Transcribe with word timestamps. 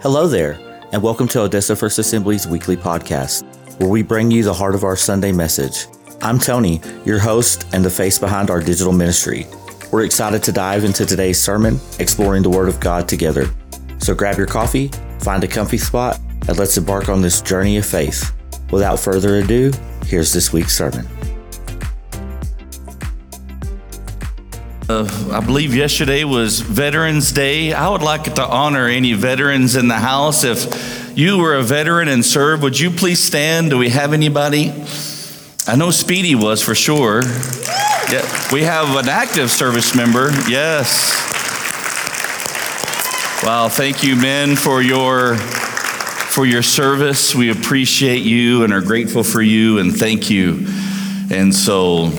Hello 0.00 0.28
there, 0.28 0.60
and 0.92 1.02
welcome 1.02 1.26
to 1.26 1.40
Odessa 1.40 1.74
First 1.74 1.98
Assembly's 1.98 2.46
weekly 2.46 2.76
podcast, 2.76 3.42
where 3.80 3.88
we 3.88 4.04
bring 4.04 4.30
you 4.30 4.44
the 4.44 4.54
heart 4.54 4.76
of 4.76 4.84
our 4.84 4.94
Sunday 4.94 5.32
message. 5.32 5.88
I'm 6.22 6.38
Tony, 6.38 6.80
your 7.04 7.18
host 7.18 7.66
and 7.72 7.84
the 7.84 7.90
face 7.90 8.16
behind 8.16 8.48
our 8.48 8.60
digital 8.60 8.92
ministry. 8.92 9.48
We're 9.90 10.04
excited 10.04 10.40
to 10.44 10.52
dive 10.52 10.84
into 10.84 11.04
today's 11.04 11.42
sermon, 11.42 11.80
exploring 11.98 12.44
the 12.44 12.48
Word 12.48 12.68
of 12.68 12.78
God 12.78 13.08
together. 13.08 13.46
So 13.98 14.14
grab 14.14 14.38
your 14.38 14.46
coffee, 14.46 14.92
find 15.18 15.42
a 15.42 15.48
comfy 15.48 15.78
spot, 15.78 16.20
and 16.46 16.56
let's 16.56 16.78
embark 16.78 17.08
on 17.08 17.20
this 17.20 17.42
journey 17.42 17.76
of 17.76 17.84
faith. 17.84 18.32
Without 18.70 19.00
further 19.00 19.38
ado, 19.38 19.72
here's 20.06 20.32
this 20.32 20.52
week's 20.52 20.76
sermon. 20.76 21.08
Uh, 24.98 25.30
I 25.30 25.38
believe 25.38 25.76
yesterday 25.76 26.24
was 26.24 26.58
Veterans 26.58 27.30
Day. 27.30 27.72
I 27.72 27.88
would 27.88 28.02
like 28.02 28.34
to 28.34 28.44
honor 28.44 28.88
any 28.88 29.12
veterans 29.12 29.76
in 29.76 29.86
the 29.86 29.94
house. 29.94 30.42
If 30.42 31.16
you 31.16 31.38
were 31.38 31.54
a 31.54 31.62
veteran 31.62 32.08
and 32.08 32.24
served, 32.24 32.64
would 32.64 32.80
you 32.80 32.90
please 32.90 33.22
stand? 33.22 33.70
Do 33.70 33.78
we 33.78 33.90
have 33.90 34.12
anybody? 34.12 34.72
I 35.68 35.76
know 35.76 35.92
Speedy 35.92 36.34
was 36.34 36.64
for 36.64 36.74
sure. 36.74 37.22
Yeah, 38.10 38.48
we 38.52 38.64
have 38.64 38.96
an 38.96 39.08
active 39.08 39.52
service 39.52 39.94
member. 39.94 40.30
Yes. 40.48 41.14
Wow, 43.44 43.68
thank 43.68 44.02
you, 44.02 44.16
men, 44.16 44.56
for 44.56 44.82
your 44.82 45.36
for 45.36 46.44
your 46.44 46.64
service. 46.64 47.36
We 47.36 47.50
appreciate 47.50 48.22
you 48.22 48.64
and 48.64 48.72
are 48.72 48.82
grateful 48.82 49.22
for 49.22 49.42
you 49.42 49.78
and 49.78 49.96
thank 49.96 50.28
you. 50.28 50.66
And 51.30 51.54
so 51.54 52.10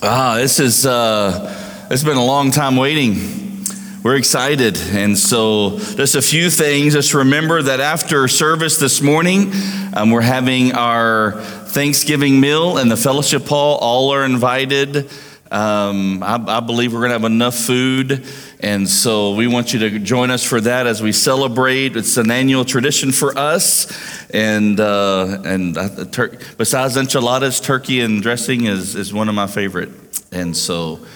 Ah, 0.00 0.36
this 0.36 0.60
is 0.60 0.86
uh, 0.86 1.88
it's 1.90 2.04
been 2.04 2.16
a 2.16 2.24
long 2.24 2.52
time 2.52 2.76
waiting. 2.76 3.64
We're 4.04 4.14
excited, 4.14 4.78
and 4.92 5.18
so 5.18 5.76
just 5.96 6.14
a 6.14 6.22
few 6.22 6.50
things. 6.50 6.92
Just 6.92 7.14
remember 7.14 7.60
that 7.62 7.80
after 7.80 8.28
service 8.28 8.78
this 8.78 9.02
morning, 9.02 9.50
um, 9.94 10.12
we're 10.12 10.20
having 10.20 10.72
our 10.72 11.32
Thanksgiving 11.32 12.38
meal 12.38 12.78
in 12.78 12.88
the 12.88 12.96
fellowship 12.96 13.44
hall. 13.46 13.76
All 13.78 14.10
are 14.10 14.24
invited. 14.24 15.10
Um, 15.50 16.22
I, 16.22 16.44
I, 16.46 16.60
believe 16.60 16.92
we're 16.92 17.00
going 17.00 17.10
to 17.10 17.14
have 17.14 17.24
enough 17.24 17.56
food. 17.56 18.24
And 18.60 18.88
so 18.88 19.34
we 19.34 19.46
want 19.46 19.72
you 19.72 19.78
to 19.80 19.98
join 20.00 20.30
us 20.30 20.42
for 20.42 20.60
that 20.60 20.88
as 20.88 21.00
we 21.00 21.12
celebrate. 21.12 21.96
It's 21.96 22.16
an 22.16 22.30
annual 22.30 22.64
tradition 22.64 23.12
for 23.12 23.38
us. 23.38 23.86
And, 24.30 24.80
uh, 24.80 25.42
and 25.44 25.78
uh, 25.78 26.04
tur- 26.06 26.36
besides 26.56 26.96
enchiladas, 26.96 27.60
turkey 27.60 28.00
and 28.00 28.20
dressing 28.20 28.64
is, 28.64 28.96
is 28.96 29.14
one 29.14 29.28
of 29.28 29.36
my 29.36 29.46
favorite. 29.46 29.90
And 30.32 30.56
so 30.56 31.06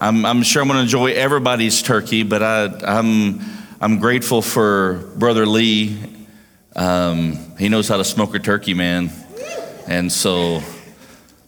I'm, 0.00 0.26
I'm 0.26 0.42
sure 0.42 0.62
I'm 0.62 0.68
going 0.68 0.78
to 0.78 0.82
enjoy 0.82 1.12
everybody's 1.12 1.80
turkey, 1.80 2.24
but 2.24 2.42
I, 2.42 2.66
I'm, 2.84 3.40
I'm 3.80 4.00
grateful 4.00 4.42
for 4.42 4.94
Brother 5.16 5.46
Lee. 5.46 5.96
Um, 6.74 7.56
he 7.56 7.68
knows 7.68 7.86
how 7.86 7.98
to 7.98 8.04
smoke 8.04 8.34
a 8.34 8.40
turkey, 8.40 8.74
man. 8.74 9.10
And 9.86 10.10
so 10.10 10.60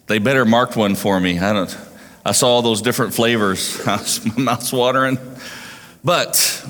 they 0.07 0.19
better 0.19 0.45
mark 0.45 0.77
one 0.77 0.95
for 0.95 1.19
me. 1.19 1.41
I 1.41 1.53
don't. 1.53 1.92
I 2.25 2.31
saw 2.31 2.48
all 2.48 2.62
those 2.62 2.83
different 2.83 3.15
flavors. 3.15 3.84
My 3.87 3.98
mouth's 4.37 4.73
watering. 4.73 5.19
But 6.05 6.64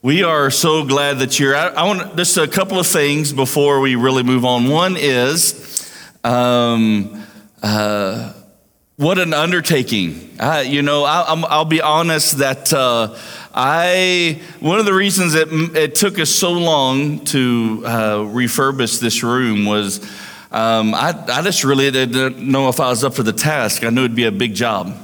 we 0.00 0.22
are 0.22 0.50
so 0.50 0.84
glad 0.84 1.18
that 1.18 1.40
you're 1.40 1.56
out. 1.56 1.76
I 1.76 1.84
want 1.84 2.16
just 2.16 2.36
a 2.36 2.46
couple 2.46 2.78
of 2.78 2.86
things 2.86 3.32
before 3.32 3.80
we 3.80 3.96
really 3.96 4.22
move 4.22 4.44
on. 4.44 4.68
One 4.68 4.96
is, 4.96 5.92
um, 6.22 7.26
uh, 7.62 8.32
what 8.94 9.18
an 9.18 9.34
undertaking. 9.34 10.36
I, 10.38 10.60
you 10.60 10.82
know, 10.82 11.02
I, 11.02 11.58
will 11.58 11.64
be 11.64 11.80
honest 11.80 12.38
that 12.38 12.72
uh, 12.72 13.16
I, 13.52 14.40
one 14.60 14.78
of 14.78 14.84
the 14.84 14.94
reasons 14.94 15.34
it, 15.34 15.48
it 15.76 15.96
took 15.96 16.20
us 16.20 16.30
so 16.30 16.52
long 16.52 17.24
to 17.26 17.82
uh, 17.84 18.16
refurbish 18.18 19.00
this 19.00 19.24
room 19.24 19.64
was 19.64 19.98
um, 20.52 20.94
I, 20.94 21.14
I 21.28 21.42
just 21.42 21.62
really 21.62 21.90
didn't 21.90 22.38
know 22.38 22.68
if 22.68 22.80
I 22.80 22.88
was 22.88 23.04
up 23.04 23.14
for 23.14 23.22
the 23.22 23.32
task. 23.32 23.84
I 23.84 23.90
knew 23.90 24.04
it'd 24.04 24.16
be 24.16 24.24
a 24.24 24.32
big 24.32 24.54
job. 24.54 24.96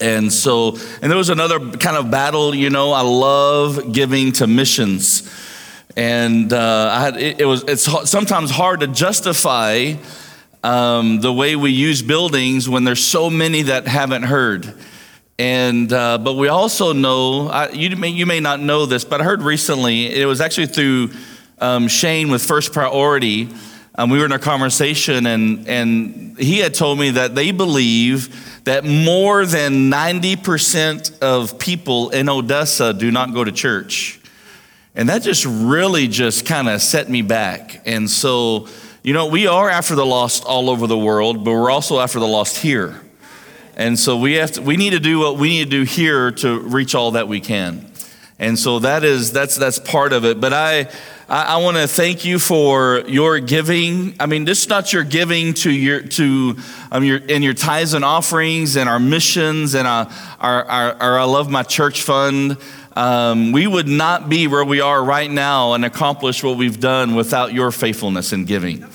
And 0.00 0.32
so, 0.32 0.76
and 1.02 1.10
there 1.10 1.16
was 1.16 1.28
another 1.28 1.58
kind 1.58 1.96
of 1.96 2.10
battle, 2.10 2.54
you 2.54 2.70
know, 2.70 2.92
I 2.92 3.02
love 3.02 3.92
giving 3.92 4.32
to 4.32 4.46
missions. 4.46 5.30
And 5.96 6.52
uh, 6.52 6.90
I 6.92 7.00
had, 7.00 7.16
it, 7.16 7.40
it, 7.40 7.44
was, 7.44 7.64
it's 7.64 7.82
sometimes 8.08 8.50
hard 8.50 8.80
to 8.80 8.86
justify 8.86 9.94
um, 10.62 11.20
the 11.20 11.32
way 11.32 11.56
we 11.56 11.70
use 11.70 12.02
buildings 12.02 12.68
when 12.68 12.84
there's 12.84 13.04
so 13.04 13.30
many 13.30 13.62
that 13.62 13.86
haven't 13.86 14.24
heard. 14.24 14.74
And, 15.38 15.92
uh, 15.92 16.18
but 16.18 16.34
we 16.34 16.48
also 16.48 16.92
know, 16.92 17.48
I, 17.48 17.70
you, 17.70 17.94
may, 17.96 18.08
you 18.08 18.26
may 18.26 18.40
not 18.40 18.60
know 18.60 18.86
this, 18.86 19.04
but 19.04 19.20
I 19.20 19.24
heard 19.24 19.42
recently, 19.42 20.06
it 20.06 20.26
was 20.26 20.40
actually 20.40 20.66
through 20.66 21.10
um, 21.58 21.88
Shane 21.88 22.30
with 22.30 22.42
First 22.42 22.72
Priority 22.72 23.48
um, 23.98 24.10
we 24.10 24.18
were 24.18 24.26
in 24.26 24.32
a 24.32 24.38
conversation, 24.38 25.26
and, 25.26 25.66
and 25.66 26.38
he 26.38 26.58
had 26.58 26.74
told 26.74 26.98
me 26.98 27.10
that 27.10 27.34
they 27.34 27.50
believe 27.50 28.62
that 28.64 28.84
more 28.84 29.46
than 29.46 29.90
90% 29.90 31.20
of 31.20 31.58
people 31.58 32.10
in 32.10 32.28
Odessa 32.28 32.92
do 32.92 33.10
not 33.10 33.32
go 33.32 33.42
to 33.42 33.52
church. 33.52 34.20
And 34.94 35.08
that 35.08 35.22
just 35.22 35.46
really 35.46 36.08
just 36.08 36.44
kind 36.44 36.68
of 36.68 36.82
set 36.82 37.08
me 37.08 37.22
back. 37.22 37.82
And 37.86 38.10
so, 38.10 38.68
you 39.02 39.14
know, 39.14 39.28
we 39.28 39.46
are 39.46 39.70
after 39.70 39.94
the 39.94 40.06
lost 40.06 40.44
all 40.44 40.68
over 40.68 40.86
the 40.86 40.98
world, 40.98 41.44
but 41.44 41.52
we're 41.52 41.70
also 41.70 42.00
after 42.00 42.18
the 42.18 42.26
lost 42.26 42.58
here. 42.58 43.00
And 43.76 43.98
so 43.98 44.18
we 44.18 44.34
have 44.34 44.52
to, 44.52 44.62
we 44.62 44.76
need 44.76 44.90
to 44.90 45.00
do 45.00 45.18
what 45.18 45.38
we 45.38 45.50
need 45.50 45.64
to 45.64 45.70
do 45.70 45.82
here 45.84 46.32
to 46.32 46.60
reach 46.60 46.94
all 46.94 47.12
that 47.12 47.28
we 47.28 47.40
can. 47.40 47.90
And 48.38 48.58
so 48.58 48.78
that 48.80 49.04
is 49.04 49.32
that's 49.32 49.56
that's 49.56 49.78
part 49.78 50.12
of 50.12 50.24
it. 50.24 50.40
But 50.40 50.52
I 50.52 50.90
I, 51.28 51.54
I 51.54 51.56
want 51.56 51.76
to 51.76 51.88
thank 51.88 52.24
you 52.24 52.38
for 52.38 53.02
your 53.08 53.40
giving. 53.40 54.14
I 54.20 54.26
mean, 54.26 54.44
this 54.44 54.62
is 54.62 54.68
not 54.68 54.92
your 54.92 55.02
giving 55.02 55.54
to 55.54 55.70
your 55.70 56.02
to 56.02 56.56
um, 56.92 57.02
your 57.02 57.18
in 57.18 57.42
your 57.42 57.54
tithes 57.54 57.94
and 57.94 58.04
offerings 58.04 58.76
and 58.76 58.88
our 58.88 59.00
missions 59.00 59.74
and 59.74 59.88
our 59.88 60.08
our, 60.40 60.64
our, 60.64 60.94
our 60.94 61.18
I 61.18 61.24
love 61.24 61.50
my 61.50 61.64
church 61.64 62.02
fund. 62.02 62.58
Um, 62.94 63.52
we 63.52 63.66
would 63.66 63.88
not 63.88 64.28
be 64.28 64.46
where 64.46 64.64
we 64.64 64.80
are 64.80 65.04
right 65.04 65.30
now 65.30 65.74
and 65.74 65.84
accomplish 65.84 66.42
what 66.42 66.56
we've 66.56 66.80
done 66.80 67.14
without 67.14 67.52
your 67.52 67.70
faithfulness 67.70 68.32
in 68.32 68.44
giving. 68.44 68.86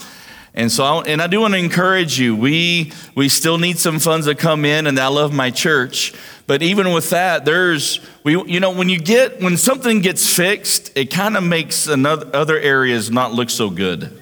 And 0.53 0.69
so, 0.69 0.83
I, 0.83 1.01
and 1.03 1.21
I 1.21 1.27
do 1.27 1.39
want 1.39 1.53
to 1.53 1.59
encourage 1.59 2.19
you. 2.19 2.35
We 2.35 2.91
we 3.15 3.29
still 3.29 3.57
need 3.57 3.79
some 3.79 3.99
funds 3.99 4.25
to 4.27 4.35
come 4.35 4.65
in, 4.65 4.85
and 4.85 4.99
I 4.99 5.07
love 5.07 5.33
my 5.33 5.49
church. 5.49 6.13
But 6.45 6.61
even 6.61 6.91
with 6.91 7.09
that, 7.11 7.45
there's 7.45 8.01
we 8.23 8.33
you 8.43 8.59
know 8.59 8.71
when 8.71 8.89
you 8.89 8.99
get 8.99 9.41
when 9.41 9.55
something 9.55 10.01
gets 10.01 10.33
fixed, 10.33 10.91
it 10.97 11.05
kind 11.09 11.37
of 11.37 11.43
makes 11.43 11.87
another 11.87 12.29
other 12.35 12.59
areas 12.59 13.09
not 13.09 13.31
look 13.31 13.49
so 13.49 13.69
good. 13.69 14.21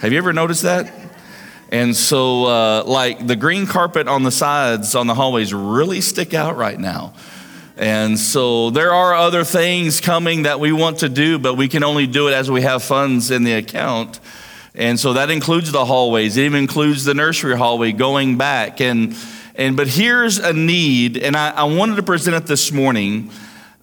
Have 0.00 0.12
you 0.12 0.18
ever 0.18 0.32
noticed 0.32 0.62
that? 0.62 0.92
And 1.72 1.96
so, 1.96 2.44
uh, 2.44 2.84
like 2.86 3.26
the 3.26 3.34
green 3.34 3.66
carpet 3.66 4.06
on 4.06 4.22
the 4.22 4.30
sides 4.30 4.94
on 4.94 5.08
the 5.08 5.14
hallways 5.14 5.52
really 5.52 6.00
stick 6.00 6.32
out 6.32 6.56
right 6.56 6.78
now. 6.78 7.14
And 7.76 8.18
so 8.18 8.70
there 8.70 8.92
are 8.92 9.14
other 9.14 9.42
things 9.42 10.00
coming 10.00 10.44
that 10.44 10.60
we 10.60 10.72
want 10.72 11.00
to 11.00 11.08
do, 11.08 11.38
but 11.38 11.54
we 11.54 11.68
can 11.68 11.82
only 11.82 12.06
do 12.06 12.28
it 12.28 12.32
as 12.32 12.50
we 12.50 12.62
have 12.62 12.82
funds 12.82 13.30
in 13.30 13.42
the 13.42 13.54
account. 13.54 14.20
And 14.76 15.00
so 15.00 15.14
that 15.14 15.30
includes 15.30 15.72
the 15.72 15.86
hallways. 15.86 16.36
It 16.36 16.44
even 16.44 16.60
includes 16.60 17.04
the 17.04 17.14
nursery 17.14 17.56
hallway 17.56 17.92
going 17.92 18.36
back. 18.36 18.82
And, 18.82 19.16
and 19.54 19.74
but 19.74 19.88
here's 19.88 20.38
a 20.38 20.52
need, 20.52 21.16
and 21.16 21.34
I, 21.34 21.50
I 21.50 21.64
wanted 21.64 21.96
to 21.96 22.02
present 22.02 22.36
it 22.36 22.46
this 22.46 22.70
morning. 22.70 23.30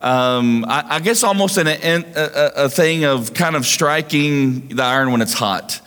Um, 0.02 0.66
I, 0.66 0.98
I, 0.98 1.00
guess 1.00 1.24
almost 1.24 1.58
an, 1.58 1.68
a, 1.68 2.04
a, 2.16 2.70
thing 2.70 3.06
of 3.06 3.34
kind 3.34 3.56
of 3.56 3.66
striking 3.66 4.68
the 4.68 4.84
iron 4.84 5.12
when 5.12 5.22
it's 5.22 5.34
hot. 5.34 5.82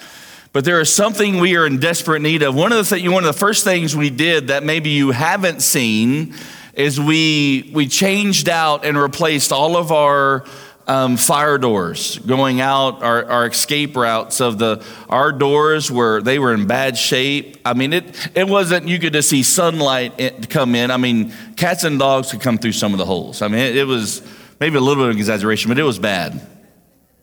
But 0.53 0.65
there 0.65 0.81
is 0.81 0.93
something 0.93 1.38
we 1.38 1.55
are 1.56 1.67
in 1.67 1.78
desperate 1.78 2.23
need 2.23 2.43
of. 2.43 2.55
One 2.55 2.73
of 2.73 2.78
the 2.78 2.97
th- 2.97 3.09
one 3.11 3.25
of 3.25 3.33
the 3.33 3.38
first 3.38 3.62
things 3.62 3.94
we 3.94 4.08
did 4.08 4.49
that 4.49 4.64
maybe 4.64 4.88
you 4.88 5.11
haven't 5.11 5.61
seen 5.61 6.35
is 6.73 6.99
we 6.99 7.70
we 7.75 7.87
changed 7.87 8.49
out 8.49 8.87
and 8.87 8.99
replaced 8.99 9.53
all 9.53 9.76
of 9.76 9.93
our 9.93 10.47
um, 10.87 11.17
fire 11.17 11.59
doors 11.59 12.19
going 12.21 12.61
out, 12.61 13.03
our, 13.03 13.25
our 13.25 13.47
escape 13.47 13.97
routes 13.97 14.41
of 14.41 14.59
the 14.59 14.85
our 15.09 15.33
doors 15.33 15.91
were 15.91 16.23
they 16.23 16.38
were 16.38 16.55
in 16.55 16.67
bad 16.67 16.97
shape. 16.97 17.59
I 17.65 17.75
mean, 17.75 17.93
it 17.93 18.31
it 18.37 18.47
wasn't 18.47 18.87
you 18.87 18.99
could 18.99 19.12
just 19.12 19.29
see 19.29 19.43
sunlight 19.43 20.49
come 20.49 20.75
in. 20.75 20.91
I 20.91 20.97
mean, 20.97 21.33
cats 21.56 21.85
and 21.85 21.99
dogs 21.99 22.31
could 22.31 22.41
come 22.41 22.59
through 22.59 22.73
some 22.73 22.93
of 22.93 22.99
the 22.99 23.05
holes. 23.05 23.43
I 23.43 23.49
mean, 23.49 23.61
it, 23.61 23.77
it 23.77 23.85
was 23.85 24.23
maybe 24.61 24.77
a 24.77 24.81
little 24.81 25.03
bit 25.03 25.11
of 25.11 25.17
exaggeration, 25.17 25.69
but 25.69 25.79
it 25.79 25.83
was 25.83 25.99
bad. 25.99 26.41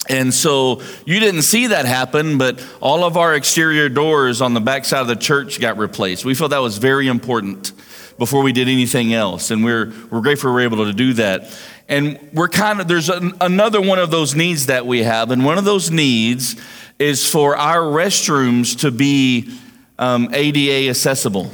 And 0.09 0.33
so 0.33 0.81
you 1.05 1.21
didn't 1.21 1.43
see 1.43 1.67
that 1.67 1.85
happen, 1.85 2.37
but 2.37 2.65
all 2.81 3.05
of 3.05 3.15
our 3.15 3.33
exterior 3.33 3.87
doors 3.87 4.41
on 4.41 4.53
the 4.53 4.59
backside 4.59 4.99
of 4.99 5.07
the 5.07 5.15
church 5.15 5.61
got 5.61 5.77
replaced. 5.77 6.25
We 6.25 6.35
felt 6.35 6.51
that 6.51 6.57
was 6.57 6.77
very 6.77 7.07
important 7.07 7.71
before 8.17 8.43
we 8.43 8.51
did 8.51 8.67
anything 8.67 9.13
else. 9.13 9.51
And 9.51 9.63
we're, 9.63 9.93
we're 10.09 10.21
grateful 10.21 10.53
we're 10.53 10.61
able 10.61 10.85
to 10.85 10.93
do 10.93 11.13
that. 11.13 11.57
And 11.89 12.19
we're 12.33 12.49
kind 12.49 12.79
of, 12.79 12.87
there's 12.87 13.09
an, 13.09 13.33
another 13.41 13.81
one 13.81 13.99
of 13.99 14.11
those 14.11 14.35
needs 14.35 14.67
that 14.67 14.85
we 14.85 15.03
have. 15.03 15.31
And 15.31 15.43
one 15.43 15.57
of 15.57 15.65
those 15.65 15.91
needs 15.91 16.55
is 16.99 17.29
for 17.29 17.57
our 17.57 17.79
restrooms 17.79 18.79
to 18.79 18.91
be 18.91 19.53
um, 19.99 20.29
ADA 20.33 20.89
accessible. 20.89 21.51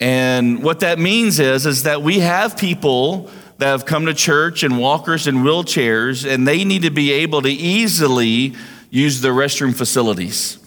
And 0.00 0.62
what 0.62 0.80
that 0.80 0.98
means 0.98 1.38
is, 1.38 1.66
is 1.66 1.84
that 1.84 2.02
we 2.02 2.20
have 2.20 2.56
people 2.56 3.30
that 3.58 3.66
have 3.66 3.86
come 3.86 4.06
to 4.06 4.14
church 4.14 4.62
and 4.62 4.78
walkers 4.78 5.26
and 5.26 5.38
wheelchairs, 5.38 6.30
and 6.30 6.46
they 6.46 6.64
need 6.64 6.82
to 6.82 6.90
be 6.90 7.12
able 7.12 7.42
to 7.42 7.48
easily 7.50 8.54
use 8.90 9.20
the 9.20 9.28
restroom 9.28 9.74
facilities. 9.74 10.58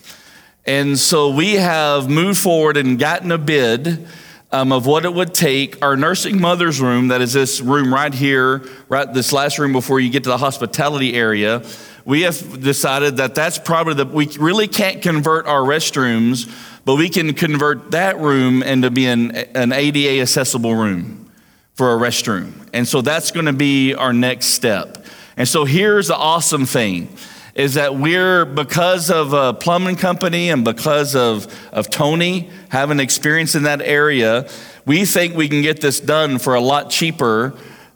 And 0.66 0.98
so 0.98 1.30
we 1.30 1.56
have 1.56 2.10
moved 2.10 2.40
forward 2.40 2.78
and 2.78 2.98
gotten 2.98 3.32
a 3.32 3.38
bid 3.38 4.08
um, 4.52 4.72
of 4.72 4.86
what 4.86 5.06
it 5.06 5.14
would 5.14 5.34
take. 5.34 5.82
Our 5.84 5.96
nursing 5.96 6.42
mother's 6.42 6.82
room, 6.82 7.10
that 7.10 7.22
is 7.22 7.34
this 7.34 7.62
room 7.62 7.94
right 7.94 8.14
here, 8.14 8.64
right 8.88 9.12
this 9.12 9.32
last 9.32 9.60
room 9.60 9.74
before 9.74 10.00
you 10.00 10.10
get 10.10 10.24
to 10.24 10.30
the 10.30 10.38
hospitality 10.38 11.14
area, 11.14 11.64
we 12.06 12.22
have 12.22 12.62
decided 12.62 13.18
that 13.18 13.36
that's 13.36 13.60
probably 13.60 13.94
the, 13.94 14.06
we 14.06 14.28
really 14.40 14.68
can't 14.68 15.02
convert 15.02 15.46
our 15.46 15.62
restrooms, 15.62 16.52
but 16.86 16.96
we 16.96 17.10
can 17.10 17.34
convert 17.34 17.92
that 17.92 18.18
room 18.18 18.64
into 18.64 18.90
being 18.90 19.32
an 19.32 19.72
ADA 19.72 20.22
accessible 20.22 20.74
room 20.74 21.32
for 21.76 21.94
a 21.94 21.98
restroom. 21.98 22.68
And 22.74 22.88
so 22.88 23.02
that's 23.02 23.32
going 23.32 23.46
to 23.46 23.54
be 23.54 23.94
our 23.94 24.14
next 24.14 24.48
step. 24.48 25.06
And 25.38 25.48
so 25.48 25.66
here's 25.66 26.08
the 26.08 26.16
awesome 26.18 26.66
thing 26.66 27.16
is 27.60 27.74
that 27.74 27.94
we're, 27.94 28.46
because 28.46 29.12
of 29.12 29.34
a 29.34 29.54
plumbing 29.54 29.98
company 29.98 30.50
and 30.50 30.64
because 30.64 31.14
of, 31.14 31.46
of 31.74 31.90
Tony 31.90 32.50
having 32.70 33.02
experience 33.02 33.54
in 33.54 33.64
that 33.64 33.82
area, 33.82 34.48
we 34.86 35.04
think 35.04 35.36
we 35.36 35.50
can 35.50 35.62
get 35.62 35.82
this 35.82 36.00
done 36.00 36.40
for 36.40 36.56
a 36.56 36.62
lot 36.62 36.90
cheaper 36.90 37.54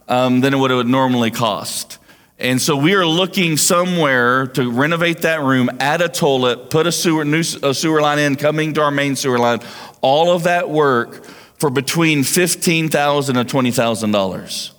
um, 0.10 0.42
than 0.42 0.60
what 0.60 0.70
it 0.70 0.76
would 0.76 0.88
normally 0.88 1.32
cost. 1.32 1.98
And 2.38 2.62
so 2.62 2.76
we 2.76 2.94
are 2.94 3.06
looking 3.06 3.56
somewhere 3.56 4.48
to 4.48 4.70
renovate 4.70 5.20
that 5.20 5.42
room, 5.42 5.70
add 5.80 6.02
a 6.02 6.10
toilet, 6.10 6.70
put 6.70 6.86
a 6.86 6.92
sewer, 6.92 7.24
new 7.24 7.40
a 7.64 7.74
sewer 7.74 8.02
line 8.02 8.20
in, 8.20 8.36
coming 8.36 8.74
to 8.74 8.82
our 8.82 8.92
main 8.92 9.16
sewer 9.16 9.40
line. 9.40 9.62
All 10.02 10.32
of 10.32 10.44
that 10.44 10.70
work 10.70 11.24
for 11.58 11.70
between 11.70 12.26
fifteen 12.26 12.90
thousand 12.90 13.38
and 13.38 13.48
twenty 13.48 13.72
thousand 13.72 14.12
dollars. 14.12 14.74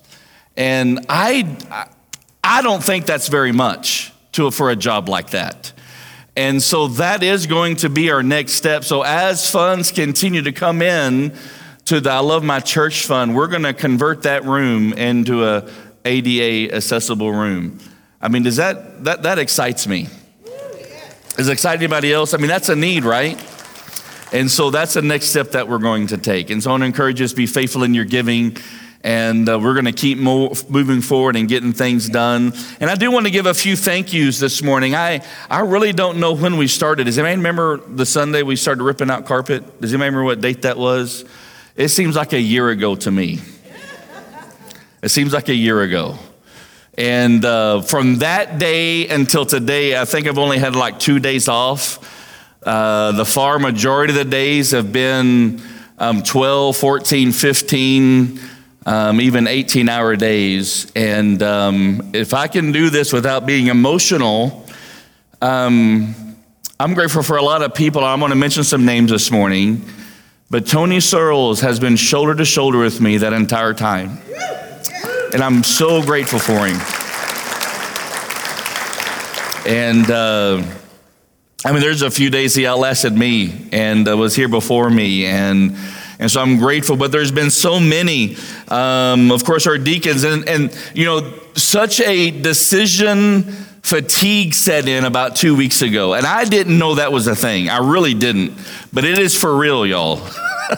And 0.58 1.06
I, 1.08 1.88
I 2.42 2.60
don't 2.60 2.84
think 2.84 3.06
that's 3.06 3.28
very 3.28 3.52
much 3.52 4.12
to, 4.34 4.50
for 4.50 4.70
a 4.70 4.76
job 4.76 5.08
like 5.08 5.30
that. 5.30 5.72
And 6.36 6.62
so 6.62 6.88
that 6.88 7.22
is 7.22 7.46
going 7.46 7.76
to 7.76 7.88
be 7.88 8.10
our 8.10 8.22
next 8.22 8.54
step. 8.54 8.84
So 8.84 9.02
as 9.02 9.48
funds 9.48 9.92
continue 9.92 10.42
to 10.42 10.52
come 10.52 10.82
in 10.82 11.34
to 11.86 12.00
the 12.00 12.10
I 12.10 12.18
Love 12.18 12.42
My 12.42 12.60
Church 12.60 13.06
fund, 13.06 13.36
we're 13.36 13.46
going 13.46 13.62
to 13.62 13.74
convert 13.74 14.22
that 14.22 14.44
room 14.44 14.92
into 14.92 15.44
a 15.44 15.70
ADA 16.04 16.74
accessible 16.74 17.32
room. 17.32 17.78
I 18.20 18.28
mean, 18.28 18.42
does 18.42 18.56
that, 18.56 19.04
that, 19.04 19.22
that 19.22 19.38
excites 19.38 19.86
me. 19.86 20.08
Is 21.38 21.48
it 21.48 21.52
exciting 21.52 21.82
anybody 21.82 22.12
else? 22.12 22.34
I 22.34 22.38
mean, 22.38 22.48
that's 22.48 22.68
a 22.68 22.76
need, 22.76 23.04
right? 23.04 23.38
And 24.32 24.50
so 24.50 24.70
that's 24.70 24.94
the 24.94 25.02
next 25.02 25.26
step 25.26 25.52
that 25.52 25.68
we're 25.68 25.78
going 25.78 26.08
to 26.08 26.18
take. 26.18 26.50
And 26.50 26.62
so 26.62 26.70
I 26.70 26.72
want 26.72 26.82
to 26.82 26.86
encourage 26.86 27.28
to 27.28 27.36
be 27.36 27.46
faithful 27.46 27.84
in 27.84 27.94
your 27.94 28.04
giving. 28.04 28.56
And 29.04 29.46
uh, 29.48 29.60
we're 29.60 29.74
going 29.74 29.84
to 29.84 29.92
keep 29.92 30.16
mo- 30.16 30.54
moving 30.68 31.02
forward 31.02 31.36
and 31.36 31.46
getting 31.46 31.74
things 31.74 32.08
done. 32.08 32.54
And 32.80 32.88
I 32.88 32.94
do 32.94 33.10
want 33.10 33.26
to 33.26 33.30
give 33.30 33.44
a 33.44 33.52
few 33.52 33.76
thank 33.76 34.14
yous 34.14 34.40
this 34.40 34.62
morning. 34.62 34.94
I, 34.94 35.22
I 35.50 35.60
really 35.60 35.92
don't 35.92 36.18
know 36.18 36.32
when 36.32 36.56
we 36.56 36.66
started. 36.66 37.04
Does 37.04 37.18
anybody 37.18 37.36
remember 37.36 37.76
the 37.76 38.06
Sunday 38.06 38.42
we 38.42 38.56
started 38.56 38.82
ripping 38.82 39.10
out 39.10 39.26
carpet? 39.26 39.80
Does 39.80 39.92
anybody 39.92 40.08
remember 40.08 40.24
what 40.24 40.40
date 40.40 40.62
that 40.62 40.78
was? 40.78 41.26
It 41.76 41.88
seems 41.88 42.16
like 42.16 42.32
a 42.32 42.40
year 42.40 42.70
ago 42.70 42.96
to 42.96 43.10
me. 43.10 43.40
It 45.02 45.10
seems 45.10 45.34
like 45.34 45.50
a 45.50 45.54
year 45.54 45.82
ago. 45.82 46.18
And 46.96 47.44
uh, 47.44 47.82
from 47.82 48.20
that 48.20 48.58
day 48.58 49.08
until 49.08 49.44
today, 49.44 50.00
I 50.00 50.06
think 50.06 50.26
I've 50.26 50.38
only 50.38 50.58
had 50.58 50.74
like 50.74 50.98
two 50.98 51.18
days 51.18 51.46
off. 51.46 51.98
Uh, 52.62 53.12
the 53.12 53.26
far 53.26 53.58
majority 53.58 54.12
of 54.12 54.18
the 54.18 54.24
days 54.24 54.70
have 54.70 54.94
been 54.94 55.60
um, 55.98 56.22
12, 56.22 56.74
14, 56.74 57.32
15, 57.32 58.40
um, 58.86 59.20
even 59.20 59.46
18 59.46 59.88
hour 59.88 60.16
days. 60.16 60.90
And 60.94 61.42
um, 61.42 62.10
if 62.12 62.34
I 62.34 62.46
can 62.48 62.72
do 62.72 62.90
this 62.90 63.12
without 63.12 63.46
being 63.46 63.68
emotional, 63.68 64.66
um, 65.40 66.14
I'm 66.78 66.94
grateful 66.94 67.22
for 67.22 67.36
a 67.36 67.42
lot 67.42 67.62
of 67.62 67.74
people. 67.74 68.04
I'm 68.04 68.18
going 68.18 68.30
to 68.30 68.36
mention 68.36 68.64
some 68.64 68.84
names 68.84 69.10
this 69.10 69.30
morning. 69.30 69.88
But 70.50 70.66
Tony 70.66 71.00
Searles 71.00 71.60
has 71.60 71.80
been 71.80 71.96
shoulder 71.96 72.34
to 72.34 72.44
shoulder 72.44 72.78
with 72.78 73.00
me 73.00 73.18
that 73.18 73.32
entire 73.32 73.74
time. 73.74 74.18
And 75.32 75.42
I'm 75.42 75.64
so 75.64 76.02
grateful 76.02 76.38
for 76.38 76.66
him. 76.66 76.78
And 79.66 80.10
uh, 80.10 80.62
I 81.64 81.72
mean, 81.72 81.80
there's 81.80 82.02
a 82.02 82.10
few 82.10 82.28
days 82.28 82.54
he 82.54 82.66
outlasted 82.66 83.16
me 83.16 83.68
and 83.72 84.06
uh, 84.06 84.16
was 84.16 84.36
here 84.36 84.48
before 84.48 84.90
me. 84.90 85.24
And 85.24 85.76
and 86.18 86.30
so 86.30 86.40
I'm 86.40 86.58
grateful, 86.58 86.96
but 86.96 87.12
there's 87.12 87.32
been 87.32 87.50
so 87.50 87.80
many, 87.80 88.36
um, 88.68 89.30
of 89.30 89.44
course, 89.44 89.66
our 89.66 89.78
deacons, 89.78 90.24
and, 90.24 90.48
and, 90.48 90.76
you 90.94 91.04
know, 91.04 91.32
such 91.54 92.00
a 92.00 92.30
decision 92.30 93.42
fatigue 93.84 94.54
set 94.54 94.88
in 94.88 95.04
about 95.04 95.36
two 95.36 95.54
weeks 95.54 95.82
ago. 95.82 96.14
And 96.14 96.24
I 96.24 96.46
didn't 96.46 96.78
know 96.78 96.94
that 96.94 97.12
was 97.12 97.26
a 97.26 97.36
thing. 97.36 97.68
I 97.68 97.78
really 97.78 98.14
didn't. 98.14 98.54
But 98.94 99.04
it 99.04 99.18
is 99.18 99.36
for 99.36 99.54
real, 99.54 99.84
y'all. 99.84 100.26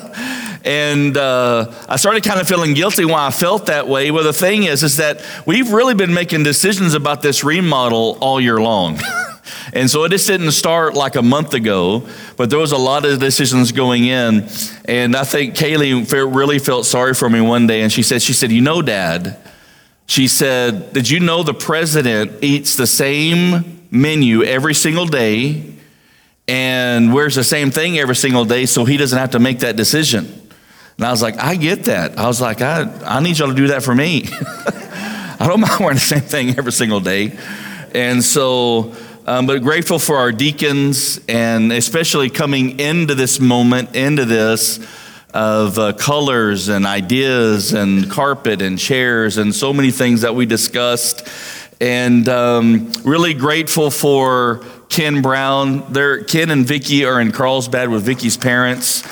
and 0.64 1.16
uh, 1.16 1.72
I 1.88 1.96
started 1.96 2.24
kind 2.24 2.40
of 2.40 2.48
feeling 2.48 2.74
guilty 2.74 3.04
why 3.04 3.28
I 3.28 3.30
felt 3.30 3.66
that 3.66 3.86
way. 3.86 4.10
Well, 4.10 4.24
the 4.24 4.32
thing 4.32 4.64
is, 4.64 4.82
is 4.82 4.96
that 4.96 5.24
we've 5.46 5.70
really 5.70 5.94
been 5.94 6.12
making 6.12 6.42
decisions 6.42 6.94
about 6.94 7.22
this 7.22 7.44
remodel 7.44 8.18
all 8.20 8.40
year 8.40 8.60
long. 8.60 8.98
and 9.72 9.90
so 9.90 10.04
it 10.04 10.10
just 10.10 10.26
didn't 10.26 10.52
start 10.52 10.94
like 10.94 11.16
a 11.16 11.22
month 11.22 11.54
ago, 11.54 12.06
but 12.36 12.50
there 12.50 12.58
was 12.58 12.72
a 12.72 12.78
lot 12.78 13.04
of 13.04 13.18
decisions 13.18 13.72
going 13.72 14.04
in. 14.04 14.48
And 14.84 15.16
I 15.16 15.24
think 15.24 15.54
Kaylee 15.54 16.34
really 16.34 16.58
felt 16.58 16.86
sorry 16.86 17.14
for 17.14 17.28
me 17.28 17.40
one 17.40 17.66
day, 17.66 17.82
and 17.82 17.92
she 17.92 18.02
said, 18.02 18.22
she 18.22 18.32
said, 18.32 18.52
you 18.52 18.60
know, 18.60 18.82
Dad, 18.82 19.38
she 20.06 20.28
said, 20.28 20.92
did 20.92 21.10
you 21.10 21.20
know 21.20 21.42
the 21.42 21.54
president 21.54 22.42
eats 22.42 22.76
the 22.76 22.86
same 22.86 23.82
menu 23.90 24.42
every 24.42 24.74
single 24.74 25.06
day 25.06 25.74
and 26.48 27.12
wears 27.12 27.34
the 27.34 27.44
same 27.44 27.70
thing 27.70 27.98
every 27.98 28.14
single 28.14 28.44
day 28.44 28.66
so 28.66 28.84
he 28.84 28.96
doesn't 28.96 29.18
have 29.18 29.32
to 29.32 29.38
make 29.38 29.60
that 29.60 29.76
decision? 29.76 30.42
And 30.96 31.06
I 31.06 31.10
was 31.10 31.22
like, 31.22 31.36
I 31.38 31.56
get 31.56 31.84
that. 31.84 32.18
I 32.18 32.26
was 32.26 32.40
like, 32.40 32.62
I, 32.62 32.90
I 33.04 33.20
need 33.20 33.38
y'all 33.38 33.48
to 33.48 33.54
do 33.54 33.68
that 33.68 33.82
for 33.82 33.94
me. 33.94 34.24
I 35.38 35.46
don't 35.46 35.60
mind 35.60 35.80
wearing 35.80 35.96
the 35.96 36.00
same 36.00 36.20
thing 36.20 36.58
every 36.58 36.72
single 36.72 37.00
day. 37.00 37.36
And 37.94 38.22
so, 38.22 38.94
um, 39.26 39.46
but 39.46 39.60
grateful 39.60 39.98
for 39.98 40.16
our 40.16 40.30
deacons 40.30 41.20
and 41.28 41.72
especially 41.72 42.30
coming 42.30 42.78
into 42.78 43.14
this 43.16 43.40
moment, 43.40 43.96
into 43.96 44.24
this 44.24 44.78
of 45.34 45.78
uh, 45.78 45.92
colors 45.92 46.68
and 46.68 46.86
ideas 46.86 47.72
and 47.72 48.08
carpet 48.10 48.62
and 48.62 48.78
chairs 48.78 49.36
and 49.36 49.54
so 49.54 49.72
many 49.72 49.90
things 49.90 50.20
that 50.20 50.34
we 50.34 50.46
discussed. 50.46 51.28
And 51.80 52.28
um, 52.28 52.92
really 53.04 53.34
grateful 53.34 53.90
for 53.90 54.64
Ken 54.88 55.20
Brown. 55.22 55.92
They're, 55.92 56.22
Ken 56.22 56.50
and 56.50 56.64
Vicky 56.64 57.04
are 57.04 57.20
in 57.20 57.32
Carlsbad 57.32 57.88
with 57.88 58.04
Vicky's 58.04 58.36
parents. 58.36 59.02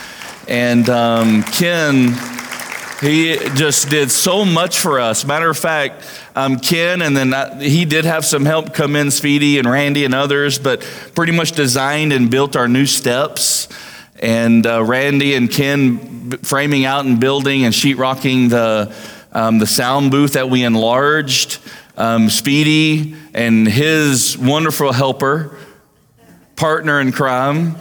And 0.48 0.88
um, 0.88 1.42
Ken, 1.42 2.14
he 3.00 3.36
just 3.54 3.90
did 3.90 4.10
so 4.10 4.44
much 4.44 4.78
for 4.78 5.00
us. 5.00 5.26
Matter 5.26 5.50
of 5.50 5.58
fact, 5.58 6.04
um, 6.36 6.58
Ken, 6.58 7.00
and 7.02 7.16
then 7.16 7.32
I, 7.32 7.62
he 7.62 7.84
did 7.84 8.04
have 8.04 8.24
some 8.24 8.44
help 8.44 8.74
come 8.74 8.96
in, 8.96 9.10
Speedy 9.10 9.58
and 9.58 9.70
Randy 9.70 10.04
and 10.04 10.14
others, 10.14 10.58
but 10.58 10.80
pretty 11.14 11.32
much 11.32 11.52
designed 11.52 12.12
and 12.12 12.30
built 12.30 12.56
our 12.56 12.68
new 12.68 12.86
steps. 12.86 13.68
And 14.20 14.66
uh, 14.66 14.82
Randy 14.82 15.34
and 15.34 15.50
Ken 15.50 16.30
framing 16.42 16.84
out 16.84 17.04
and 17.04 17.20
building 17.20 17.64
and 17.64 17.74
sheetrocking 17.74 18.50
the, 18.50 18.94
um, 19.32 19.58
the 19.58 19.66
sound 19.66 20.10
booth 20.10 20.32
that 20.32 20.50
we 20.50 20.64
enlarged. 20.64 21.58
Um, 21.96 22.28
Speedy 22.28 23.14
and 23.34 23.68
his 23.68 24.36
wonderful 24.36 24.92
helper, 24.92 25.56
partner 26.56 27.00
in 27.00 27.12
crime, 27.12 27.76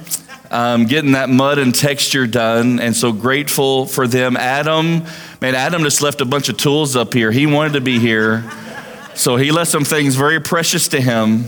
um, 0.53 0.85
getting 0.85 1.13
that 1.13 1.29
mud 1.29 1.57
and 1.57 1.73
texture 1.73 2.27
done. 2.27 2.79
And 2.79 2.95
so 2.95 3.11
grateful 3.11 3.85
for 3.85 4.07
them. 4.07 4.37
Adam, 4.37 5.03
man, 5.41 5.55
Adam 5.55 5.83
just 5.83 6.01
left 6.01 6.21
a 6.21 6.25
bunch 6.25 6.47
of 6.49 6.57
tools 6.57 6.95
up 6.95 7.13
here. 7.13 7.31
He 7.31 7.45
wanted 7.45 7.73
to 7.73 7.81
be 7.81 7.99
here. 7.99 8.49
So 9.15 9.35
he 9.35 9.51
left 9.51 9.71
some 9.71 9.83
things 9.83 10.15
very 10.15 10.39
precious 10.39 10.87
to 10.89 11.01
him. 11.01 11.45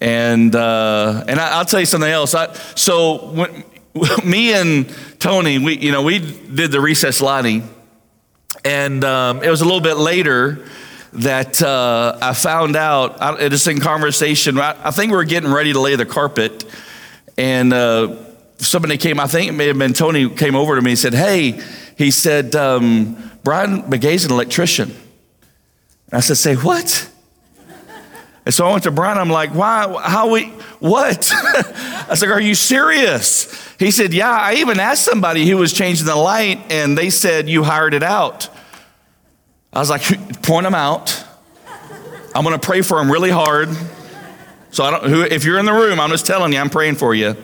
And, 0.00 0.54
uh, 0.54 1.24
and 1.28 1.40
I, 1.40 1.58
will 1.58 1.64
tell 1.64 1.80
you 1.80 1.86
something 1.86 2.10
else. 2.10 2.34
I, 2.34 2.52
so 2.74 3.30
when, 3.30 3.64
me 4.24 4.52
and 4.52 4.92
Tony, 5.18 5.58
we, 5.58 5.78
you 5.78 5.92
know, 5.92 6.02
we 6.02 6.18
did 6.18 6.72
the 6.72 6.80
recess 6.80 7.20
lighting. 7.20 7.68
And 8.64 9.04
um, 9.04 9.42
it 9.42 9.50
was 9.50 9.60
a 9.60 9.64
little 9.64 9.80
bit 9.80 9.96
later 9.96 10.64
that 11.14 11.62
uh, 11.62 12.18
I 12.20 12.34
found 12.34 12.74
out, 12.74 13.22
I, 13.22 13.48
just 13.48 13.66
in 13.68 13.80
conversation, 13.80 14.58
I, 14.58 14.76
I, 14.88 14.90
think 14.90 15.12
we 15.12 15.18
are 15.18 15.24
getting 15.24 15.52
ready 15.52 15.72
to 15.72 15.80
lay 15.80 15.94
the 15.94 16.06
carpet. 16.06 16.64
And 17.36 17.72
uh, 17.72 18.16
somebody 18.66 18.96
came, 18.96 19.20
I 19.20 19.26
think 19.26 19.48
it 19.48 19.52
may 19.52 19.66
have 19.66 19.78
been 19.78 19.92
Tony, 19.92 20.28
came 20.28 20.54
over 20.54 20.76
to 20.76 20.82
me 20.82 20.92
and 20.92 20.98
said, 20.98 21.14
Hey, 21.14 21.60
he 21.96 22.10
said, 22.10 22.54
um, 22.56 23.30
Brian 23.42 23.82
McGay's 23.82 24.24
an 24.24 24.32
electrician. 24.32 24.90
And 24.90 26.14
I 26.14 26.20
said, 26.20 26.36
Say 26.36 26.54
what? 26.54 27.10
And 28.46 28.54
so 28.54 28.66
I 28.66 28.72
went 28.72 28.82
to 28.84 28.90
Brian. 28.90 29.16
I'm 29.16 29.30
like, 29.30 29.54
why? 29.54 30.02
How 30.02 30.30
we? 30.30 30.46
What? 30.78 31.30
I 31.32 32.06
was 32.10 32.20
like, 32.20 32.30
are 32.30 32.40
you 32.40 32.54
serious? 32.54 33.50
He 33.78 33.90
said, 33.90 34.12
yeah. 34.12 34.30
I 34.30 34.54
even 34.56 34.78
asked 34.78 35.04
somebody 35.04 35.46
who 35.46 35.56
was 35.56 35.72
changing 35.72 36.06
the 36.06 36.16
light, 36.16 36.60
and 36.70 36.96
they 36.96 37.10
said 37.10 37.48
you 37.48 37.62
hired 37.62 37.94
it 37.94 38.02
out. 38.02 38.48
I 39.72 39.78
was 39.78 39.88
like, 39.88 40.02
point 40.42 40.64
them 40.64 40.74
out. 40.74 41.24
I'm 42.34 42.44
going 42.44 42.58
to 42.58 42.64
pray 42.64 42.82
for 42.82 42.98
them 42.98 43.10
really 43.10 43.30
hard. 43.30 43.70
So 44.72 44.84
I 44.84 44.90
don't, 44.90 45.32
if 45.32 45.44
you're 45.44 45.58
in 45.58 45.66
the 45.66 45.72
room, 45.72 46.00
I'm 46.00 46.10
just 46.10 46.26
telling 46.26 46.52
you, 46.52 46.58
I'm 46.58 46.70
praying 46.70 46.96
for 46.96 47.14
you. 47.14 47.36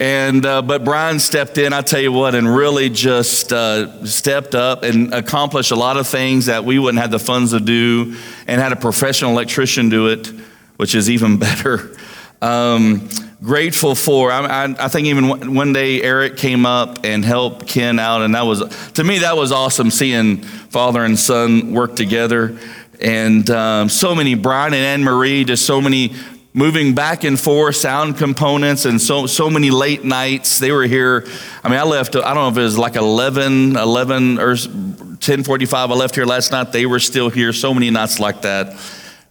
And 0.00 0.46
uh, 0.46 0.62
but 0.62 0.84
Brian 0.84 1.18
stepped 1.18 1.58
in, 1.58 1.72
I 1.72 1.80
tell 1.80 2.00
you 2.00 2.12
what, 2.12 2.36
and 2.36 2.54
really 2.54 2.88
just 2.88 3.52
uh, 3.52 4.06
stepped 4.06 4.54
up 4.54 4.84
and 4.84 5.12
accomplished 5.12 5.72
a 5.72 5.76
lot 5.76 5.96
of 5.96 6.06
things 6.06 6.46
that 6.46 6.64
we 6.64 6.78
wouldn't 6.78 7.02
have 7.02 7.10
the 7.10 7.18
funds 7.18 7.50
to 7.50 7.58
do, 7.58 8.14
and 8.46 8.60
had 8.60 8.70
a 8.70 8.76
professional 8.76 9.32
electrician 9.32 9.88
do 9.88 10.06
it, 10.06 10.28
which 10.76 10.94
is 10.94 11.10
even 11.10 11.36
better. 11.40 11.96
Um, 12.40 13.08
grateful 13.42 13.96
for. 13.96 14.30
I, 14.30 14.46
I, 14.46 14.84
I, 14.84 14.88
think 14.88 15.08
even 15.08 15.54
one 15.54 15.72
day 15.72 16.00
Eric 16.00 16.36
came 16.36 16.64
up 16.64 17.04
and 17.04 17.24
helped 17.24 17.66
Ken 17.66 17.98
out, 17.98 18.22
and 18.22 18.36
that 18.36 18.46
was 18.46 18.62
to 18.92 19.02
me 19.02 19.18
that 19.18 19.36
was 19.36 19.50
awesome 19.50 19.90
seeing 19.90 20.42
father 20.42 21.04
and 21.04 21.18
son 21.18 21.72
work 21.72 21.96
together. 21.96 22.56
And 23.00 23.48
um, 23.50 23.88
so 23.88 24.14
many 24.14 24.36
Brian 24.36 24.74
and 24.74 24.84
Anne 24.84 25.02
Marie, 25.02 25.42
just 25.42 25.66
so 25.66 25.80
many 25.80 26.14
moving 26.54 26.94
back 26.94 27.24
and 27.24 27.38
forth, 27.38 27.76
sound 27.76 28.16
components, 28.16 28.84
and 28.84 29.00
so 29.00 29.26
so 29.26 29.50
many 29.50 29.70
late 29.70 30.04
nights. 30.04 30.58
They 30.58 30.72
were 30.72 30.84
here. 30.84 31.26
I 31.62 31.68
mean, 31.68 31.78
I 31.78 31.84
left. 31.84 32.16
I 32.16 32.34
don't 32.34 32.34
know 32.34 32.48
if 32.48 32.56
it 32.56 32.62
was 32.62 32.78
like 32.78 32.96
11, 32.96 33.76
11 33.76 34.38
or 34.38 34.54
10:45. 34.54 35.74
I 35.74 35.94
left 35.94 36.14
here 36.14 36.26
last 36.26 36.52
night. 36.52 36.72
They 36.72 36.86
were 36.86 37.00
still 37.00 37.30
here. 37.30 37.52
So 37.52 37.72
many 37.74 37.90
nights 37.90 38.18
like 38.18 38.42
that. 38.42 38.76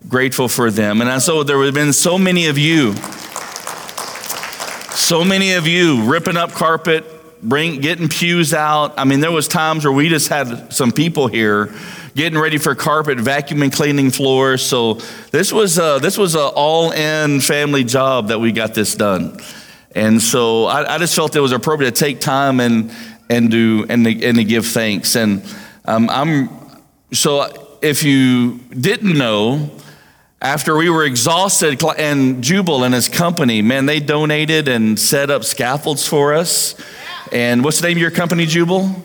Grateful 0.07 0.47
for 0.47 0.71
them, 0.71 1.01
and 1.01 1.21
so 1.21 1.43
there 1.43 1.62
have 1.63 1.74
been 1.74 1.93
so 1.93 2.17
many 2.17 2.47
of 2.47 2.57
you 2.57 2.93
so 5.07 5.24
many 5.24 5.53
of 5.53 5.65
you 5.67 6.03
ripping 6.03 6.36
up 6.36 6.51
carpet, 6.51 7.05
bring, 7.41 7.79
getting 7.79 8.09
pews 8.09 8.53
out. 8.53 8.93
I 8.97 9.05
mean, 9.05 9.21
there 9.21 9.31
was 9.31 9.47
times 9.47 9.86
where 9.86 9.93
we 9.93 10.09
just 10.09 10.27
had 10.27 10.74
some 10.74 10.91
people 10.91 11.27
here 11.27 11.74
getting 12.17 12.39
ready 12.39 12.57
for 12.57 12.74
carpet, 12.74 13.19
vacuuming, 13.19 13.71
cleaning 13.71 14.09
floors. 14.09 14.63
So 14.63 14.95
this 15.31 15.53
was 15.53 15.77
a, 15.77 16.00
this 16.01 16.17
was 16.17 16.33
an 16.33 16.51
all-in 16.55 17.41
family 17.41 17.83
job 17.83 18.29
that 18.29 18.39
we 18.39 18.51
got 18.51 18.74
this 18.74 18.95
done. 18.95 19.39
And 19.95 20.19
so 20.19 20.65
I, 20.65 20.95
I, 20.95 20.97
just 20.97 21.15
felt 21.15 21.36
it 21.36 21.39
was 21.39 21.51
appropriate 21.51 21.95
to 21.95 22.00
take 22.00 22.19
time 22.19 22.59
and 22.59 22.91
and 23.29 23.51
do 23.51 23.86
and 23.88 24.03
to, 24.03 24.25
and 24.25 24.38
to 24.38 24.43
give 24.43 24.65
thanks. 24.65 25.15
And 25.15 25.43
um, 25.86 26.09
I'm 26.09 26.50
so 27.13 27.77
if 27.81 28.03
you 28.03 28.57
didn't 28.69 29.15
know, 29.15 29.69
after 30.41 30.75
we 30.75 30.89
were 30.89 31.05
exhausted, 31.05 31.81
and 31.97 32.43
Jubal 32.43 32.83
and 32.83 32.93
his 32.93 33.09
company, 33.09 33.62
man, 33.62 33.86
they 33.86 34.00
donated 34.00 34.67
and 34.67 35.00
set 35.00 35.29
up 35.29 35.43
scaffolds 35.43 36.07
for 36.07 36.33
us. 36.33 36.75
And 37.31 37.63
what's 37.63 37.79
the 37.79 37.88
name 37.88 37.97
of 37.97 38.01
your 38.01 38.12
company, 38.12 38.45
Jubal? 38.45 39.03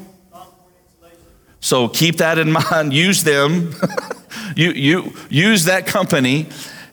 So 1.62 1.88
keep 1.88 2.18
that 2.18 2.36
in 2.36 2.52
mind. 2.70 2.92
Use 2.92 3.24
them. 3.24 3.74
you, 4.56 4.72
you 4.72 5.14
use 5.30 5.64
that 5.64 5.86
company. 5.86 6.48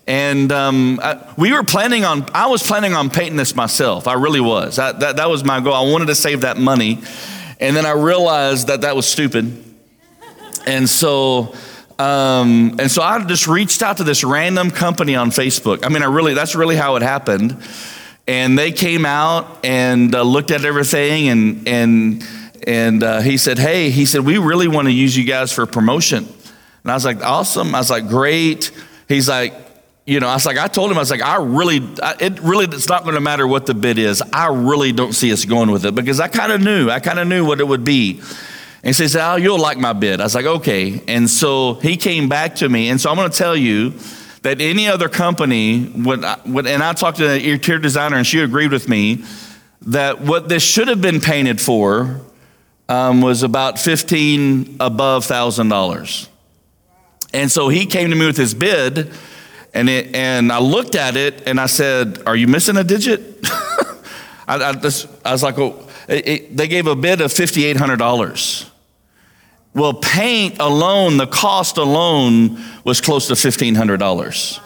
And 0.07 0.51
um, 0.51 0.99
I, 1.03 1.33
we 1.37 1.51
were 1.51 1.63
planning 1.63 2.05
on, 2.05 2.27
I 2.33 2.47
was 2.47 2.63
planning 2.63 2.93
on 2.93 3.09
painting 3.09 3.35
this 3.35 3.55
myself. 3.55 4.07
I 4.07 4.13
really 4.13 4.39
was. 4.39 4.79
I, 4.79 4.93
that, 4.93 5.17
that 5.17 5.29
was 5.29 5.43
my 5.43 5.59
goal. 5.59 5.73
I 5.73 5.91
wanted 5.91 6.05
to 6.07 6.15
save 6.15 6.41
that 6.41 6.57
money. 6.57 7.01
And 7.59 7.75
then 7.75 7.85
I 7.85 7.91
realized 7.91 8.67
that 8.67 8.81
that 8.81 8.95
was 8.95 9.05
stupid. 9.05 9.63
And 10.65 10.89
so 10.89 11.53
um, 11.99 12.77
and 12.79 12.89
so 12.89 13.01
I 13.01 13.21
just 13.25 13.45
reached 13.45 13.81
out 13.81 13.97
to 13.97 14.05
this 14.05 14.23
random 14.23 14.71
company 14.71 15.15
on 15.15 15.31
Facebook. 15.31 15.85
I 15.85 15.89
mean, 15.89 16.01
I 16.01 16.05
really, 16.05 16.33
that's 16.33 16.55
really 16.55 16.77
how 16.77 16.95
it 16.95 17.01
happened. 17.01 17.61
And 18.25 18.57
they 18.57 18.71
came 18.71 19.05
out 19.05 19.65
and 19.65 20.15
uh, 20.15 20.21
looked 20.21 20.51
at 20.51 20.63
everything 20.63 21.27
and, 21.27 21.67
and, 21.67 22.25
and 22.65 23.03
uh, 23.03 23.21
he 23.21 23.37
said, 23.37 23.57
Hey, 23.57 23.89
he 23.89 24.05
said, 24.05 24.21
we 24.21 24.37
really 24.37 24.67
want 24.67 24.87
to 24.87 24.91
use 24.91 25.15
you 25.15 25.23
guys 25.23 25.51
for 25.51 25.65
promotion. 25.65 26.27
And 26.83 26.91
I 26.91 26.93
was 26.93 27.05
like, 27.05 27.23
Awesome. 27.23 27.73
I 27.75 27.79
was 27.79 27.89
like, 27.89 28.07
Great. 28.07 28.71
He's 29.07 29.27
like, 29.27 29.53
you 30.05 30.19
know, 30.19 30.27
I 30.27 30.33
was 30.33 30.45
like, 30.45 30.57
I 30.57 30.67
told 30.67 30.89
him, 30.89 30.97
I 30.97 31.01
was 31.01 31.11
like, 31.11 31.21
I 31.21 31.37
really, 31.37 31.77
it 32.19 32.39
really, 32.39 32.65
it's 32.65 32.89
not 32.89 33.03
going 33.03 33.13
to 33.13 33.21
matter 33.21 33.47
what 33.47 33.67
the 33.67 33.75
bid 33.75 33.99
is. 33.99 34.23
I 34.33 34.47
really 34.47 34.91
don't 34.91 35.13
see 35.13 35.31
us 35.31 35.45
going 35.45 35.69
with 35.69 35.85
it 35.85 35.93
because 35.93 36.19
I 36.19 36.27
kind 36.27 36.51
of 36.51 36.61
knew, 36.61 36.89
I 36.89 36.99
kind 36.99 37.19
of 37.19 37.27
knew 37.27 37.45
what 37.45 37.59
it 37.59 37.67
would 37.67 37.83
be. 37.83 38.19
And 38.81 38.87
he 38.87 38.93
says, 38.93 39.15
Oh, 39.15 39.35
you'll 39.35 39.59
like 39.59 39.77
my 39.77 39.93
bid. 39.93 40.19
I 40.19 40.23
was 40.23 40.33
like, 40.33 40.45
okay. 40.45 41.03
And 41.07 41.29
so 41.29 41.75
he 41.75 41.95
came 41.95 42.27
back 42.27 42.55
to 42.55 42.67
me. 42.67 42.89
And 42.89 42.99
so 42.99 43.11
I'm 43.11 43.17
going 43.17 43.29
to 43.29 43.37
tell 43.37 43.55
you 43.55 43.93
that 44.41 44.61
any 44.61 44.87
other 44.87 45.09
company 45.09 45.91
would, 45.95 46.25
would 46.45 46.65
and 46.65 46.81
I 46.81 46.93
talked 46.93 47.17
to 47.17 47.27
the 47.27 47.51
interior 47.51 47.79
designer 47.79 48.15
and 48.15 48.25
she 48.25 48.39
agreed 48.39 48.71
with 48.71 48.89
me 48.89 49.23
that 49.83 50.21
what 50.21 50.49
this 50.49 50.63
should 50.63 50.87
have 50.87 51.01
been 51.01 51.19
painted 51.19 51.61
for 51.61 52.21
um, 52.89 53.21
was 53.21 53.43
about 53.43 53.79
15 53.79 54.77
above 54.81 55.23
thousand 55.23 55.69
dollars. 55.69 56.27
And 57.33 57.49
so 57.49 57.69
he 57.69 57.85
came 57.85 58.09
to 58.09 58.15
me 58.15 58.25
with 58.25 58.37
his 58.37 58.53
bid 58.53 59.11
and, 59.73 59.87
it, 59.87 60.15
and 60.15 60.51
I 60.51 60.59
looked 60.59 60.95
at 60.95 61.15
it 61.15 61.47
and 61.47 61.59
I 61.59 61.67
said, 61.67 62.23
are 62.25 62.35
you 62.35 62.47
missing 62.47 62.75
a 62.75 62.83
digit? 62.83 63.21
I, 64.47 64.55
I, 64.55 64.69
I 64.71 65.31
was 65.31 65.43
like, 65.43 65.59
oh, 65.59 65.87
it, 66.07 66.27
it, 66.27 66.57
they 66.57 66.67
gave 66.67 66.87
a 66.87 66.95
bid 66.95 67.21
of 67.21 67.31
$5,800. 67.31 68.69
Well, 69.75 69.93
paint 69.93 70.57
alone, 70.59 71.17
the 71.17 71.27
cost 71.27 71.77
alone 71.77 72.59
was 72.83 72.99
close 72.99 73.27
to 73.27 73.33
$1,500. 73.35 74.59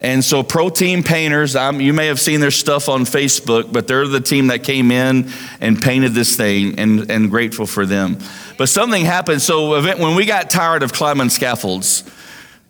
And 0.00 0.24
so, 0.24 0.44
Pro 0.44 0.70
Team 0.70 1.02
Painters, 1.02 1.56
um, 1.56 1.80
you 1.80 1.92
may 1.92 2.06
have 2.06 2.20
seen 2.20 2.38
their 2.38 2.52
stuff 2.52 2.88
on 2.88 3.02
Facebook, 3.02 3.72
but 3.72 3.88
they're 3.88 4.06
the 4.06 4.20
team 4.20 4.46
that 4.46 4.62
came 4.62 4.92
in 4.92 5.28
and 5.60 5.82
painted 5.82 6.14
this 6.14 6.36
thing, 6.36 6.78
and, 6.78 7.10
and 7.10 7.30
grateful 7.30 7.66
for 7.66 7.84
them. 7.84 8.18
But 8.56 8.68
something 8.68 9.04
happened. 9.04 9.42
So, 9.42 9.82
when 9.82 10.14
we 10.14 10.24
got 10.24 10.50
tired 10.50 10.84
of 10.84 10.92
climbing 10.92 11.30
scaffolds, 11.30 12.08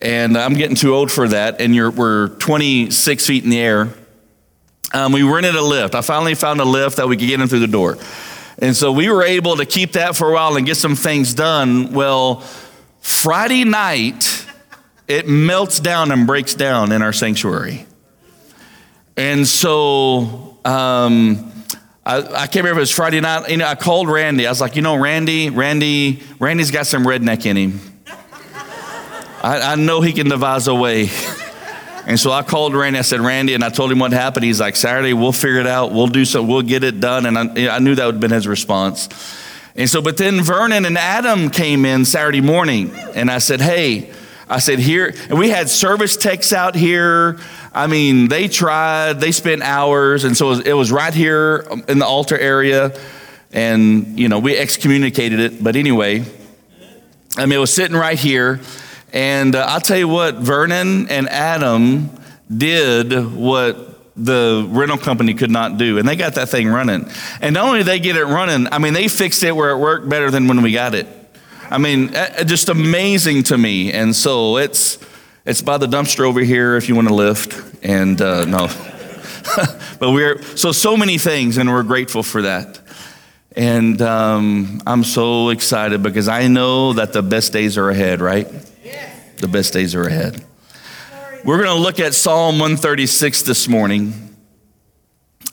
and 0.00 0.38
I'm 0.38 0.54
getting 0.54 0.76
too 0.76 0.94
old 0.94 1.12
for 1.12 1.28
that, 1.28 1.61
and 1.61 1.75
we're 1.97 2.28
26 2.28 3.26
feet 3.26 3.44
in 3.44 3.50
the 3.50 3.61
air, 3.61 3.88
um, 4.94 5.12
we 5.12 5.23
rented 5.23 5.54
a 5.54 5.62
lift. 5.62 5.94
I 5.94 6.00
finally 6.00 6.35
found 6.35 6.61
a 6.61 6.64
lift 6.64 6.97
that 6.97 7.08
we 7.08 7.18
could 7.18 7.26
get 7.26 7.40
in 7.40 7.49
through 7.49 7.58
the 7.61 7.66
door. 7.66 7.99
And 8.61 8.75
so 8.75 8.90
we 8.90 9.11
were 9.11 9.23
able 9.23 9.56
to 9.56 9.66
keep 9.66 9.92
that 9.92 10.16
for 10.16 10.30
a 10.30 10.32
while 10.32 10.56
and 10.56 10.64
get 10.64 10.76
some 10.76 10.97
things 10.97 11.35
done. 11.35 11.92
Well, 11.92 12.40
Friday 13.00 13.64
night, 13.64 14.38
it 15.09 15.27
melts 15.27 15.81
down 15.81 16.12
and 16.12 16.27
breaks 16.27 16.55
down 16.55 16.93
in 16.93 17.03
our 17.03 17.12
sanctuary. 17.12 17.87
And 19.17 19.47
so 19.47 20.59
um, 20.65 21.50
I, 22.05 22.19
I, 22.19 22.47
can't 22.47 22.57
remember 22.57 22.73
if 22.73 22.77
it 22.77 22.81
was 22.81 22.91
Friday 22.91 23.21
night. 23.21 23.50
You 23.50 23.57
know, 23.57 23.67
I 23.67 23.75
called 23.75 24.09
Randy. 24.09 24.47
I 24.47 24.50
was 24.50 24.61
like, 24.61 24.77
you 24.77 24.83
know, 24.83 24.97
Randy, 24.97 25.50
Randy, 25.50 26.23
Randy's 26.38 26.71
got 26.71 26.87
some 26.87 27.05
redneck 27.05 27.47
in 27.47 27.57
him. 27.57 27.81
I, 29.43 29.73
I 29.73 29.75
know 29.77 30.00
he 30.00 30.12
can 30.12 30.29
devise 30.29 30.69
a 30.69 30.75
way. 30.75 31.09
And 32.07 32.19
so 32.19 32.33
I 32.33 32.43
called 32.43 32.75
Randy. 32.75 32.99
I 32.99 33.03
said, 33.03 33.21
Randy, 33.21 33.53
and 33.53 33.62
I 33.62 33.69
told 33.69 33.93
him 33.93 33.99
what 33.99 34.12
happened. 34.12 34.43
He's 34.43 34.61
like, 34.61 34.77
Saturday, 34.77 35.12
we'll 35.12 35.31
figure 35.31 35.61
it 35.61 35.67
out. 35.67 35.93
We'll 35.93 36.07
do 36.07 36.25
so. 36.25 36.43
We'll 36.43 36.62
get 36.62 36.83
it 36.83 37.00
done. 37.00 37.27
And 37.27 37.37
I, 37.37 37.77
I 37.77 37.81
knew 37.81 37.95
that 37.95 38.07
would 38.07 38.15
have 38.15 38.21
been 38.23 38.31
his 38.31 38.47
response. 38.47 39.11
And 39.77 39.91
so, 39.91 40.00
but 40.00 40.17
then 40.17 40.41
Vernon 40.41 40.87
and 40.87 40.97
Adam 40.97 41.50
came 41.50 41.85
in 41.85 42.07
Saturday 42.07 42.41
morning, 42.41 42.93
and 43.15 43.31
I 43.31 43.37
said, 43.37 43.61
hey, 43.61 44.11
I 44.49 44.59
said, 44.61 44.78
here, 44.78 45.14
and 45.28 45.38
we 45.38 45.50
had 45.50 45.69
service 45.69 46.17
techs 46.17 46.52
out 46.52 46.75
here. 46.75 47.38
I 47.75 47.87
mean, 47.87 48.28
they 48.28 48.49
tried, 48.49 49.21
they 49.21 49.33
spent 49.33 49.62
hours. 49.62 50.25
And 50.25 50.37
so 50.37 50.47
it 50.47 50.50
was, 50.50 50.61
it 50.61 50.73
was 50.73 50.93
right 50.93 51.12
here 51.12 51.67
in 51.87 51.99
the 51.99 52.07
altar 52.07 52.38
area. 52.38 52.99
And, 53.52 54.19
you 54.19 54.28
know, 54.28 54.38
we 54.38 54.57
excommunicated 54.57 55.40
it. 55.40 55.62
But 55.62 55.76
anyway, 55.76 56.25
I 57.37 57.47
mean, 57.47 57.52
it 57.52 57.61
was 57.61 57.73
sitting 57.73 57.97
right 57.97 58.19
here. 58.19 58.61
And 59.12 59.55
uh, 59.55 59.67
I'll 59.69 59.81
tell 59.81 59.99
you 59.99 60.09
what, 60.09 60.37
Vernon 60.37 61.09
and 61.09 61.28
Adam 61.28 62.11
did 62.55 63.12
what 63.35 63.88
the 64.17 64.67
rental 64.69 64.99
company 64.99 65.33
could 65.35 65.50
not 65.50 65.78
do, 65.78 65.99
and 65.99 66.09
they 66.09 66.17
got 66.17 66.35
that 66.35 66.49
thing 66.49 66.69
running. 66.69 67.09
And 67.40 67.55
not 67.55 67.67
only 67.67 67.78
did 67.78 67.87
they 67.87 68.00
get 68.00 68.17
it 68.17 68.25
running, 68.25 68.67
I 68.73 68.78
mean, 68.78 68.93
they 68.93 69.09
fixed 69.09 69.43
it 69.45 69.52
where 69.52 69.71
it 69.71 69.78
worked 69.78 70.09
better 70.09 70.31
than 70.31 70.49
when 70.49 70.61
we 70.62 70.73
got 70.73 70.95
it. 70.95 71.07
I 71.71 71.77
mean, 71.77 72.13
just 72.47 72.71
amazing 72.71 73.43
to 73.45 73.59
me. 73.59 73.93
And 73.93 74.17
so 74.17 74.57
it's 74.57 74.99
it's 75.45 75.61
by 75.61 75.77
the 75.77 75.87
dumpster 75.87 76.27
over 76.27 76.41
here 76.41 76.77
if 76.77 76.89
you 76.89 76.95
want 76.95 77.09
to 77.09 77.15
lift. 77.15 77.85
And 77.85 78.21
uh, 78.21 78.47
no, 78.47 78.67
but 79.99 80.13
we're 80.13 80.43
so 80.57 80.73
so 80.73 80.97
many 80.97 81.19
things, 81.19 81.59
and 81.59 81.71
we're 81.71 81.83
grateful 81.83 82.23
for 82.23 82.43
that. 82.43 82.81
And 83.55 84.01
um, 84.01 84.81
I'm 84.87 85.05
so 85.05 85.51
excited 85.51 86.03
because 86.03 86.29
I 86.29 86.49
know 86.49 86.95
that 86.95 87.13
the 87.13 87.23
best 87.23 87.53
days 87.53 87.77
are 87.77 87.91
ahead, 87.91 88.21
right? 88.21 88.47
The 89.39 89.49
best 89.49 89.73
days 89.73 89.95
are 89.95 90.05
ahead. 90.05 90.45
We're 91.45 91.63
going 91.63 91.77
to 91.77 91.83
look 91.83 92.01
at 92.01 92.15
Psalm 92.15 92.59
136 92.59 93.43
this 93.43 93.69
morning, 93.69 94.37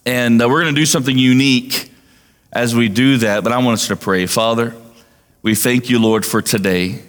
and 0.05 0.41
uh, 0.41 0.49
we're 0.49 0.61
going 0.61 0.73
to 0.73 0.79
do 0.79 0.85
something 0.85 1.17
unique 1.17 1.91
as 2.51 2.73
we 2.73 2.89
do 2.89 3.17
that, 3.17 3.43
but 3.43 3.53
I 3.53 3.57
want 3.59 3.75
us 3.75 3.87
to 3.89 3.95
pray. 3.95 4.25
Father, 4.25 4.75
we 5.45 5.55
thank 5.55 5.89
you, 5.89 5.99
Lord, 5.99 6.25
for 6.25 6.41
today. 6.41 6.99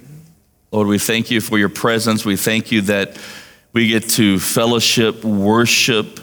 Lord, 0.71 0.87
we 0.87 1.01
thank 1.01 1.33
you 1.33 1.41
for 1.41 1.59
your 1.59 1.69
presence. 1.69 2.25
We 2.25 2.37
thank 2.37 2.71
you 2.71 2.83
that 2.83 3.19
we 3.73 3.89
get 3.89 4.09
to 4.11 4.39
fellowship, 4.39 5.25
worship, 5.25 6.21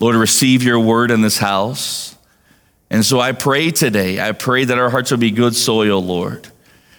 Lord, 0.00 0.16
receive 0.16 0.64
your 0.64 0.80
word 0.80 1.12
in 1.12 1.20
this 1.20 1.38
house. 1.38 2.16
And 2.90 3.04
so 3.04 3.20
I 3.20 3.32
pray 3.32 3.70
today, 3.70 4.18
I 4.18 4.32
pray 4.32 4.64
that 4.64 4.76
our 4.76 4.90
hearts 4.90 5.12
will 5.12 5.18
be 5.18 5.30
good 5.30 5.54
soil, 5.54 6.02
Lord 6.02 6.48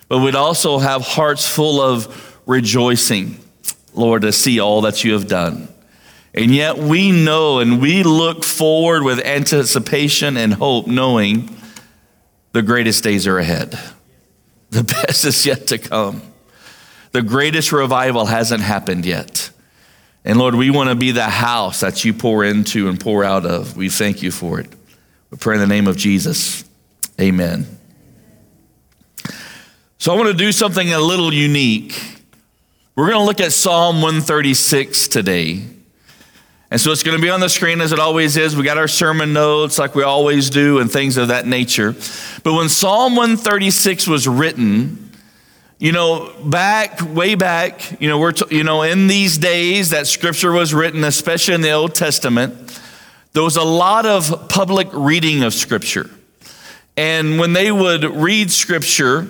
but 0.08 0.20
we'd 0.20 0.36
also 0.36 0.78
have 0.78 1.02
hearts 1.02 1.48
full 1.48 1.82
of 1.82 2.40
rejoicing, 2.46 3.40
Lord, 3.94 4.22
to 4.22 4.32
see 4.32 4.60
all 4.60 4.82
that 4.82 5.04
you 5.04 5.14
have 5.14 5.28
done. 5.28 5.68
And 6.34 6.54
yet 6.54 6.78
we 6.78 7.12
know 7.12 7.60
and 7.60 7.82
we 7.82 8.04
look 8.04 8.44
forward 8.44 9.04
with 9.04 9.20
anticipation 9.26 10.38
and 10.38 10.54
hope, 10.54 10.86
knowing 10.86 11.55
the 12.56 12.62
greatest 12.62 13.04
days 13.04 13.28
are 13.28 13.38
ahead. 13.38 13.78
The 14.70 14.84
best 15.06 15.26
is 15.26 15.46
yet 15.46 15.68
to 15.68 15.78
come. 15.78 16.22
The 17.12 17.22
greatest 17.22 17.74
revival 17.74 18.28
hasn't 18.28 18.64
happened 18.64 19.06
yet. 19.06 19.50
And 20.24 20.40
Lord, 20.40 20.56
we 20.56 20.70
want 20.70 20.90
to 20.90 20.96
be 20.96 21.12
the 21.12 21.30
house 21.30 21.82
that 21.82 22.06
you 22.06 22.14
pour 22.14 22.46
into 22.46 22.88
and 22.88 22.98
pour 22.98 23.26
out 23.26 23.46
of. 23.46 23.76
We 23.76 23.90
thank 23.90 24.24
you 24.24 24.32
for 24.32 24.62
it. 24.62 24.70
We 25.32 25.38
pray 25.38 25.56
in 25.56 25.60
the 25.60 25.68
name 25.68 25.86
of 25.86 25.98
Jesus. 25.98 26.64
Amen. 27.20 27.68
So 29.98 30.14
I 30.14 30.16
want 30.16 30.30
to 30.30 30.38
do 30.38 30.54
something 30.54 30.94
a 30.94 31.00
little 31.02 31.34
unique. 31.34 32.22
We're 32.96 33.10
going 33.10 33.20
to 33.20 33.26
look 33.26 33.42
at 33.42 33.52
Psalm 33.52 34.02
136 34.02 35.10
today. 35.10 35.62
And 36.72 36.82
so 36.82 36.92
it's 36.92 37.04
going 37.04 37.18
to 37.18 37.22
be 37.22 37.30
on 37.30 37.40
the 37.40 37.50
screen 37.50 37.80
as 37.80 37.92
it 37.92 38.00
always 38.00 38.38
is. 38.38 38.56
We 38.56 38.64
got 38.64 38.78
our 38.78 38.88
sermon 38.88 39.34
notes 39.34 39.78
like 39.78 39.94
we 39.94 40.04
always 40.04 40.50
do 40.50 40.80
and 40.80 40.92
things 40.92 41.18
of 41.18 41.28
that 41.28 41.46
nature. 41.46 41.96
But 42.44 42.54
when 42.54 42.70
Psalm 42.70 43.16
136 43.16 44.08
was 44.08 44.28
written, 44.28 45.12
you 45.78 45.92
know, 45.92 46.34
back, 46.44 47.02
way 47.14 47.36
back, 47.36 48.02
you 48.02 48.10
know, 48.10 48.18
we're, 48.18 48.32
t- 48.32 48.56
you 48.56 48.64
know, 48.64 48.82
in 48.82 49.08
these 49.08 49.38
days 49.38 49.92
that 49.92 50.08
scripture 50.08 50.52
was 50.52 50.74
written, 50.74 51.04
especially 51.04 51.54
in 51.54 51.62
the 51.62 51.72
Old 51.72 51.94
Testament, 51.94 52.80
there 53.34 53.44
was 53.44 53.58
a 53.58 53.64
lot 53.64 54.06
of 54.06 54.50
public 54.50 54.88
reading 54.92 55.44
of 55.44 55.54
scripture. 55.54 56.10
And 56.98 57.38
when 57.38 57.54
they 57.54 57.72
would 57.72 58.04
read 58.06 58.50
scripture, 58.52 59.28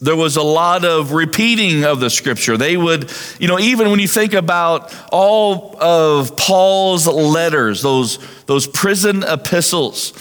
there 0.00 0.16
was 0.16 0.36
a 0.36 0.42
lot 0.42 0.84
of 0.84 1.12
repeating 1.12 1.84
of 1.84 1.98
the 1.98 2.08
scripture. 2.08 2.56
They 2.56 2.76
would, 2.76 3.10
you 3.40 3.48
know, 3.48 3.58
even 3.58 3.90
when 3.90 3.98
you 3.98 4.06
think 4.06 4.32
about 4.32 4.94
all 5.10 5.76
of 5.80 6.36
Paul's 6.36 7.06
letters, 7.06 7.82
those, 7.82 8.18
those 8.46 8.66
prison 8.66 9.24
epistles, 9.24 10.12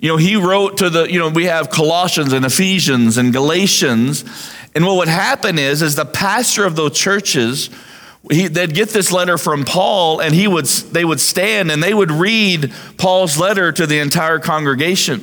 you 0.00 0.08
know, 0.08 0.16
he 0.16 0.34
wrote 0.34 0.78
to 0.78 0.90
the, 0.90 1.04
you 1.04 1.18
know, 1.18 1.28
we 1.28 1.44
have 1.44 1.70
Colossians 1.70 2.32
and 2.32 2.44
Ephesians 2.44 3.18
and 3.18 3.32
Galatians. 3.32 4.24
And 4.74 4.84
what 4.84 4.96
would 4.96 5.08
happen 5.08 5.58
is, 5.58 5.82
is 5.82 5.94
the 5.94 6.06
pastor 6.06 6.64
of 6.64 6.74
those 6.74 6.98
churches, 6.98 7.70
he, 8.30 8.48
they'd 8.48 8.74
get 8.74 8.88
this 8.88 9.12
letter 9.12 9.38
from 9.38 9.64
Paul, 9.64 10.20
and 10.20 10.34
he 10.34 10.48
would, 10.48 10.66
they 10.66 11.04
would 11.04 11.20
stand 11.20 11.70
and 11.70 11.82
they 11.82 11.94
would 11.94 12.10
read 12.10 12.72
Paul's 12.96 13.38
letter 13.38 13.70
to 13.72 13.86
the 13.86 14.00
entire 14.00 14.38
congregation. 14.40 15.22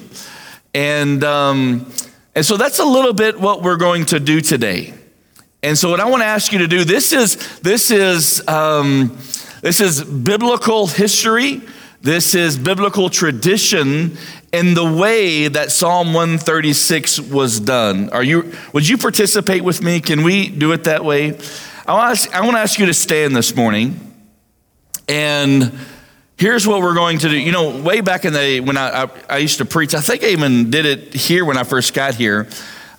And, 0.74 1.24
um, 1.24 1.92
and 2.38 2.46
so 2.46 2.56
that's 2.56 2.78
a 2.78 2.86
little 2.86 3.14
bit 3.14 3.40
what 3.40 3.64
we're 3.64 3.78
going 3.78 4.06
to 4.06 4.20
do 4.20 4.42
today. 4.42 4.94
And 5.64 5.76
so 5.76 5.90
what 5.90 6.00
I 6.00 6.06
want 6.06 6.22
to 6.22 6.28
ask 6.28 6.52
you 6.52 6.60
to 6.60 6.68
do, 6.68 6.84
this 6.84 7.12
is, 7.12 7.60
this 7.62 7.90
is, 7.90 8.48
um, 8.48 9.18
this 9.64 9.82
is 9.82 10.04
biblical 10.04 10.86
history. 10.86 11.64
This 12.02 12.36
is 12.36 12.56
biblical 12.56 13.10
tradition 13.10 14.20
in 14.54 14.76
the 14.76 14.86
way 14.86 15.48
that 15.48 15.72
Psalm 15.72 16.14
136 16.14 17.22
was 17.22 17.60
done. 17.60 18.12
Are 18.12 18.22
you, 18.22 18.54
would 18.72 18.88
you 18.88 19.00
participate 19.00 19.64
with 19.64 19.82
me? 19.82 20.00
Can 20.00 20.22
we 20.22 20.48
do 20.48 20.74
it 20.74 20.84
that 20.84 21.04
way? 21.04 21.40
I 21.88 21.94
want, 21.96 22.20
to, 22.20 22.36
I 22.38 22.42
want 22.42 22.52
to 22.52 22.60
ask 22.60 22.78
you 22.78 22.86
to 22.86 22.94
stand 22.94 23.36
this 23.36 23.56
morning. 23.56 24.00
And 25.08 25.74
here's 26.38 26.68
what 26.68 26.82
we're 26.82 26.94
going 26.94 27.18
to 27.20 27.30
do. 27.30 27.38
You 27.38 27.52
know, 27.52 27.82
way 27.82 28.02
back 28.02 28.24
in 28.24 28.34
the 28.34 28.60
when 28.62 28.78
I, 28.78 29.04
I, 29.04 29.10
I 29.30 29.38
used 29.40 29.58
to 29.58 29.66
preach, 29.66 29.94
I 29.94 30.02
think 30.02 30.24
I 30.24 30.28
even 30.28 30.70
did 30.70 30.86
it 30.86 31.14
here 31.14 31.44
when 31.44 31.58
I 31.58 31.64
first 31.64 31.94
got 31.94 32.16
here. 32.16 32.48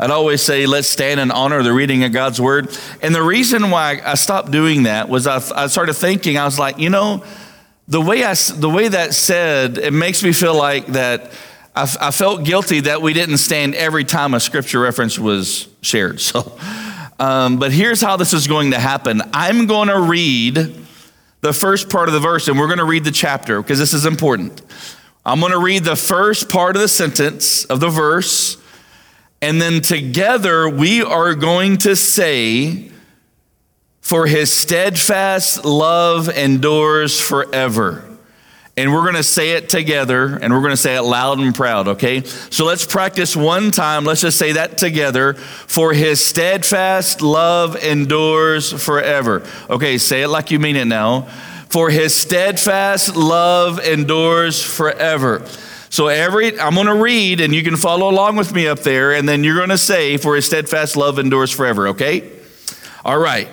I'd 0.00 0.10
always 0.10 0.42
say, 0.42 0.66
let's 0.66 0.86
stand 0.86 1.18
and 1.18 1.32
honor 1.32 1.62
the 1.62 1.72
reading 1.72 2.04
of 2.04 2.12
God's 2.12 2.40
word. 2.40 2.76
And 3.02 3.12
the 3.12 3.22
reason 3.22 3.70
why 3.70 4.00
I 4.04 4.14
stopped 4.14 4.52
doing 4.52 4.84
that 4.84 5.08
was 5.08 5.26
I, 5.26 5.40
I 5.56 5.66
started 5.66 5.94
thinking, 5.94 6.38
I 6.38 6.44
was 6.44 6.56
like, 6.56 6.78
you 6.78 6.88
know, 6.88 7.24
the 7.88 8.00
way, 8.00 8.22
I, 8.22 8.34
the 8.34 8.70
way 8.70 8.86
that 8.88 9.14
said, 9.14 9.78
it 9.78 9.92
makes 9.92 10.22
me 10.22 10.32
feel 10.32 10.56
like 10.56 10.86
that 10.88 11.32
I, 11.74 11.92
I 12.00 12.10
felt 12.12 12.44
guilty 12.44 12.80
that 12.80 13.02
we 13.02 13.12
didn't 13.12 13.38
stand 13.38 13.74
every 13.74 14.04
time 14.04 14.34
a 14.34 14.40
scripture 14.40 14.80
reference 14.80 15.18
was 15.18 15.68
shared. 15.80 16.20
So, 16.28 16.58
um, 17.20 17.58
but 17.58 17.72
here's 17.72 18.00
how 18.00 18.16
this 18.16 18.32
is 18.32 18.46
going 18.46 18.70
to 18.70 18.78
happen 18.78 19.22
I'm 19.32 19.66
going 19.66 19.88
to 19.88 19.98
read 19.98 20.86
the 21.40 21.52
first 21.52 21.88
part 21.88 22.08
of 22.08 22.14
the 22.14 22.20
verse, 22.20 22.48
and 22.48 22.58
we're 22.58 22.66
going 22.66 22.78
to 22.78 22.84
read 22.84 23.04
the 23.04 23.10
chapter 23.10 23.62
because 23.62 23.78
this 23.78 23.92
is 23.92 24.06
important. 24.06 24.62
I'm 25.24 25.40
going 25.40 25.52
to 25.52 25.58
read 25.58 25.84
the 25.84 25.96
first 25.96 26.48
part 26.48 26.74
of 26.74 26.82
the 26.82 26.88
sentence 26.88 27.64
of 27.66 27.80
the 27.80 27.90
verse, 27.90 28.56
and 29.42 29.60
then 29.60 29.80
together 29.80 30.68
we 30.68 31.02
are 31.02 31.34
going 31.34 31.76
to 31.78 31.94
say, 31.94 32.90
For 34.00 34.26
his 34.26 34.50
steadfast 34.50 35.64
love 35.64 36.28
endures 36.28 37.20
forever. 37.20 38.07
And 38.78 38.92
we're 38.92 39.02
going 39.02 39.16
to 39.16 39.24
say 39.24 39.56
it 39.56 39.68
together 39.68 40.36
and 40.36 40.54
we're 40.54 40.60
going 40.60 40.70
to 40.70 40.76
say 40.76 40.94
it 40.94 41.02
loud 41.02 41.40
and 41.40 41.52
proud, 41.52 41.88
okay? 41.88 42.22
So 42.22 42.64
let's 42.64 42.86
practice 42.86 43.34
one 43.34 43.72
time. 43.72 44.04
Let's 44.04 44.20
just 44.20 44.38
say 44.38 44.52
that 44.52 44.78
together. 44.78 45.34
For 45.34 45.92
his 45.92 46.24
steadfast 46.24 47.20
love 47.20 47.74
endures 47.74 48.72
forever. 48.72 49.44
Okay, 49.68 49.98
say 49.98 50.22
it 50.22 50.28
like 50.28 50.52
you 50.52 50.60
mean 50.60 50.76
it 50.76 50.84
now. 50.84 51.22
For 51.70 51.90
his 51.90 52.14
steadfast 52.14 53.16
love 53.16 53.80
endures 53.80 54.62
forever. 54.62 55.44
So 55.90 56.06
every 56.06 56.60
I'm 56.60 56.74
going 56.74 56.86
to 56.86 57.02
read 57.02 57.40
and 57.40 57.52
you 57.52 57.64
can 57.64 57.76
follow 57.76 58.08
along 58.08 58.36
with 58.36 58.54
me 58.54 58.68
up 58.68 58.78
there 58.78 59.12
and 59.12 59.28
then 59.28 59.42
you're 59.42 59.56
going 59.56 59.70
to 59.70 59.78
say 59.78 60.18
for 60.18 60.36
his 60.36 60.46
steadfast 60.46 60.96
love 60.96 61.18
endures 61.18 61.50
forever, 61.50 61.88
okay? 61.88 62.30
All 63.04 63.18
right. 63.18 63.52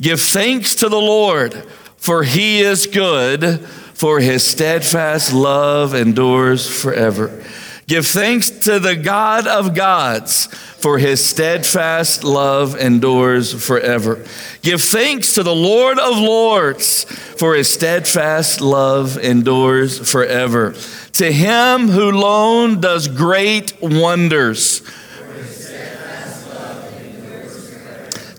Give 0.00 0.20
thanks 0.20 0.76
to 0.76 0.88
the 0.88 1.00
Lord 1.00 1.54
for 1.96 2.22
he 2.22 2.60
is 2.60 2.86
good 2.86 3.66
for 3.94 4.20
his 4.20 4.44
steadfast 4.44 5.32
love 5.32 5.94
endures 5.94 6.68
forever. 6.68 7.44
Give 7.86 8.06
thanks 8.06 8.50
to 8.50 8.78
the 8.78 8.96
God 8.96 9.46
of 9.46 9.74
gods, 9.74 10.46
for 10.46 10.98
his 10.98 11.24
steadfast 11.24 12.24
love 12.24 12.76
endures 12.76 13.52
forever. 13.52 14.24
Give 14.62 14.80
thanks 14.80 15.34
to 15.34 15.42
the 15.42 15.54
Lord 15.54 15.98
of 15.98 16.18
lords, 16.18 17.04
for 17.04 17.54
his 17.54 17.68
steadfast 17.68 18.60
love 18.60 19.18
endures 19.18 20.10
forever. 20.10 20.74
To 21.12 21.30
him 21.30 21.88
who 21.88 22.10
alone 22.10 22.80
does 22.80 23.06
great 23.06 23.80
wonders. 23.80 24.82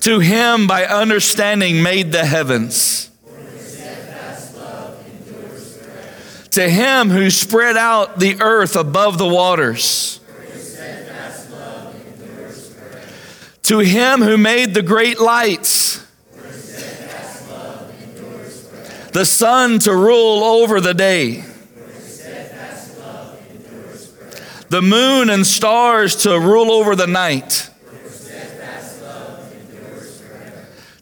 To 0.01 0.19
him 0.19 0.67
by 0.67 0.85
understanding 0.85 1.81
made 1.81 2.11
the 2.11 2.25
heavens 2.25 3.09
to 6.55 6.69
him 6.69 7.09
who 7.09 7.29
spread 7.29 7.75
out 7.75 8.17
the 8.17 8.41
earth 8.41 8.77
above 8.77 9.17
the 9.17 9.27
waters. 9.27 10.21
To 13.63 13.79
him 13.79 14.21
who 14.21 14.37
made 14.37 14.73
the 14.73 14.81
great 14.81 15.19
lights, 15.19 16.01
the 19.11 19.25
sun 19.25 19.79
to 19.79 19.93
rule 19.93 20.45
over 20.45 20.79
the 20.79 20.93
day, 20.93 21.43
the 24.69 24.81
moon 24.81 25.29
and 25.29 25.45
stars 25.45 26.15
to 26.23 26.39
rule 26.39 26.71
over 26.71 26.95
the 26.95 27.07
night. 27.07 27.69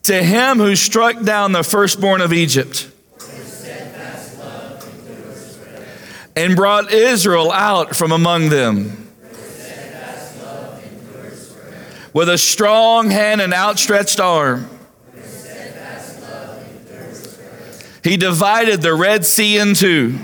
To 0.04 0.24
him 0.24 0.58
who 0.58 0.76
struck 0.76 1.22
down 1.22 1.52
the 1.52 1.64
firstborn 1.64 2.22
of 2.22 2.34
Egypt 2.34 2.90
and 6.36 6.56
brought 6.56 6.92
Israel 6.92 7.52
out 7.52 7.96
from 7.96 8.12
among 8.12 8.50
them. 8.50 9.00
With 12.14 12.30
a 12.30 12.38
strong 12.38 13.10
hand 13.10 13.42
and 13.42 13.54
outstretched 13.54 14.20
arm, 14.20 14.70
he 18.04 18.18
divided 18.18 18.82
the 18.82 18.94
Red 18.94 19.26
Sea 19.26 19.58
in 19.58 19.74
two 19.74 20.20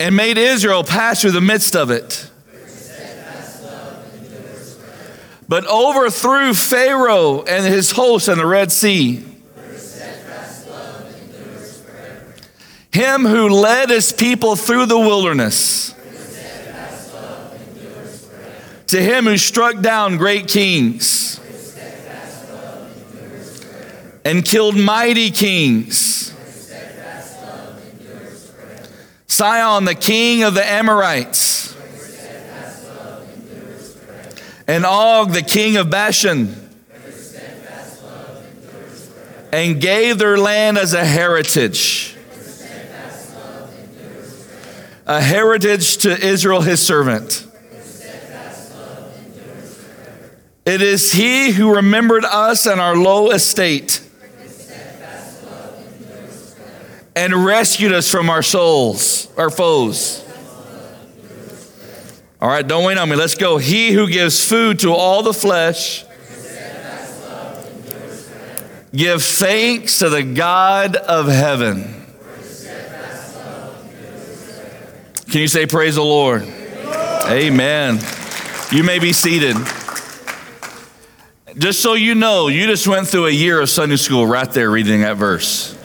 and 0.00 0.14
made 0.14 0.38
Israel 0.38 0.84
pass 0.84 1.20
through 1.20 1.32
the 1.32 1.40
midst 1.40 1.74
of 1.74 1.90
it. 1.90 2.30
But 5.48 5.66
overthrew 5.66 6.52
Pharaoh 6.52 7.42
and 7.42 7.64
his 7.64 7.90
host 7.92 8.28
in 8.28 8.36
the 8.36 8.46
Red 8.46 8.70
Sea. 8.70 9.24
Him 12.98 13.24
who 13.24 13.48
led 13.48 13.90
his 13.90 14.10
people 14.10 14.56
through 14.56 14.86
the 14.86 14.98
wilderness. 14.98 15.94
To 18.88 19.00
him 19.00 19.26
who 19.26 19.38
struck 19.38 19.80
down 19.80 20.16
great 20.16 20.48
kings 20.48 21.38
and 24.24 24.44
killed 24.44 24.76
mighty 24.76 25.30
kings. 25.30 26.34
Sihon, 29.28 29.84
the 29.84 29.94
king 29.94 30.42
of 30.42 30.54
the 30.54 30.66
Amorites, 30.68 31.76
and 34.66 34.84
Og, 34.84 35.30
the 35.30 35.42
king 35.42 35.76
of 35.76 35.88
Bashan, 35.88 36.68
and 39.52 39.80
gave 39.80 40.18
their 40.18 40.36
land 40.36 40.76
as 40.78 40.94
a 40.94 41.04
heritage. 41.04 42.16
A 45.08 45.20
heritage 45.22 45.96
to 45.98 46.10
Israel, 46.10 46.60
his 46.60 46.80
servant. 46.80 47.46
It 50.66 50.82
is 50.82 51.12
he 51.12 51.50
who 51.50 51.76
remembered 51.76 52.26
us 52.26 52.66
and 52.66 52.78
our 52.78 52.94
low 52.94 53.30
estate 53.30 54.02
and 57.16 57.32
rescued 57.44 57.90
us 57.92 58.10
from 58.10 58.28
our 58.28 58.42
souls, 58.42 59.28
our 59.38 59.48
foes. 59.48 60.22
All 62.40 62.48
right, 62.48 62.66
don't 62.66 62.84
wait 62.84 62.98
on 62.98 63.08
me. 63.08 63.16
Let's 63.16 63.34
go. 63.34 63.56
He 63.56 63.92
who 63.92 64.08
gives 64.08 64.46
food 64.46 64.78
to 64.80 64.92
all 64.92 65.22
the 65.22 65.32
flesh. 65.32 66.04
Give 68.94 69.22
thanks 69.22 69.98
to 69.98 70.10
the 70.10 70.22
God 70.22 70.96
of 70.96 71.28
heaven. 71.28 71.97
Can 75.30 75.42
you 75.42 75.48
say, 75.48 75.66
Praise 75.66 75.96
the 75.96 76.02
Lord? 76.02 76.42
Amen. 76.42 77.98
You 78.72 78.82
may 78.82 78.98
be 78.98 79.12
seated. 79.12 79.56
Just 81.58 81.82
so 81.82 81.92
you 81.92 82.14
know, 82.14 82.48
you 82.48 82.66
just 82.66 82.88
went 82.88 83.08
through 83.08 83.26
a 83.26 83.30
year 83.30 83.60
of 83.60 83.68
Sunday 83.68 83.96
school 83.96 84.26
right 84.26 84.50
there 84.50 84.70
reading 84.70 85.02
that 85.02 85.18
verse, 85.18 85.76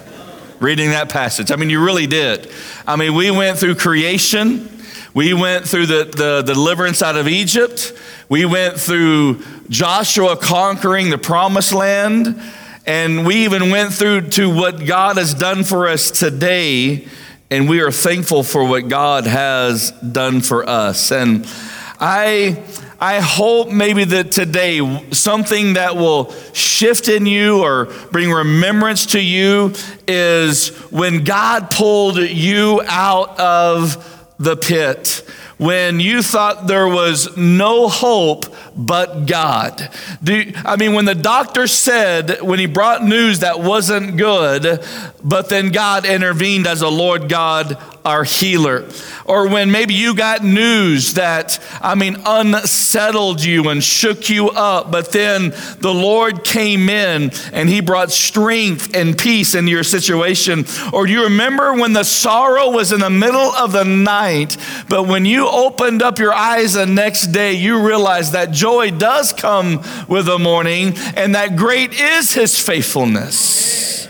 reading 0.62 0.91
that 0.91 1.10
passage. 1.10 1.51
I 1.51 1.58
mean, 1.58 1.69
you 1.69 1.84
really 1.84 2.08
did. 2.08 2.49
I 2.88 2.95
mean, 2.95 3.15
we 3.15 3.32
went 3.32 3.58
through 3.58 3.75
creation, 3.75 4.69
we 5.13 5.34
went 5.34 5.67
through 5.67 5.88
the, 5.88 6.06
the, 6.06 6.41
the 6.41 6.53
deliverance 6.53 7.01
out 7.01 7.17
of 7.17 7.27
Egypt, 7.27 7.91
we 8.29 8.45
went 8.45 8.79
through 8.79 9.41
Joshua 9.67 10.38
conquering 10.38 11.10
the 11.10 11.17
promised 11.17 11.73
land, 11.73 12.41
and 12.86 13.25
we 13.25 13.43
even 13.43 13.71
went 13.71 13.91
through 13.91 14.29
to 14.29 14.49
what 14.49 14.86
God 14.86 15.17
has 15.17 15.34
done 15.34 15.65
for 15.65 15.89
us 15.89 16.12
today, 16.12 17.10
and 17.49 17.69
we 17.69 17.82
are 17.82 17.91
thankful 17.91 18.43
for 18.43 18.63
what 18.65 18.88
God 18.88 19.25
has 19.25 19.91
done 19.91 20.41
for 20.41 20.67
us. 20.67 21.12
And 21.12 21.47
I 21.99 22.63
I 22.99 23.19
hope 23.19 23.69
maybe 23.69 24.06
that 24.06 24.32
today 24.32 24.79
something 25.12 25.73
that 25.73 25.97
will 25.97 26.32
shift 26.53 27.10
in 27.10 27.25
you 27.25 27.62
or 27.62 27.86
bring 28.12 28.32
remembrance 28.32 29.08
to 29.08 29.19
you 29.19 29.73
is 30.08 30.69
when 30.89 31.25
God 31.25 31.69
pulled 31.69 32.17
you 32.17 32.82
out 32.88 33.38
of 33.39 34.34
the 34.39 34.56
pit 34.56 35.23
when 35.63 36.02
you 36.02 36.21
thought 36.21 36.67
there 36.67 36.89
was 36.89 37.38
no 37.38 37.88
hope 37.88 38.45
but 38.76 39.26
God. 39.26 39.89
Do, 40.21 40.52
I 40.65 40.76
mean, 40.76 40.93
when 40.93 41.06
the 41.06 41.15
doctor 41.15 41.67
said, 41.67 42.41
when 42.41 42.60
he 42.60 42.65
brought 42.65 43.02
news 43.02 43.39
that 43.39 43.62
wasn't 43.62 44.17
good, 44.17 44.84
but 45.23 45.47
then 45.47 45.71
God 45.71 46.06
intervened 46.06 46.67
as 46.67 46.82
a 46.82 46.89
Lord 46.89 47.30
God, 47.30 47.78
our 48.05 48.23
healer. 48.23 48.87
Or 49.25 49.47
when 49.47 49.71
maybe 49.71 49.93
you 49.93 50.15
got 50.15 50.43
news 50.43 51.13
that, 51.13 51.59
I 51.81 51.95
mean, 51.95 52.17
unsettled 52.25 53.43
you 53.43 53.69
and 53.69 53.83
shook 53.83 54.29
you 54.29 54.49
up, 54.49 54.91
but 54.91 55.11
then 55.11 55.53
the 55.79 55.93
Lord 55.93 56.43
came 56.43 56.89
in 56.89 57.31
and 57.53 57.69
he 57.69 57.81
brought 57.81 58.11
strength 58.11 58.95
and 58.95 59.17
peace 59.17 59.55
into 59.55 59.71
your 59.71 59.83
situation. 59.83 60.65
Or 60.91 61.05
do 61.05 61.13
you 61.13 61.23
remember 61.23 61.73
when 61.73 61.93
the 61.93 62.03
sorrow 62.03 62.69
was 62.71 62.91
in 62.91 62.99
the 62.99 63.09
middle 63.09 63.39
of 63.39 63.71
the 63.71 63.85
night, 63.85 64.57
but 64.89 65.07
when 65.07 65.25
you 65.25 65.47
opened 65.47 66.01
up 66.01 66.19
your 66.19 66.33
eyes 66.33 66.73
the 66.73 66.85
next 66.85 67.27
day, 67.27 67.53
you 67.53 67.85
realized 67.85 68.33
that 68.33 68.51
joy 68.51 68.91
does 68.91 69.31
come 69.31 69.81
with 70.07 70.25
the 70.25 70.39
morning 70.39 70.93
and 71.15 71.35
that 71.35 71.55
great 71.55 71.93
is 71.93 72.33
his 72.33 72.59
faithfulness. 72.59 74.02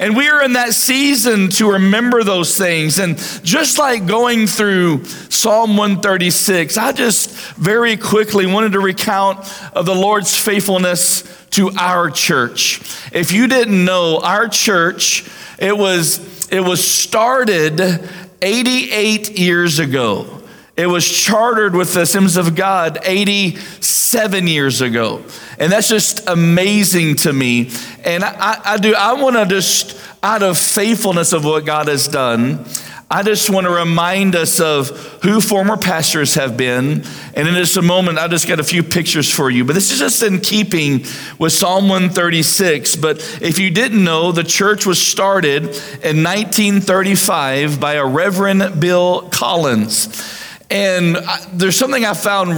And 0.00 0.16
we 0.16 0.30
are 0.30 0.42
in 0.42 0.54
that 0.54 0.72
season 0.72 1.50
to 1.50 1.72
remember 1.72 2.24
those 2.24 2.56
things. 2.56 2.98
And 2.98 3.18
just 3.44 3.78
like 3.78 4.06
going 4.06 4.46
through 4.46 5.04
Psalm 5.04 5.76
136, 5.76 6.78
I 6.78 6.92
just 6.92 7.30
very 7.56 7.98
quickly 7.98 8.46
wanted 8.46 8.72
to 8.72 8.80
recount 8.80 9.40
of 9.76 9.84
the 9.84 9.94
Lord's 9.94 10.34
faithfulness 10.34 11.22
to 11.50 11.70
our 11.78 12.10
church. 12.10 12.80
If 13.12 13.30
you 13.30 13.46
didn't 13.46 13.84
know, 13.84 14.20
our 14.22 14.48
church, 14.48 15.28
it 15.58 15.76
was 15.76 16.48
it 16.50 16.60
was 16.60 16.82
started 16.82 18.08
88 18.40 19.38
years 19.38 19.80
ago. 19.80 20.39
It 20.80 20.86
was 20.86 21.06
chartered 21.06 21.76
with 21.76 21.92
the 21.92 22.00
Assemblies 22.00 22.38
of 22.38 22.54
God 22.54 23.00
87 23.02 24.46
years 24.46 24.80
ago. 24.80 25.22
And 25.58 25.70
that's 25.70 25.88
just 25.88 26.26
amazing 26.26 27.16
to 27.16 27.34
me. 27.34 27.70
And 28.02 28.24
I, 28.24 28.60
I 28.64 28.76
do, 28.78 28.94
I 28.94 29.12
want 29.12 29.36
to 29.36 29.44
just, 29.44 30.00
out 30.22 30.42
of 30.42 30.56
faithfulness 30.56 31.34
of 31.34 31.44
what 31.44 31.66
God 31.66 31.88
has 31.88 32.08
done, 32.08 32.64
I 33.10 33.22
just 33.22 33.50
want 33.50 33.66
to 33.66 33.70
remind 33.70 34.34
us 34.36 34.58
of 34.58 34.88
who 35.22 35.42
former 35.42 35.76
pastors 35.76 36.36
have 36.36 36.56
been. 36.56 37.04
And 37.34 37.46
in 37.46 37.54
just 37.56 37.76
a 37.76 37.82
moment, 37.82 38.18
I 38.18 38.26
just 38.28 38.48
got 38.48 38.58
a 38.58 38.64
few 38.64 38.82
pictures 38.82 39.30
for 39.30 39.50
you. 39.50 39.66
But 39.66 39.74
this 39.74 39.90
is 39.90 39.98
just 39.98 40.22
in 40.22 40.40
keeping 40.40 41.04
with 41.38 41.52
Psalm 41.52 41.90
136. 41.90 42.96
But 42.96 43.18
if 43.42 43.58
you 43.58 43.70
didn't 43.70 44.02
know, 44.02 44.32
the 44.32 44.44
church 44.44 44.86
was 44.86 44.98
started 44.98 45.64
in 45.64 46.24
1935 46.24 47.78
by 47.78 47.94
a 47.94 48.06
Reverend 48.06 48.80
Bill 48.80 49.28
Collins. 49.28 50.38
And 50.70 51.16
there's 51.52 51.76
something 51.76 52.04
I 52.04 52.14
found 52.14 52.54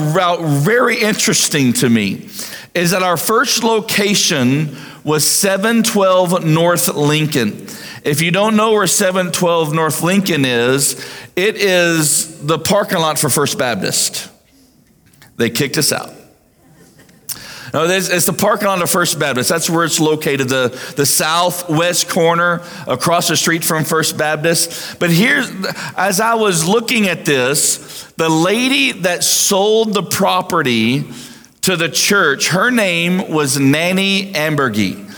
very 0.64 1.00
interesting 1.00 1.72
to 1.74 1.88
me 1.88 2.28
is 2.74 2.90
that 2.90 3.02
our 3.02 3.16
first 3.16 3.64
location 3.64 4.76
was 5.04 5.26
712 5.26 6.44
North 6.44 6.94
Lincoln. 6.94 7.66
If 8.04 8.20
you 8.20 8.30
don't 8.30 8.56
know 8.56 8.72
where 8.72 8.86
712 8.86 9.74
North 9.74 10.02
Lincoln 10.02 10.44
is, 10.44 10.94
it 11.36 11.56
is 11.56 12.44
the 12.44 12.58
parking 12.58 12.98
lot 12.98 13.18
for 13.18 13.28
First 13.28 13.58
Baptist. 13.58 14.30
They 15.36 15.50
kicked 15.50 15.78
us 15.78 15.92
out. 15.92 16.10
Oh, 17.74 17.86
no, 17.86 17.94
it's 17.94 18.26
the 18.26 18.34
parking 18.34 18.68
lot 18.68 18.82
of 18.82 18.90
First 18.90 19.18
Baptist. 19.18 19.48
That's 19.48 19.70
where 19.70 19.84
it's 19.84 19.98
located, 19.98 20.50
the, 20.50 20.68
the 20.96 21.06
southwest 21.06 22.06
corner 22.06 22.60
across 22.86 23.28
the 23.28 23.36
street 23.36 23.64
from 23.64 23.84
First 23.84 24.18
Baptist. 24.18 24.98
But 24.98 25.10
here, 25.10 25.42
as 25.96 26.20
I 26.20 26.34
was 26.34 26.68
looking 26.68 27.08
at 27.08 27.24
this, 27.24 28.12
the 28.18 28.28
lady 28.28 28.92
that 28.92 29.24
sold 29.24 29.94
the 29.94 30.02
property 30.02 31.04
to 31.62 31.76
the 31.76 31.88
church, 31.88 32.48
her 32.48 32.70
name 32.70 33.30
was 33.30 33.58
Nanny 33.58 34.34
Ambergy. 34.34 35.08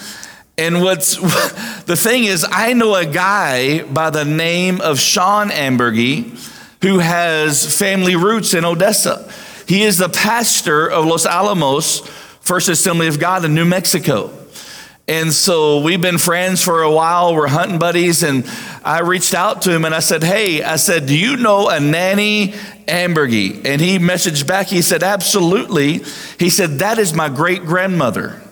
And 0.57 0.81
what's 0.81 1.17
the 1.87 1.97
thing 1.97 2.23
is, 2.23 2.47
I 2.49 2.73
know 2.75 2.95
a 2.95 3.05
guy 3.05 3.83
by 3.83 4.11
the 4.11 4.25
name 4.25 4.81
of 4.81 5.01
Sean 5.01 5.49
Ambergy 5.49 6.39
who 6.83 7.01
has 7.01 7.77
family 7.77 8.15
roots 8.15 8.55
in 8.55 8.65
Odessa. 8.65 9.29
He 9.67 9.83
is 9.83 9.99
the 9.99 10.09
pastor 10.09 10.89
of 10.89 11.07
Los 11.07 11.27
Alamos 11.27 12.09
First 12.45 12.69
Assembly 12.69 13.09
of 13.09 13.19
God 13.19 13.47
in 13.47 13.55
New 13.55 13.65
Mexico. 13.65 14.31
And 15.09 15.33
so 15.33 15.81
we've 15.81 16.01
been 16.01 16.19
friends 16.19 16.63
for 16.63 16.83
a 16.83 16.91
while. 16.91 17.35
We're 17.35 17.49
hunting 17.49 17.79
buddies. 17.79 18.23
And 18.23 18.45
I 18.85 19.01
reached 19.01 19.33
out 19.33 19.63
to 19.63 19.71
him 19.71 19.87
and 19.87 19.95
I 19.95 20.01
said, 20.01 20.23
Hey, 20.23 20.63
I 20.63 20.77
said, 20.77 21.07
do 21.07 21.17
you 21.17 21.39
know 21.39 21.71
a 21.71 21.81
Nanny 21.81 22.49
Ambergy? 22.87 23.65
And 23.65 23.81
he 23.81 23.99
messaged 23.99 24.47
back. 24.47 24.67
He 24.67 24.83
said, 24.83 25.03
Absolutely. 25.03 26.03
He 26.39 26.51
said, 26.51 26.81
That 26.81 26.99
is 26.99 27.15
my 27.15 27.31
great 27.31 27.65
grandmother. 27.65 28.43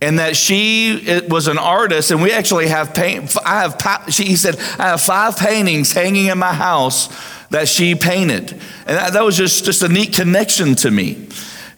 And 0.00 0.18
that 0.18 0.34
she 0.34 1.20
was 1.28 1.48
an 1.48 1.58
artist, 1.58 2.10
and 2.10 2.20
we 2.20 2.32
actually 2.32 2.66
have 2.68 2.92
paint. 2.92 3.36
I 3.44 3.60
have. 3.60 4.12
She, 4.12 4.24
he 4.24 4.34
said, 4.34 4.56
I 4.78 4.88
have 4.88 5.00
five 5.00 5.36
paintings 5.36 5.92
hanging 5.92 6.26
in 6.26 6.38
my 6.38 6.52
house 6.52 7.08
that 7.50 7.68
she 7.68 7.94
painted, 7.94 8.50
and 8.50 8.96
that, 8.98 9.12
that 9.12 9.24
was 9.24 9.36
just 9.36 9.64
just 9.64 9.80
a 9.82 9.88
neat 9.88 10.12
connection 10.12 10.74
to 10.76 10.90
me. 10.90 11.28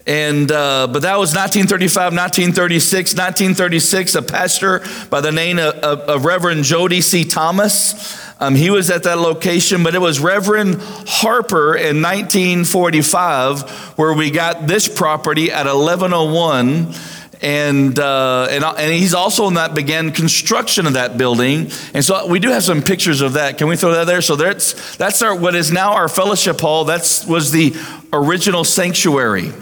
And 0.07 0.53
uh, 0.53 0.87
but 0.89 1.03
that 1.03 1.19
was 1.19 1.35
1935, 1.35 2.13
1936, 2.13 3.13
1936. 3.13 4.15
A 4.15 4.23
pastor 4.23 4.83
by 5.09 5.23
the 5.23 5.33
name 5.33 5.59
of, 5.59 5.75
of, 5.77 6.01
of 6.01 6.25
Reverend 6.27 6.65
Jody 6.65 7.01
C. 7.01 7.25
Thomas. 7.25 8.23
Um, 8.41 8.55
he 8.55 8.69
was 8.69 8.91
at 8.91 9.05
that 9.05 9.19
location, 9.19 9.83
but 9.83 9.95
it 9.95 10.01
was 10.01 10.21
Reverend 10.21 10.77
Harper 11.07 11.77
in 11.77 12.03
1945 12.03 13.97
where 13.97 14.13
we 14.13 14.31
got 14.31 14.67
this 14.67 14.89
property 14.89 15.51
at 15.51 15.67
1101 15.67 16.93
and, 17.41 17.99
uh, 17.99 18.49
and, 18.51 18.65
and 18.65 18.93
he's 18.93 19.15
also 19.15 19.49
in 19.49 19.55
that 19.55 19.75
began 19.75 20.13
construction 20.13 20.87
of 20.87 20.95
that 20.95 21.19
building. 21.19 21.71
And 21.93 22.05
so 22.05 22.27
we 22.27 22.39
do 22.41 22.49
have 22.51 22.63
some 22.63 22.83
pictures 22.83 23.21
of 23.21 23.35
that. 23.35 23.59
Can 23.59 23.69
we 23.69 23.77
throw 23.77 23.93
that 23.93 24.07
there? 24.07 24.23
So 24.23 24.35
that's, 24.35 24.97
that's 24.97 25.23
our, 25.23 25.35
what 25.37 25.55
is 25.55 25.71
now 25.71 25.93
our 25.93 26.09
fellowship 26.09 26.61
hall. 26.61 26.87
That 26.87 27.25
was 27.29 27.53
the 27.53 27.75
original 28.13 28.65
sanctuary. 28.65 29.53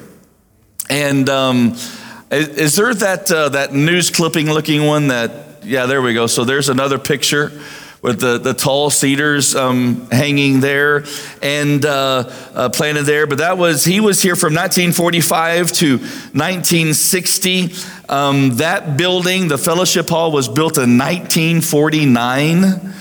And 0.92 1.28
um, 1.30 1.74
is 2.30 2.76
there 2.76 2.92
that, 2.92 3.32
uh, 3.32 3.48
that 3.48 3.72
news 3.72 4.10
clipping 4.10 4.52
looking 4.52 4.84
one 4.84 5.08
that, 5.08 5.62
yeah, 5.62 5.86
there 5.86 6.02
we 6.02 6.12
go. 6.12 6.26
So 6.26 6.44
there's 6.44 6.68
another 6.68 6.98
picture 6.98 7.50
with 8.02 8.20
the, 8.20 8.36
the 8.36 8.52
tall 8.52 8.90
cedars 8.90 9.56
um, 9.56 10.06
hanging 10.10 10.60
there 10.60 11.06
and 11.40 11.86
uh, 11.86 12.30
uh, 12.54 12.68
planted 12.68 13.04
there. 13.04 13.26
But 13.26 13.38
that 13.38 13.56
was, 13.56 13.84
he 13.84 14.00
was 14.00 14.20
here 14.20 14.36
from 14.36 14.52
1945 14.52 15.72
to 15.72 15.96
1960. 15.96 17.72
Um, 18.10 18.56
that 18.56 18.98
building, 18.98 19.48
the 19.48 19.56
fellowship 19.56 20.10
hall, 20.10 20.30
was 20.30 20.46
built 20.46 20.76
in 20.76 20.98
1949. 20.98 22.92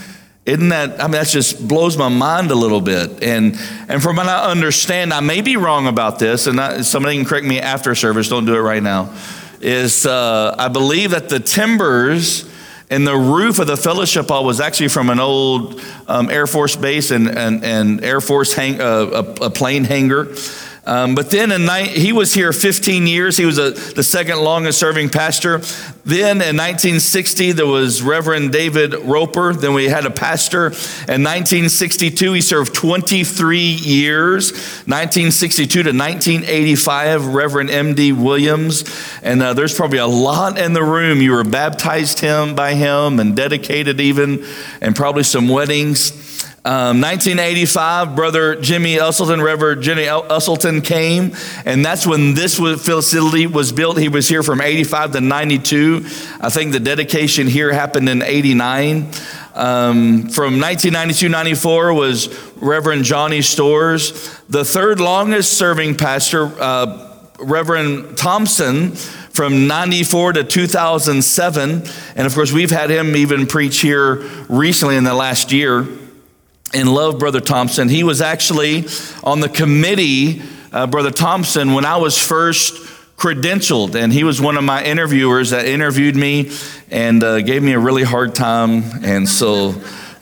Isn't 0.43 0.69
that, 0.69 0.99
I 0.99 1.03
mean, 1.03 1.11
that 1.11 1.27
just 1.27 1.67
blows 1.67 1.97
my 1.97 2.09
mind 2.09 2.49
a 2.49 2.55
little 2.55 2.81
bit. 2.81 3.23
And, 3.23 3.55
and 3.87 4.01
from 4.01 4.15
what 4.15 4.27
I 4.27 4.49
understand, 4.49 5.13
I 5.13 5.19
may 5.19 5.41
be 5.41 5.55
wrong 5.55 5.85
about 5.85 6.17
this, 6.17 6.47
and 6.47 6.59
I, 6.59 6.81
somebody 6.81 7.15
can 7.15 7.25
correct 7.25 7.45
me 7.45 7.59
after 7.59 7.93
service, 7.93 8.27
don't 8.27 8.45
do 8.45 8.55
it 8.55 8.61
right 8.61 8.81
now, 8.81 9.13
is 9.61 10.05
uh, 10.07 10.55
I 10.57 10.67
believe 10.67 11.11
that 11.11 11.29
the 11.29 11.39
timbers 11.39 12.51
and 12.89 13.05
the 13.05 13.15
roof 13.15 13.59
of 13.59 13.67
the 13.67 13.77
fellowship 13.77 14.29
hall 14.29 14.43
was 14.43 14.59
actually 14.59 14.89
from 14.89 15.09
an 15.11 15.19
old 15.19 15.79
um, 16.07 16.29
Air 16.29 16.47
Force 16.47 16.75
base 16.75 17.11
and, 17.11 17.29
and, 17.29 17.63
and 17.63 18.03
Air 18.03 18.19
Force 18.19 18.53
hang, 18.53 18.81
uh, 18.81 18.85
a, 19.41 19.45
a, 19.45 19.49
plane 19.49 19.83
hangar. 19.83 20.35
Um, 20.83 21.13
but 21.13 21.29
then 21.29 21.51
in 21.51 21.65
ni- 21.65 21.89
he 21.89 22.11
was 22.11 22.33
here 22.33 22.51
15 22.51 23.05
years. 23.05 23.37
He 23.37 23.45
was 23.45 23.59
a, 23.59 23.69
the 23.71 24.03
second 24.03 24.39
longest 24.39 24.79
serving 24.79 25.09
pastor. 25.09 25.59
Then 26.03 26.41
in 26.41 26.57
1960, 26.57 27.51
there 27.51 27.67
was 27.67 28.01
Reverend 28.01 28.51
David 28.51 28.95
Roper. 28.95 29.53
Then 29.53 29.75
we 29.75 29.85
had 29.85 30.07
a 30.07 30.09
pastor. 30.09 30.67
In 30.67 31.21
1962, 31.21 32.33
he 32.33 32.41
served 32.41 32.73
23 32.73 33.59
years. 33.59 34.51
1962 34.87 35.83
to 35.83 35.89
1985, 35.89 37.27
Reverend 37.27 37.69
M.D. 37.69 38.13
Williams. 38.13 38.83
And 39.21 39.43
uh, 39.43 39.53
there's 39.53 39.75
probably 39.75 39.99
a 39.99 40.07
lot 40.07 40.57
in 40.57 40.73
the 40.73 40.83
room. 40.83 41.21
You 41.21 41.33
were 41.33 41.43
baptized 41.43 42.21
him 42.21 42.55
by 42.55 42.73
him 42.73 43.19
and 43.19 43.35
dedicated 43.35 43.99
even, 43.99 44.43
and 44.81 44.95
probably 44.95 45.23
some 45.23 45.47
weddings. 45.47 46.20
Um, 46.63 47.01
1985, 47.01 48.15
Brother 48.15 48.55
Jimmy 48.55 48.97
Usselton, 48.97 49.43
Reverend 49.43 49.81
Jimmy 49.81 50.03
Usselton 50.03 50.85
came, 50.85 51.35
and 51.65 51.83
that's 51.83 52.05
when 52.05 52.35
this 52.35 52.59
facility 52.59 53.47
was 53.47 53.71
built. 53.71 53.97
He 53.97 54.09
was 54.09 54.27
here 54.27 54.43
from 54.43 54.61
85 54.61 55.13
to 55.13 55.21
92. 55.21 56.05
I 56.39 56.51
think 56.51 56.71
the 56.71 56.79
dedication 56.79 57.47
here 57.47 57.73
happened 57.73 58.07
in 58.09 58.21
89. 58.21 59.09
Um, 59.55 60.29
from 60.29 60.59
1992 60.61 61.29
94 61.29 61.93
was 61.95 62.53
Reverend 62.57 63.05
Johnny 63.05 63.41
Stores. 63.41 64.11
The 64.47 64.63
third 64.63 64.99
longest 64.99 65.53
serving 65.53 65.97
pastor, 65.97 66.45
uh, 66.61 67.11
Reverend 67.39 68.19
Thompson, 68.19 68.91
from 68.91 69.65
94 69.65 70.33
to 70.33 70.43
2007. 70.43 71.83
And 72.15 72.27
of 72.27 72.35
course, 72.35 72.51
we've 72.51 72.69
had 72.69 72.91
him 72.91 73.15
even 73.15 73.47
preach 73.47 73.79
here 73.79 74.17
recently 74.47 74.95
in 74.95 75.05
the 75.05 75.15
last 75.15 75.51
year 75.51 75.87
and 76.73 76.93
love 76.93 77.19
Brother 77.19 77.41
Thompson. 77.41 77.89
He 77.89 78.03
was 78.03 78.21
actually 78.21 78.85
on 79.23 79.39
the 79.39 79.49
committee, 79.49 80.41
uh, 80.71 80.87
Brother 80.87 81.11
Thompson, 81.11 81.73
when 81.73 81.85
I 81.85 81.97
was 81.97 82.17
first 82.17 82.75
credentialed, 83.17 83.93
and 83.95 84.11
he 84.11 84.23
was 84.23 84.41
one 84.41 84.57
of 84.57 84.63
my 84.63 84.83
interviewers 84.83 85.51
that 85.51 85.65
interviewed 85.65 86.15
me 86.15 86.51
and 86.89 87.23
uh, 87.23 87.41
gave 87.41 87.61
me 87.61 87.73
a 87.73 87.79
really 87.79 88.03
hard 88.03 88.33
time. 88.33 88.83
And 89.03 89.29
so, 89.29 89.75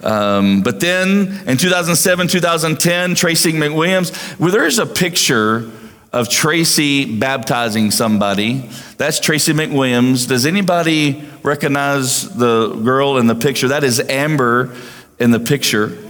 um, 0.03 0.63
but 0.63 0.81
then 0.81 1.41
in 1.47 1.57
2007, 1.57 2.27
2010, 2.27 3.15
Tracy 3.15 3.53
McWilliams, 3.53 4.37
well, 4.37 4.51
there's 4.51 4.79
a 4.79 4.85
picture 4.85 5.71
of 6.11 6.27
Tracy 6.27 7.19
baptizing 7.19 7.91
somebody. 7.91 8.69
That's 8.97 9.19
Tracy 9.19 9.53
McWilliams. 9.53 10.27
Does 10.27 10.45
anybody 10.45 11.23
recognize 11.43 12.27
the 12.35 12.73
girl 12.83 13.17
in 13.17 13.27
the 13.27 13.35
picture? 13.35 13.69
That 13.69 13.83
is 13.83 13.99
Amber 13.99 14.75
in 15.19 15.31
the 15.31 15.39
picture. 15.39 16.08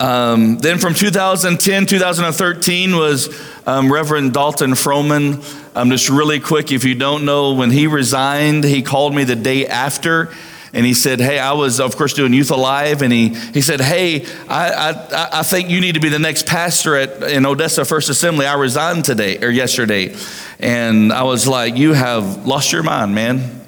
Um, 0.00 0.58
then 0.58 0.78
from 0.78 0.94
2010, 0.94 1.86
2013 1.86 2.96
was 2.96 3.28
um, 3.66 3.92
Reverend 3.92 4.32
Dalton 4.32 4.72
Froman. 4.72 5.42
Um, 5.76 5.90
just 5.90 6.08
really 6.08 6.40
quick, 6.40 6.70
if 6.70 6.84
you 6.84 6.94
don't 6.94 7.24
know, 7.24 7.54
when 7.54 7.70
he 7.70 7.86
resigned, 7.86 8.64
he 8.64 8.82
called 8.82 9.14
me 9.14 9.24
the 9.24 9.36
day 9.36 9.66
after 9.66 10.32
and 10.72 10.84
he 10.84 10.94
said, 10.94 11.20
Hey, 11.20 11.38
I 11.38 11.52
was, 11.52 11.80
of 11.80 11.96
course, 11.96 12.14
doing 12.14 12.32
Youth 12.32 12.50
Alive. 12.50 13.02
And 13.02 13.12
he, 13.12 13.28
he 13.30 13.60
said, 13.60 13.80
Hey, 13.80 14.26
I, 14.48 14.70
I, 14.72 15.28
I 15.40 15.42
think 15.42 15.70
you 15.70 15.80
need 15.80 15.94
to 15.94 16.00
be 16.00 16.08
the 16.08 16.18
next 16.18 16.46
pastor 16.46 16.96
at 16.96 17.22
in 17.32 17.46
Odessa 17.46 17.84
First 17.84 18.08
Assembly. 18.10 18.46
I 18.46 18.54
resigned 18.54 19.04
today 19.04 19.38
or 19.38 19.50
yesterday. 19.50 20.14
And 20.58 21.12
I 21.12 21.22
was 21.22 21.48
like, 21.48 21.76
You 21.76 21.94
have 21.94 22.46
lost 22.46 22.72
your 22.72 22.82
mind, 22.82 23.14
man. 23.14 23.66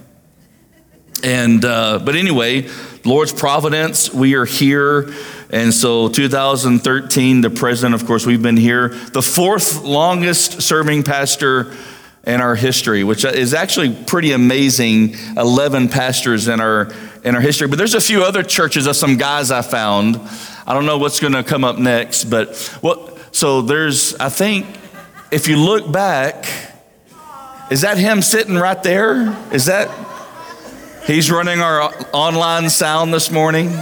And, 1.23 1.64
uh, 1.64 1.99
but 1.99 2.16
anyway, 2.16 2.69
Lord's 3.05 3.33
providence, 3.33 4.12
we 4.12 4.35
are 4.35 4.45
here. 4.45 5.12
And 5.53 5.75
so 5.75 6.09
2013, 6.09 7.41
the 7.41 7.51
president, 7.51 8.01
of 8.01 8.07
course, 8.07 8.25
we've 8.25 8.43
been 8.43 8.57
here, 8.57 8.89
the 8.89 9.23
fourth 9.23 9.83
longest 9.83 10.63
serving 10.63 11.03
pastor 11.03 11.73
in 12.25 12.41
our 12.41 12.55
history, 12.55 13.03
which 13.03 13.25
is 13.25 13.55
actually 13.55 13.95
pretty 14.05 14.33
amazing. 14.33 15.15
11 15.37 15.89
pastors 15.89 16.49
in 16.49 16.61
our 16.61 16.93
in 17.25 17.35
our 17.35 17.41
history. 17.41 17.69
But 17.69 17.79
there's 17.79 17.95
a 17.95 18.01
few 18.01 18.23
other 18.23 18.43
churches 18.43 18.87
of 18.87 18.97
some 18.97 19.17
guys 19.17 19.51
I 19.51 19.63
found. 19.63 20.21
I 20.67 20.75
don't 20.75 20.87
know 20.87 20.99
what's 20.99 21.21
going 21.21 21.33
to 21.33 21.43
come 21.43 21.65
up 21.65 21.79
next, 21.79 22.25
but 22.25 22.57
what 22.81 23.35
so 23.35 23.63
there's 23.63 24.15
I 24.17 24.29
think 24.29 24.67
if 25.31 25.49
you 25.49 25.57
look 25.57 25.91
back, 25.91 26.47
is 27.71 27.81
that 27.83 27.99
him 27.99 28.23
sitting 28.23 28.57
right 28.57 28.83
there? 28.83 29.37
Is 29.53 29.67
that 29.67 29.89
he's 31.07 31.31
running 31.31 31.61
our 31.61 31.93
online 32.13 32.69
sound 32.71 33.15
this 33.15 33.31
morning? 33.31 33.73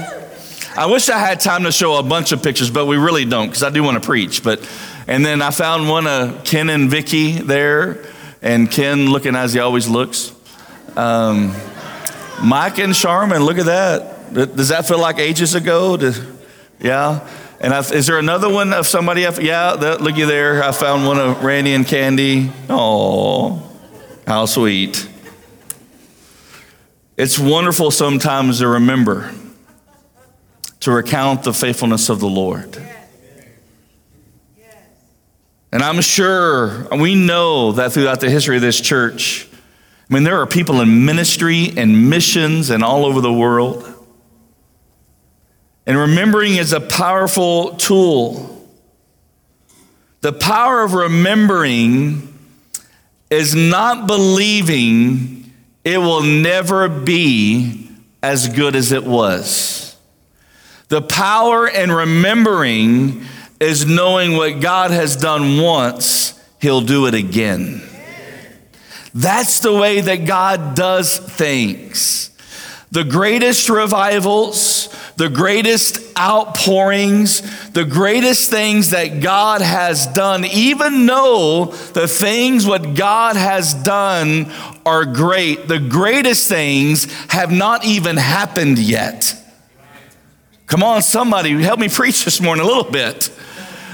I 0.79 0.87
wish 0.87 1.09
I 1.09 1.19
had 1.19 1.41
time 1.41 1.65
to 1.65 1.73
show 1.73 1.97
a 1.97 2.05
bunch 2.05 2.31
of 2.31 2.41
pictures, 2.41 2.71
but 2.71 2.87
we 2.87 2.97
really 2.97 3.25
don't 3.25 3.49
because 3.49 3.65
I 3.65 3.71
do 3.71 3.83
want 3.83 4.01
to 4.01 4.07
preach. 4.07 4.45
But 4.45 4.61
and 5.09 5.27
then 5.27 5.43
I 5.43 5.51
found 5.51 5.89
one 5.89 6.07
of 6.07 6.45
Ken 6.45 6.71
and 6.71 6.89
Vicky 6.89 7.33
there, 7.33 8.05
and 8.43 8.71
Ken 8.71 9.11
looking 9.11 9.35
as 9.35 9.53
he 9.53 9.59
always 9.59 9.89
looks. 9.89 10.33
Um, 10.97 11.53
Mike 12.41 12.79
and 12.79 12.95
Sharman, 12.95 13.43
look 13.43 13.59
at 13.59 13.67
that. 13.67 14.33
Does 14.33 14.69
that 14.69 14.87
feel 14.87 15.01
like 15.01 15.19
ages 15.19 15.57
ago? 15.57 15.99
yeah. 16.79 17.29
And 17.59 17.75
I, 17.75 17.81
is 17.81 18.07
there 18.07 18.21
another 18.21 18.49
one 18.49 18.73
of 18.73 18.87
somebody? 18.87 19.25
Else? 19.25 19.41
Yeah, 19.41 19.75
that, 19.75 20.01
look 20.01 20.17
you 20.17 20.27
there. 20.27 20.63
I 20.63 20.71
found 20.71 21.09
one 21.09 21.19
of 21.19 21.43
Randy 21.43 21.73
and 21.73 21.85
Candy. 21.89 22.53
Oh, 22.69 23.69
how 24.29 24.47
sweet. 24.47 25.09
It's 27.17 27.37
wonderful 27.37 27.91
sometimes 27.91 28.61
to 28.61 28.69
remember 28.69 29.35
to 30.81 30.93
recount 30.93 31.43
the 31.43 31.53
faithfulness 31.53 32.09
of 32.09 32.21
the 32.21 32.29
Lord. 32.29 32.77
And 35.71 35.83
I'm 35.83 36.01
sure, 36.01 36.89
we 36.97 37.15
know 37.15 37.73
that 37.73 37.93
throughout 37.93 38.21
the 38.21 38.31
history 38.31 38.57
of 38.57 38.63
this 38.63 38.81
church, 38.81 39.49
I 40.11 40.15
mean, 40.15 40.23
there 40.23 40.41
are 40.41 40.47
people 40.47 40.81
in 40.81 41.05
ministry 41.05 41.73
and 41.77 42.09
missions 42.09 42.71
and 42.71 42.83
all 42.83 43.05
over 43.05 43.21
the 43.21 43.33
world. 43.33 43.85
And 45.87 45.97
remembering 45.97 46.55
is 46.55 46.73
a 46.73 46.81
powerful 46.81 47.77
tool. 47.77 48.67
The 50.23 50.33
power 50.33 50.83
of 50.83 50.95
remembering 50.95 52.39
is 53.31 53.55
not 53.55 54.07
believing 54.07 55.53
it 55.85 55.99
will 55.99 56.23
never 56.23 56.89
be 56.89 57.91
as 58.23 58.49
good 58.49 58.75
as 58.75 58.93
it 58.93 59.05
was. 59.05 59.88
The 60.89 61.03
power 61.03 61.69
in 61.69 61.93
remembering 61.93 63.25
is 63.61 63.85
knowing 63.85 64.37
what 64.37 64.61
God 64.61 64.91
has 64.91 65.17
done 65.17 65.61
once, 65.61 66.35
He'll 66.61 66.81
do 66.81 67.07
it 67.07 67.15
again. 67.15 67.83
That's 69.15 69.61
the 69.61 69.73
way 69.73 70.01
that 70.01 70.25
God 70.25 70.75
does 70.75 71.19
things. 71.19 72.31
The 72.91 73.05
greatest 73.05 73.69
revivals, 73.69 74.89
the 75.17 75.29
greatest 75.29 76.17
outpourings, 76.19 77.71
the 77.71 77.85
greatest 77.85 78.51
things 78.51 78.91
that 78.91 79.21
God 79.21 79.61
has 79.61 80.07
done, 80.07 80.47
even 80.47 81.05
though 81.05 81.67
the 81.67 82.09
things 82.09 82.65
what 82.65 82.95
God 82.95 83.37
has 83.37 83.75
done 83.75 84.51
are 84.87 85.05
great, 85.05 85.69
the 85.69 85.81
greatest 85.81 86.49
things 86.49 87.13
have 87.29 87.53
not 87.53 87.85
even 87.85 88.17
happened 88.17 88.79
yet. 88.79 89.35
Come 90.69 90.83
on, 90.83 91.01
somebody, 91.01 91.51
help 91.63 91.81
me 91.81 91.89
preach 91.89 92.27
this 92.27 92.43
morning 92.43 92.63
a 92.63 92.69
little 92.69 92.91
bit. 92.91 93.31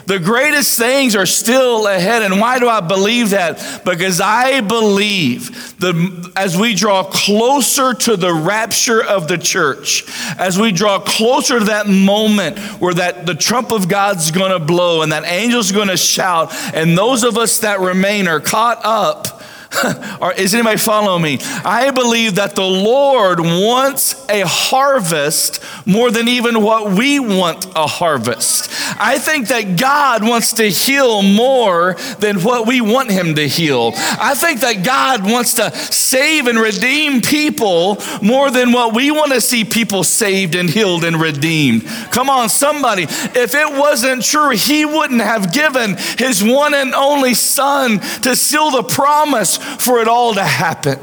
The 0.06 0.18
greatest 0.18 0.76
things 0.76 1.14
are 1.14 1.24
still 1.24 1.86
ahead. 1.86 2.22
And 2.22 2.40
why 2.40 2.58
do 2.58 2.68
I 2.68 2.80
believe 2.80 3.30
that? 3.30 3.82
Because 3.84 4.20
I 4.20 4.60
believe 4.60 5.78
that 5.78 6.32
as 6.36 6.58
we 6.58 6.74
draw 6.74 7.04
closer 7.04 7.94
to 7.94 8.16
the 8.16 8.34
rapture 8.34 9.02
of 9.02 9.28
the 9.28 9.38
church, 9.38 10.04
as 10.36 10.58
we 10.58 10.72
draw 10.72 10.98
closer 10.98 11.60
to 11.60 11.64
that 11.66 11.86
moment 11.86 12.58
where 12.80 12.94
that 12.94 13.24
the 13.24 13.36
trump 13.36 13.70
of 13.70 13.88
God's 13.88 14.32
to 14.50 14.58
blow 14.58 15.02
and 15.02 15.12
that 15.12 15.24
angel's 15.24 15.70
to 15.88 15.96
shout, 15.96 16.52
and 16.74 16.98
those 16.98 17.22
of 17.22 17.38
us 17.38 17.60
that 17.60 17.78
remain 17.78 18.26
are 18.26 18.40
caught 18.40 18.80
up 18.84 19.42
or 20.20 20.32
is 20.32 20.54
anybody 20.54 20.78
following 20.78 21.22
me? 21.22 21.38
I 21.64 21.90
believe 21.90 22.36
that 22.36 22.54
the 22.54 22.62
Lord 22.62 23.40
wants 23.40 24.24
a 24.28 24.42
harvest 24.46 25.62
more 25.86 26.10
than 26.10 26.28
even 26.28 26.62
what 26.62 26.92
we 26.92 27.18
want 27.18 27.66
a 27.76 27.86
harvest. 27.86 28.70
I 29.00 29.18
think 29.18 29.48
that 29.48 29.78
God 29.78 30.22
wants 30.22 30.54
to 30.54 30.64
heal 30.64 31.22
more 31.22 31.94
than 32.18 32.42
what 32.42 32.66
we 32.66 32.80
want 32.80 33.10
Him 33.10 33.34
to 33.36 33.48
heal. 33.48 33.92
I 33.96 34.34
think 34.34 34.60
that 34.60 34.84
God 34.84 35.24
wants 35.24 35.54
to 35.54 35.70
save 35.74 36.46
and 36.46 36.58
redeem 36.58 37.20
people 37.20 37.98
more 38.22 38.50
than 38.50 38.72
what 38.72 38.94
we 38.94 39.10
want 39.10 39.32
to 39.32 39.40
see 39.40 39.64
people 39.64 40.04
saved 40.04 40.54
and 40.54 40.68
healed 40.68 41.04
and 41.04 41.20
redeemed. 41.20 41.86
Come 42.10 42.30
on, 42.30 42.48
somebody. 42.48 43.04
If 43.04 43.54
it 43.54 43.72
wasn't 43.72 44.24
true, 44.24 44.50
He 44.50 44.84
wouldn't 44.84 45.20
have 45.20 45.52
given 45.52 45.96
His 46.18 46.42
one 46.42 46.74
and 46.74 46.94
only 46.94 47.34
Son 47.34 47.98
to 48.22 48.36
seal 48.36 48.70
the 48.70 48.82
promise 48.82 49.58
for 49.78 50.00
it 50.00 50.08
all 50.08 50.34
to 50.34 50.42
happen. 50.42 50.98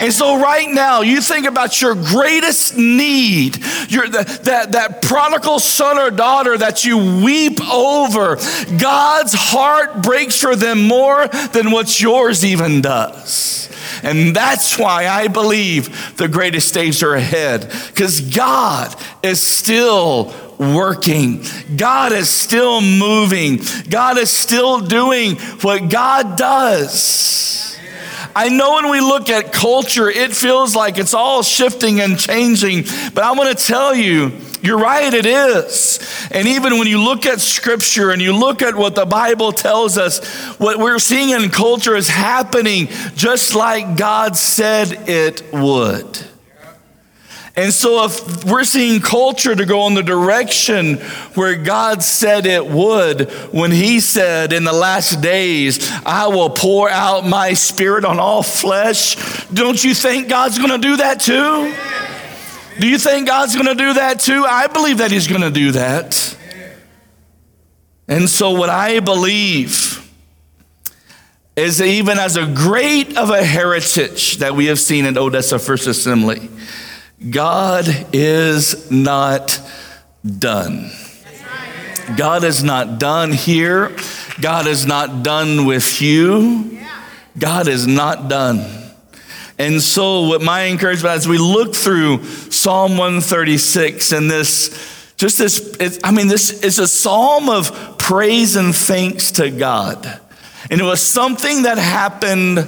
And 0.00 0.12
so, 0.12 0.40
right 0.40 0.68
now, 0.68 1.02
you 1.02 1.20
think 1.20 1.46
about 1.46 1.80
your 1.80 1.94
greatest 1.94 2.76
need, 2.76 3.56
your, 3.88 4.08
the, 4.08 4.40
that, 4.44 4.72
that 4.72 5.02
prodigal 5.02 5.58
son 5.58 5.98
or 5.98 6.10
daughter 6.10 6.56
that 6.56 6.84
you 6.84 7.22
weep 7.22 7.60
over. 7.68 8.36
God's 8.78 9.34
heart 9.34 10.02
breaks 10.02 10.40
for 10.40 10.56
them 10.56 10.86
more 10.86 11.28
than 11.28 11.70
what 11.70 12.00
yours 12.00 12.44
even 12.44 12.80
does. 12.80 13.68
And 14.02 14.34
that's 14.34 14.78
why 14.78 15.06
I 15.08 15.28
believe 15.28 16.16
the 16.16 16.28
greatest 16.28 16.72
days 16.72 17.02
are 17.02 17.14
ahead, 17.14 17.70
because 17.88 18.20
God 18.20 18.94
is 19.22 19.40
still 19.40 20.32
working. 20.58 21.42
God 21.76 22.12
is 22.12 22.30
still 22.30 22.80
moving. 22.80 23.60
God 23.88 24.18
is 24.18 24.30
still 24.30 24.80
doing 24.80 25.36
what 25.62 25.90
God 25.90 26.36
does. 26.36 27.69
I 28.34 28.48
know 28.48 28.74
when 28.74 28.90
we 28.90 29.00
look 29.00 29.28
at 29.28 29.52
culture, 29.52 30.08
it 30.08 30.34
feels 30.34 30.76
like 30.76 30.98
it's 30.98 31.14
all 31.14 31.42
shifting 31.42 32.00
and 32.00 32.18
changing, 32.18 32.84
but 33.14 33.24
I 33.24 33.32
want 33.32 33.56
to 33.56 33.66
tell 33.66 33.94
you, 33.94 34.32
you're 34.62 34.78
right, 34.78 35.12
it 35.12 35.26
is. 35.26 36.28
And 36.30 36.46
even 36.46 36.78
when 36.78 36.86
you 36.86 37.02
look 37.02 37.26
at 37.26 37.40
scripture 37.40 38.10
and 38.10 38.20
you 38.20 38.36
look 38.36 38.62
at 38.62 38.74
what 38.74 38.94
the 38.94 39.06
Bible 39.06 39.52
tells 39.52 39.96
us, 39.98 40.24
what 40.58 40.78
we're 40.78 40.98
seeing 40.98 41.30
in 41.30 41.48
culture 41.50 41.96
is 41.96 42.08
happening 42.08 42.88
just 43.16 43.54
like 43.54 43.96
God 43.96 44.36
said 44.36 45.08
it 45.08 45.42
would. 45.52 46.29
And 47.60 47.74
so, 47.74 48.06
if 48.06 48.42
we're 48.46 48.64
seeing 48.64 49.02
culture 49.02 49.54
to 49.54 49.66
go 49.66 49.86
in 49.86 49.92
the 49.92 50.02
direction 50.02 50.96
where 51.34 51.54
God 51.56 52.02
said 52.02 52.46
it 52.46 52.66
would, 52.66 53.30
when 53.52 53.70
He 53.70 54.00
said, 54.00 54.54
In 54.54 54.64
the 54.64 54.72
last 54.72 55.20
days, 55.20 55.92
I 56.06 56.28
will 56.28 56.48
pour 56.48 56.88
out 56.88 57.26
my 57.26 57.52
spirit 57.52 58.06
on 58.06 58.18
all 58.18 58.42
flesh, 58.42 59.14
don't 59.48 59.84
you 59.84 59.92
think 59.92 60.30
God's 60.30 60.58
gonna 60.58 60.78
do 60.78 60.96
that 60.96 61.20
too? 61.20 61.74
Do 62.80 62.88
you 62.88 62.96
think 62.96 63.26
God's 63.26 63.54
gonna 63.54 63.74
do 63.74 63.92
that 63.92 64.20
too? 64.20 64.46
I 64.48 64.66
believe 64.66 64.96
that 64.98 65.10
He's 65.10 65.28
gonna 65.28 65.50
do 65.50 65.72
that. 65.72 66.34
And 68.08 68.26
so, 68.26 68.52
what 68.52 68.70
I 68.70 69.00
believe 69.00 69.98
is 71.56 71.82
even 71.82 72.18
as 72.18 72.38
a 72.38 72.46
great 72.46 73.18
of 73.18 73.28
a 73.28 73.44
heritage 73.44 74.38
that 74.38 74.56
we 74.56 74.66
have 74.66 74.80
seen 74.80 75.04
in 75.04 75.18
Odessa 75.18 75.58
First 75.58 75.86
Assembly 75.86 76.48
God 77.28 77.86
is 78.14 78.90
not 78.90 79.60
done. 80.24 80.90
God 82.16 82.44
is 82.44 82.64
not 82.64 82.98
done 82.98 83.32
here. 83.32 83.94
God 84.40 84.66
is 84.66 84.86
not 84.86 85.22
done 85.22 85.66
with 85.66 86.00
you. 86.00 86.80
God 87.38 87.68
is 87.68 87.86
not 87.86 88.28
done. 88.28 88.64
And 89.58 89.82
so, 89.82 90.28
what 90.28 90.40
my 90.40 90.68
encouragement 90.68 91.14
as 91.14 91.28
we 91.28 91.36
look 91.36 91.74
through 91.74 92.24
Psalm 92.24 92.92
136 92.92 94.12
and 94.12 94.30
this, 94.30 95.12
just 95.18 95.36
this, 95.36 95.98
I 96.02 96.12
mean, 96.12 96.28
this 96.28 96.62
is 96.62 96.78
a 96.78 96.88
psalm 96.88 97.50
of 97.50 97.98
praise 97.98 98.56
and 98.56 98.74
thanks 98.74 99.32
to 99.32 99.50
God. 99.50 100.20
And 100.70 100.80
it 100.80 100.84
was 100.84 101.02
something 101.02 101.64
that 101.64 101.76
happened 101.76 102.66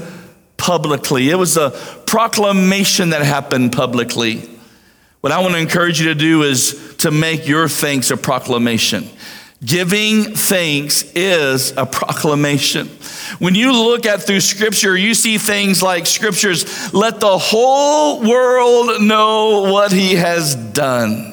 publicly. 0.62 1.28
It 1.28 1.34
was 1.34 1.56
a 1.56 1.70
proclamation 2.06 3.10
that 3.10 3.22
happened 3.22 3.72
publicly. 3.72 4.48
What 5.20 5.32
I 5.32 5.40
want 5.40 5.54
to 5.54 5.60
encourage 5.60 6.00
you 6.00 6.06
to 6.06 6.14
do 6.14 6.44
is 6.44 6.94
to 6.98 7.10
make 7.10 7.48
your 7.48 7.68
thanks 7.68 8.12
a 8.12 8.16
proclamation. 8.16 9.08
Giving 9.64 10.22
thanks 10.36 11.02
is 11.16 11.72
a 11.76 11.84
proclamation. 11.84 12.86
When 13.40 13.56
you 13.56 13.72
look 13.72 14.06
at 14.06 14.22
through 14.22 14.40
scripture, 14.40 14.96
you 14.96 15.14
see 15.14 15.36
things 15.36 15.82
like 15.82 16.06
scriptures, 16.06 16.92
let 16.94 17.18
the 17.18 17.38
whole 17.38 18.20
world 18.20 19.02
know 19.02 19.72
what 19.72 19.90
he 19.90 20.14
has 20.14 20.54
done. 20.54 21.31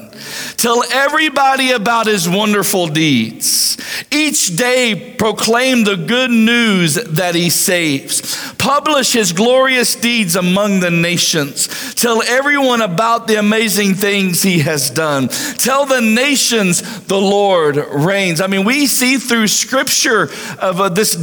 Tell 0.56 0.82
everybody 0.92 1.72
about 1.72 2.06
his 2.06 2.28
wonderful 2.28 2.86
deeds. 2.86 3.76
Each 4.12 4.56
day 4.56 5.14
proclaim 5.18 5.84
the 5.84 5.96
good 5.96 6.30
news 6.30 6.94
that 6.94 7.34
he 7.34 7.50
saves. 7.50 8.52
Publish 8.54 9.12
his 9.12 9.32
glorious 9.32 9.94
deeds 9.96 10.36
among 10.36 10.80
the 10.80 10.90
nations. 10.90 11.94
Tell 11.94 12.22
everyone 12.22 12.82
about 12.82 13.26
the 13.26 13.36
amazing 13.36 13.94
things 13.94 14.42
he 14.42 14.60
has 14.60 14.90
done. 14.90 15.28
Tell 15.28 15.86
the 15.86 16.00
nations 16.00 17.06
the 17.06 17.20
Lord 17.20 17.76
reigns. 17.76 18.40
I 18.40 18.46
mean, 18.46 18.64
we 18.64 18.86
see 18.86 19.16
through 19.18 19.48
scripture 19.48 20.24
of 20.58 20.80
uh, 20.80 20.88
this 20.88 21.16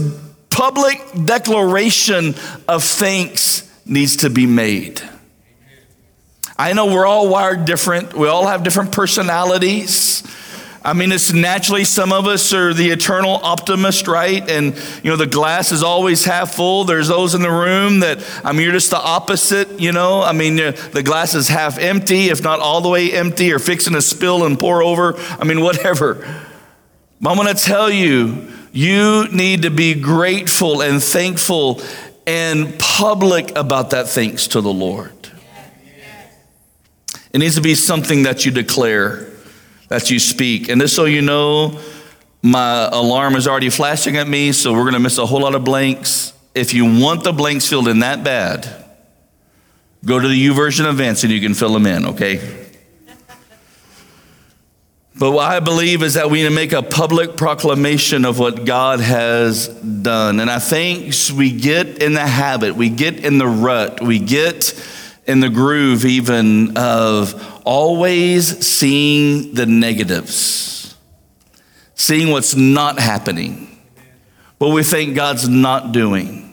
public 0.49 0.99
declaration 1.25 2.35
of 2.67 2.83
thanks 2.83 3.69
needs 3.85 4.17
to 4.17 4.29
be 4.29 4.45
made. 4.45 5.01
I 6.59 6.73
know 6.73 6.87
we're 6.87 7.05
all 7.05 7.29
wired 7.29 7.65
different. 7.65 8.13
We 8.13 8.27
all 8.27 8.47
have 8.47 8.63
different 8.63 8.91
personalities. 8.91 10.23
I 10.83 10.93
mean, 10.93 11.11
it's 11.11 11.33
naturally 11.33 11.83
some 11.83 12.13
of 12.13 12.27
us 12.27 12.53
are 12.53 12.73
the 12.73 12.91
eternal 12.91 13.41
optimist, 13.43 14.07
right? 14.07 14.49
And, 14.49 14.73
you 15.03 15.11
know, 15.11 15.17
the 15.17 15.27
glass 15.27 15.71
is 15.71 15.83
always 15.83 16.23
half 16.23 16.55
full. 16.55 16.85
There's 16.85 17.09
those 17.09 17.35
in 17.35 17.41
the 17.41 17.51
room 17.51 17.99
that, 17.99 18.25
I 18.43 18.53
mean, 18.53 18.61
you're 18.61 18.71
just 18.71 18.91
the 18.91 18.97
opposite, 19.01 19.81
you 19.81 19.91
know? 19.91 20.21
I 20.21 20.31
mean, 20.31 20.55
the 20.55 21.03
glass 21.03 21.35
is 21.35 21.49
half 21.49 21.77
empty, 21.77 22.29
if 22.29 22.41
not 22.41 22.61
all 22.61 22.79
the 22.79 22.89
way 22.89 23.11
empty, 23.11 23.51
or 23.51 23.59
fixing 23.59 23.93
to 23.93 24.01
spill 24.01 24.45
and 24.45 24.57
pour 24.57 24.81
over. 24.81 25.17
I 25.17 25.43
mean, 25.43 25.61
whatever. 25.67 26.15
But 27.19 27.31
I'm 27.31 27.35
going 27.35 27.53
to 27.53 27.61
tell 27.61 27.89
you, 27.89 28.47
you 28.71 29.27
need 29.27 29.63
to 29.63 29.69
be 29.69 29.93
grateful 29.93 30.81
and 30.81 31.03
thankful 31.03 31.81
and 32.25 32.79
public 32.79 33.57
about 33.57 33.89
that 33.89 34.07
thanks 34.07 34.47
to 34.49 34.61
the 34.61 34.71
Lord. 34.71 35.16
It 37.33 37.39
needs 37.39 37.55
to 37.55 37.61
be 37.61 37.75
something 37.75 38.23
that 38.23 38.45
you 38.45 38.51
declare, 38.51 39.27
that 39.89 40.09
you 40.09 40.19
speak. 40.19 40.69
And 40.69 40.81
just 40.81 40.95
so 40.95 41.05
you 41.05 41.21
know, 41.21 41.79
my 42.41 42.87
alarm 42.91 43.35
is 43.35 43.47
already 43.47 43.69
flashing 43.69 44.17
at 44.17 44.27
me, 44.27 44.51
so 44.51 44.73
we're 44.73 44.83
going 44.83 44.93
to 44.93 44.99
miss 44.99 45.17
a 45.17 45.25
whole 45.25 45.41
lot 45.41 45.55
of 45.55 45.63
blanks. 45.63 46.33
If 46.55 46.73
you 46.73 46.85
want 47.01 47.23
the 47.23 47.33
blanks 47.33 47.67
filled 47.67 47.87
in 47.87 47.99
that 47.99 48.23
bad, 48.23 48.85
go 50.05 50.19
to 50.19 50.27
the 50.27 50.47
YouVersion 50.47 50.89
events 50.89 51.23
and 51.23 51.31
you 51.31 51.41
can 51.41 51.53
fill 51.53 51.73
them 51.73 51.85
in, 51.85 52.05
okay? 52.07 52.65
But 55.19 55.31
what 55.31 55.51
I 55.51 55.59
believe 55.59 56.03
is 56.03 56.13
that 56.13 56.29
we 56.29 56.43
need 56.43 56.49
to 56.49 56.53
make 56.53 56.73
a 56.73 56.83
public 56.83 57.37
proclamation 57.37 58.23
of 58.23 58.37
what 58.37 58.65
God 58.65 58.99
has 58.99 59.67
done. 59.67 60.39
And 60.39 60.49
I 60.49 60.59
think 60.59 61.13
we 61.35 61.51
get 61.51 62.03
in 62.03 62.13
the 62.13 62.27
habit, 62.27 62.75
we 62.75 62.89
get 62.89 63.25
in 63.25 63.39
the 63.39 63.47
rut, 63.47 63.99
we 63.99 64.19
get 64.19 64.73
in 65.27 65.41
the 65.41 65.49
groove 65.49 66.05
even 66.05 66.77
of 66.77 67.61
always 67.65 68.65
seeing 68.65 69.53
the 69.53 69.65
negatives, 69.65 70.95
seeing 71.95 72.31
what's 72.31 72.55
not 72.55 72.99
happening, 72.99 73.79
what 74.57 74.73
we 74.73 74.83
think 74.83 75.15
God's 75.15 75.47
not 75.47 75.91
doing. 75.91 76.43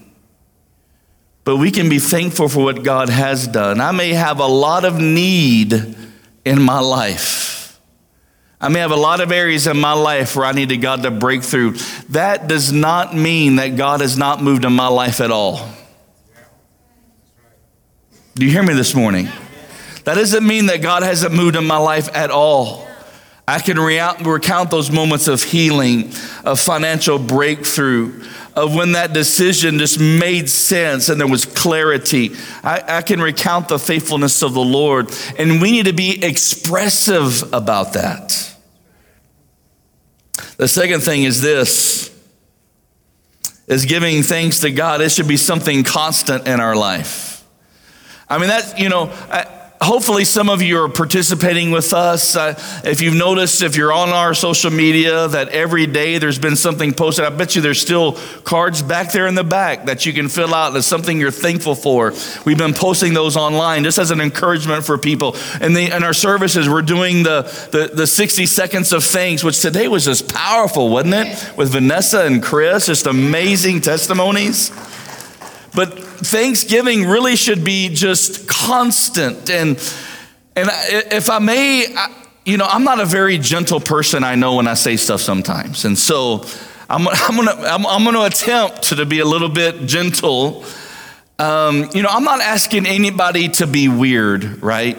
But 1.45 1.59
we 1.59 1.71
can 1.71 1.89
be 1.89 1.99
thankful 1.99 2.49
for 2.49 2.65
what 2.65 2.83
God 2.83 3.11
has 3.11 3.47
done. 3.47 3.81
I 3.81 3.93
may 3.93 4.15
have 4.15 4.41
a 4.41 4.47
lot 4.47 4.85
of 4.85 4.99
need 4.99 5.97
in 6.45 6.61
my 6.61 6.81
life. 6.81 7.79
I 8.61 8.69
may 8.69 8.81
have 8.81 8.93
a 8.93 8.97
lot 8.97 9.21
of 9.21 9.31
areas 9.31 9.67
in 9.67 9.79
my 9.79 9.93
life 9.93 10.37
where 10.37 10.47
I 10.47 10.53
needed 10.53 10.79
God 10.79 11.03
to 11.03 11.11
break 11.11 11.43
through. 11.43 11.73
That 12.11 12.49
does 12.49 12.73
not 12.73 13.15
mean 13.15 13.57
that 13.57 13.77
God 13.77 14.01
has 14.01 14.17
not 14.17 14.43
moved 14.43 14.65
in 14.65 14.73
my 14.73 14.89
life 14.89 15.21
at 15.21 15.31
all. 15.31 15.69
Do 18.37 18.45
you 18.45 18.51
hear 18.51 18.65
me 18.65 18.75
this 18.75 18.97
morning? 18.97 19.29
That 20.03 20.15
doesn't 20.15 20.45
mean 20.45 20.67
that 20.67 20.83
God 20.83 21.05
hasn't 21.05 21.33
moved 21.33 21.55
in 21.55 21.65
my 21.65 21.77
life 21.77 22.09
at 22.15 22.33
all. 22.33 22.85
I 23.47 23.61
can 23.61 23.79
recount 23.79 24.71
those 24.71 24.91
moments 24.91 25.29
of 25.29 25.43
healing, 25.43 26.11
of 26.45 26.59
financial 26.59 27.19
breakthrough, 27.19 28.25
of 28.57 28.75
when 28.75 28.93
that 28.93 29.13
decision 29.13 29.79
just 29.79 30.01
made 30.01 30.51
sense 30.51 31.09
and 31.09 31.21
there 31.21 31.29
was 31.29 31.45
clarity. 31.45 32.33
I, 32.65 32.83
I, 32.99 33.03
can 33.03 33.21
recount 33.21 33.69
the 33.69 33.79
faithfulness 33.79 34.43
of 34.43 34.55
the 34.55 34.65
Lord, 34.65 35.13
and 35.39 35.61
we 35.61 35.71
need 35.71 35.87
to 35.87 35.93
be 35.93 36.25
expressive 36.25 37.53
about 37.53 37.93
that. 37.93 38.57
The 40.57 40.69
second 40.69 41.03
thing 41.03 41.23
is 41.23 41.41
this 41.41 42.11
is 43.69 43.85
giving 43.85 44.23
thanks 44.23 44.61
to 44.61 44.71
God. 44.71 45.01
It 45.01 45.11
should 45.11 45.29
be 45.29 45.37
something 45.37 45.85
constant 45.85 46.49
in 46.49 46.61
our 46.61 46.75
life. 46.75 47.34
I 48.35 48.39
mean, 48.39 48.49
that, 48.49 48.81
you 48.81 48.89
know, 48.89 49.13
hopefully 49.81 50.25
some 50.25 50.49
of 50.49 50.61
you 50.61 50.83
are 50.83 50.89
participating 50.89 51.71
with 51.71 51.93
us. 51.93 52.35
Uh, 52.35 52.55
if 52.85 53.01
you've 53.01 53.15
noticed, 53.15 53.63
if 53.63 53.77
you're 53.77 53.93
on 53.93 54.09
our 54.09 54.35
social 54.35 54.73
media, 54.73 55.29
that 55.29 55.51
every 55.51 55.87
day 55.87 56.19
there's 56.19 56.39
been 56.39 56.57
something 56.57 56.93
posted. 56.93 57.25
I 57.25 57.31
bet 57.31 57.55
you 57.55 57.63
there's 57.63 57.81
still 57.81 58.19
cards 58.43 58.83
back 58.83 59.13
there 59.13 59.29
in 59.29 59.37
the 59.37 59.45
back 59.45 59.85
that 59.85 60.05
you 60.05 60.13
can 60.13 60.29
fill 60.29 60.53
out 60.53 60.75
as 60.75 60.85
something 60.85 61.21
you're 61.21 61.31
thankful 61.31 61.77
for. 61.77 62.13
We've 62.45 62.59
been 62.59 62.75
posting 62.75 63.15
those 63.15 63.37
online 63.37 63.85
just 63.85 63.99
as 63.99 64.11
an 64.11 64.21
encouragement 64.21 64.85
for 64.85 64.99
people. 64.99 65.37
And 65.61 65.77
in, 65.77 65.93
in 65.93 66.03
our 66.03 66.15
services, 66.15 66.69
we're 66.69 66.83
doing 66.83 67.23
the, 67.23 67.43
the, 67.71 67.95
the 67.95 68.07
60 68.09 68.47
seconds 68.47 68.93
of 68.93 69.05
thanks, 69.05 69.45
which 69.45 69.61
today 69.61 69.87
was 69.87 70.07
just 70.07 70.35
powerful, 70.35 70.89
wasn't 70.89 71.15
it? 71.15 71.57
With 71.57 71.71
Vanessa 71.71 72.25
and 72.27 72.43
Chris, 72.43 72.87
just 72.87 73.07
amazing 73.07 73.81
testimonies. 73.81 74.73
But 75.75 75.99
Thanksgiving 75.99 77.07
really 77.07 77.37
should 77.37 77.65
be 77.65 77.89
just 77.89 78.49
constant. 78.49 79.51
And, 79.51 79.71
and 80.55 80.69
if 81.11 81.29
I 81.29 81.41
may, 81.41 81.87
you 82.45 82.57
know, 82.57 82.67
I'm 82.67 82.85
not 82.85 83.01
a 83.01 83.05
very 83.05 83.39
gentle 83.39 83.81
person, 83.81 84.23
I 84.23 84.37
know 84.37 84.57
when 84.57 84.69
I 84.69 84.75
say 84.75 84.97
stuff 84.97 85.21
sometimes. 85.21 85.85
And 85.85 85.99
so 85.99 86.45
I'm, 86.89 87.09
I'm 87.11 87.37
going 87.37 87.49
to 87.49 87.73
I'm, 87.73 87.87
I'm 87.87 88.05
gonna 88.05 88.25
attempt 88.25 88.85
to 88.85 89.07
be 89.07 89.21
a 89.21 89.25
little 89.25 89.49
bit 89.49 89.87
gentle. 89.87 90.65
Um, 91.39 91.89
you 91.93 92.03
know, 92.03 92.09
I'm 92.11 92.25
not 92.25 92.41
asking 92.41 92.87
anybody 92.87 93.49
to 93.49 93.67
be 93.67 93.89
weird, 93.89 94.63
right? 94.63 94.97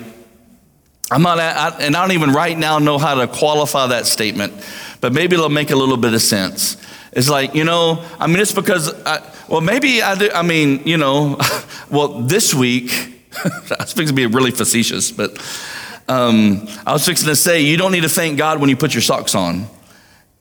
I'm 1.11 1.21
not, 1.21 1.39
I, 1.39 1.69
and 1.79 1.95
I 1.95 2.01
don't 2.01 2.13
even 2.13 2.31
right 2.31 2.57
now 2.57 2.79
know 2.79 2.97
how 2.97 3.15
to 3.15 3.27
qualify 3.27 3.87
that 3.87 4.07
statement, 4.07 4.53
but 5.01 5.13
maybe 5.13 5.35
it'll 5.35 5.49
make 5.49 5.69
a 5.69 5.75
little 5.75 5.97
bit 5.97 6.13
of 6.13 6.21
sense. 6.21 6.77
It's 7.15 7.29
like, 7.29 7.55
you 7.55 7.63
know, 7.63 8.03
I 8.19 8.27
mean, 8.27 8.39
it's 8.39 8.51
because, 8.51 8.93
I, 9.05 9.25
well, 9.47 9.61
maybe 9.61 10.01
I 10.01 10.15
do, 10.15 10.29
I 10.33 10.41
mean, 10.41 10.81
you 10.85 10.97
know, 10.97 11.39
well, 11.89 12.19
this 12.19 12.53
week, 12.53 12.91
I 13.43 13.49
was 13.79 13.93
fixing 13.93 14.07
to 14.07 14.13
be 14.13 14.25
really 14.25 14.51
facetious, 14.51 15.11
but 15.11 15.31
um, 16.09 16.67
I 16.85 16.91
was 16.91 17.05
fixing 17.05 17.27
to 17.27 17.35
say, 17.35 17.61
you 17.61 17.77
don't 17.77 17.93
need 17.93 18.03
to 18.03 18.09
thank 18.09 18.37
God 18.37 18.59
when 18.59 18.69
you 18.69 18.75
put 18.75 18.93
your 18.93 19.01
socks 19.01 19.33
on. 19.33 19.67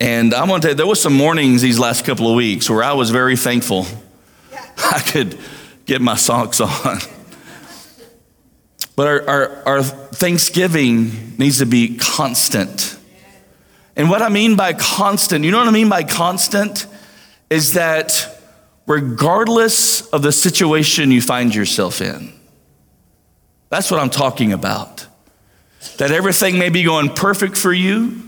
And 0.00 0.34
I'm 0.34 0.48
going 0.48 0.60
to 0.60 0.66
tell 0.66 0.72
you, 0.72 0.76
there 0.76 0.86
was 0.86 1.00
some 1.00 1.14
mornings 1.14 1.62
these 1.62 1.78
last 1.78 2.04
couple 2.04 2.28
of 2.28 2.34
weeks 2.34 2.68
where 2.68 2.82
I 2.82 2.92
was 2.92 3.10
very 3.10 3.36
thankful 3.36 3.86
I 4.76 5.00
could 5.00 5.38
get 5.86 6.00
my 6.00 6.16
socks 6.16 6.60
on. 6.60 6.98
But 8.96 9.06
our, 9.06 9.28
our, 9.28 9.68
our 9.68 9.82
Thanksgiving 9.82 11.36
needs 11.38 11.58
to 11.58 11.66
be 11.66 11.96
constant. 11.96 12.93
And 13.96 14.10
what 14.10 14.22
I 14.22 14.28
mean 14.28 14.56
by 14.56 14.72
constant, 14.72 15.44
you 15.44 15.50
know 15.50 15.58
what 15.58 15.68
I 15.68 15.72
mean 15.72 15.88
by 15.88 16.02
constant? 16.02 16.86
Is 17.50 17.74
that 17.74 18.40
regardless 18.86 20.06
of 20.08 20.22
the 20.22 20.32
situation 20.32 21.10
you 21.10 21.22
find 21.22 21.54
yourself 21.54 22.00
in, 22.00 22.32
that's 23.68 23.90
what 23.90 24.00
I'm 24.00 24.10
talking 24.10 24.52
about. 24.52 25.06
That 25.98 26.10
everything 26.10 26.58
may 26.58 26.70
be 26.70 26.82
going 26.82 27.10
perfect 27.10 27.56
for 27.56 27.72
you, 27.72 28.20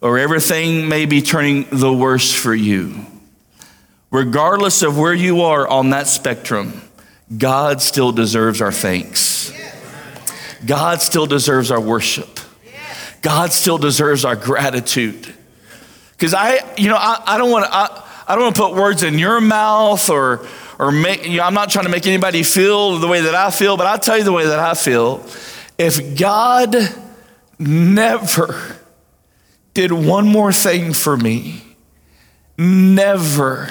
or 0.00 0.18
everything 0.18 0.88
may 0.88 1.06
be 1.06 1.22
turning 1.22 1.66
the 1.70 1.92
worst 1.92 2.36
for 2.36 2.54
you. 2.54 3.06
Regardless 4.10 4.82
of 4.82 4.98
where 4.98 5.14
you 5.14 5.42
are 5.42 5.66
on 5.66 5.90
that 5.90 6.06
spectrum, 6.06 6.82
God 7.36 7.80
still 7.80 8.12
deserves 8.12 8.60
our 8.60 8.72
thanks. 8.72 9.52
God 10.66 11.00
still 11.00 11.26
deserves 11.26 11.70
our 11.70 11.80
worship. 11.80 12.40
God 13.22 13.52
still 13.52 13.78
deserves 13.78 14.24
our 14.24 14.36
gratitude. 14.36 15.32
Because 16.12 16.34
I, 16.34 16.74
you 16.76 16.88
know, 16.88 16.98
I, 16.98 17.38
don't 17.38 17.50
want 17.50 17.64
to, 17.64 17.74
I, 17.74 18.04
I 18.28 18.34
don't 18.34 18.44
want 18.44 18.56
to 18.56 18.62
put 18.62 18.74
words 18.74 19.02
in 19.02 19.18
your 19.18 19.40
mouth 19.40 20.10
or, 20.10 20.46
or 20.78 20.92
make, 20.92 21.26
you 21.26 21.38
know, 21.38 21.44
I'm 21.44 21.54
not 21.54 21.70
trying 21.70 21.84
to 21.84 21.90
make 21.90 22.06
anybody 22.06 22.42
feel 22.42 22.98
the 22.98 23.08
way 23.08 23.22
that 23.22 23.34
I 23.34 23.50
feel, 23.50 23.76
but 23.76 23.86
I'll 23.86 23.98
tell 23.98 24.18
you 24.18 24.24
the 24.24 24.32
way 24.32 24.46
that 24.46 24.58
I 24.58 24.74
feel. 24.74 25.24
If 25.78 26.18
God 26.18 26.76
never 27.58 28.76
did 29.74 29.92
one 29.92 30.28
more 30.28 30.52
thing 30.52 30.92
for 30.92 31.16
me, 31.16 31.62
never, 32.58 33.70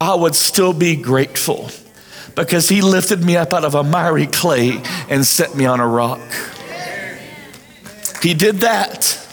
I 0.00 0.14
would 0.14 0.34
still 0.34 0.72
be 0.72 0.96
grateful 0.96 1.70
because 2.34 2.68
He 2.68 2.82
lifted 2.82 3.24
me 3.24 3.36
up 3.36 3.52
out 3.52 3.64
of 3.64 3.74
a 3.74 3.82
miry 3.82 4.26
clay 4.26 4.80
and 5.08 5.24
set 5.26 5.56
me 5.56 5.64
on 5.64 5.80
a 5.80 5.86
rock. 5.86 6.20
He 8.22 8.34
did 8.34 8.56
that. 8.56 9.24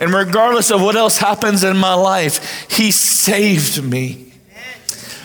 And 0.00 0.12
regardless 0.12 0.70
of 0.70 0.80
what 0.80 0.96
else 0.96 1.18
happens 1.18 1.64
in 1.64 1.76
my 1.76 1.94
life, 1.94 2.70
He 2.70 2.90
saved 2.90 3.82
me. 3.82 4.32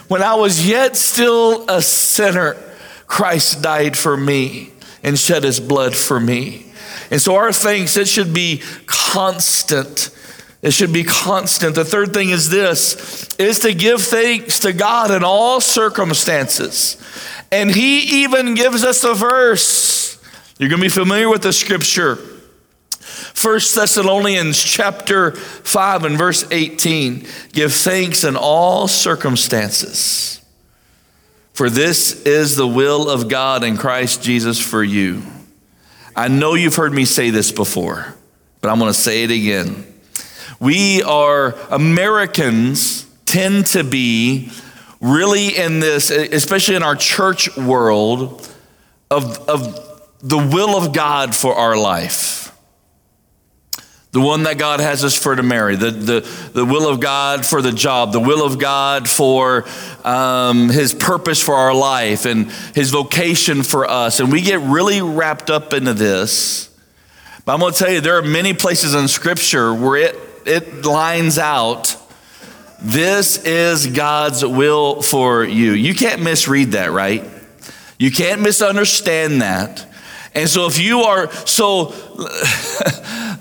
When 0.08 0.22
I 0.22 0.36
was 0.36 0.68
yet 0.68 0.96
still 0.96 1.70
a 1.70 1.82
sinner, 1.82 2.56
Christ 3.08 3.62
died 3.62 3.98
for 3.98 4.18
me 4.18 4.72
and 5.04 5.18
shed 5.18 5.44
His 5.44 5.60
blood 5.60 5.96
for 5.96 6.20
me. 6.20 6.66
And 7.12 7.22
so 7.22 7.36
our 7.36 7.52
thanks, 7.52 7.96
it 7.98 8.08
should 8.08 8.34
be 8.34 8.62
constant. 8.86 10.10
It 10.64 10.72
should 10.72 10.94
be 10.94 11.04
constant. 11.04 11.76
The 11.76 11.86
third 11.86 12.14
thing 12.14 12.30
is 12.30 12.50
this 12.50 13.36
is 13.38 13.60
to 13.60 13.74
give 13.74 14.02
thanks 14.02 14.62
to 14.62 14.72
God 14.74 15.12
in 15.12 15.24
all 15.24 15.60
circumstances. 15.60 16.98
And 17.52 17.70
he 17.70 18.24
even 18.24 18.56
gives 18.56 18.84
us 18.84 19.04
a 19.04 19.14
verse. 19.14 20.18
You're 20.58 20.70
going 20.70 20.80
to 20.82 20.86
be 20.86 20.90
familiar 20.90 21.30
with 21.30 21.44
the 21.44 21.54
scripture. 21.54 22.18
1 23.36 23.54
Thessalonians 23.76 24.62
chapter 24.62 25.32
5 25.32 26.04
and 26.04 26.18
verse 26.18 26.46
18 26.52 27.26
give 27.52 27.74
thanks 27.74 28.24
in 28.24 28.36
all 28.36 28.88
circumstances. 28.88 30.42
For 31.54 31.70
this 31.70 32.24
is 32.24 32.56
the 32.56 32.68
will 32.68 33.10
of 33.10 33.30
God 33.30 33.64
in 33.64 33.78
Christ 33.78 34.24
Jesus 34.24 34.60
for 34.60 34.84
you. 34.84 35.22
I 36.16 36.28
know 36.28 36.56
you've 36.56 36.76
heard 36.76 36.94
me 36.94 37.06
say 37.06 37.30
this 37.30 37.52
before, 37.52 38.16
but 38.62 38.70
I'm 38.70 38.80
going 38.80 38.92
to 38.92 39.00
say 39.00 39.24
it 39.24 39.32
again. 39.32 39.86
We 40.60 41.04
are 41.04 41.56
Americans 41.70 43.06
tend 43.26 43.68
to 43.68 43.84
be 43.84 44.52
really 45.00 45.56
in 45.58 45.80
this, 45.80 46.10
especially 46.10 46.76
in 46.76 46.84
our 46.84 46.96
church 46.96 47.56
world, 47.58 48.50
of, 49.12 49.50
of 49.50 50.20
the 50.22 50.38
will 50.38 50.78
of 50.78 50.94
God 50.94 51.36
for 51.36 51.54
our 51.54 51.78
life 51.78 52.43
the 54.14 54.22
one 54.22 54.44
that 54.44 54.60
God 54.60 54.80
has 54.80 55.04
us 55.04 55.16
for 55.16 55.36
to 55.36 55.42
marry, 55.42 55.76
the, 55.76 55.90
the, 55.90 56.50
the 56.54 56.64
will 56.64 56.88
of 56.88 57.00
God 57.00 57.48
for 57.48 57.64
the 57.64 57.72
job, 57.72 58.14
the 58.14 58.20
will 58.20 58.46
of 58.46 58.60
God 58.60 59.10
for 59.10 59.66
um, 60.04 60.70
His 60.70 60.94
purpose 60.94 61.42
for 61.42 61.56
our 61.56 61.74
life 61.74 62.26
and 62.26 62.52
His 62.76 62.92
vocation 62.92 63.64
for 63.64 63.90
us. 63.90 64.20
And 64.20 64.32
we 64.32 64.42
get 64.42 64.60
really 64.60 65.02
wrapped 65.02 65.50
up 65.50 65.74
into 65.74 65.96
this. 65.96 66.70
But 67.44 67.56
I'm 67.56 67.60
going 67.60 67.74
to 67.74 67.80
tell 67.80 67.92
you, 67.92 68.02
there 68.02 68.18
are 68.20 68.22
many 68.22 68.54
places 68.54 68.94
in 68.94 69.08
Scripture 69.08 69.74
where 69.74 69.98
it, 69.98 70.20
it 70.46 70.86
lines 70.86 71.40
out 71.40 71.98
this 72.80 73.44
is 73.46 73.88
God's 73.88 74.46
will 74.46 75.02
for 75.02 75.44
you. 75.44 75.72
You 75.72 75.96
can't 75.96 76.22
misread 76.22 76.74
that, 76.74 76.92
right? 76.92 77.28
You 77.98 78.12
can't 78.12 78.42
misunderstand 78.42 79.42
that. 79.42 79.88
And 80.36 80.50
so 80.50 80.66
if 80.66 80.80
you 80.80 81.02
are 81.02 81.32
so 81.46 81.86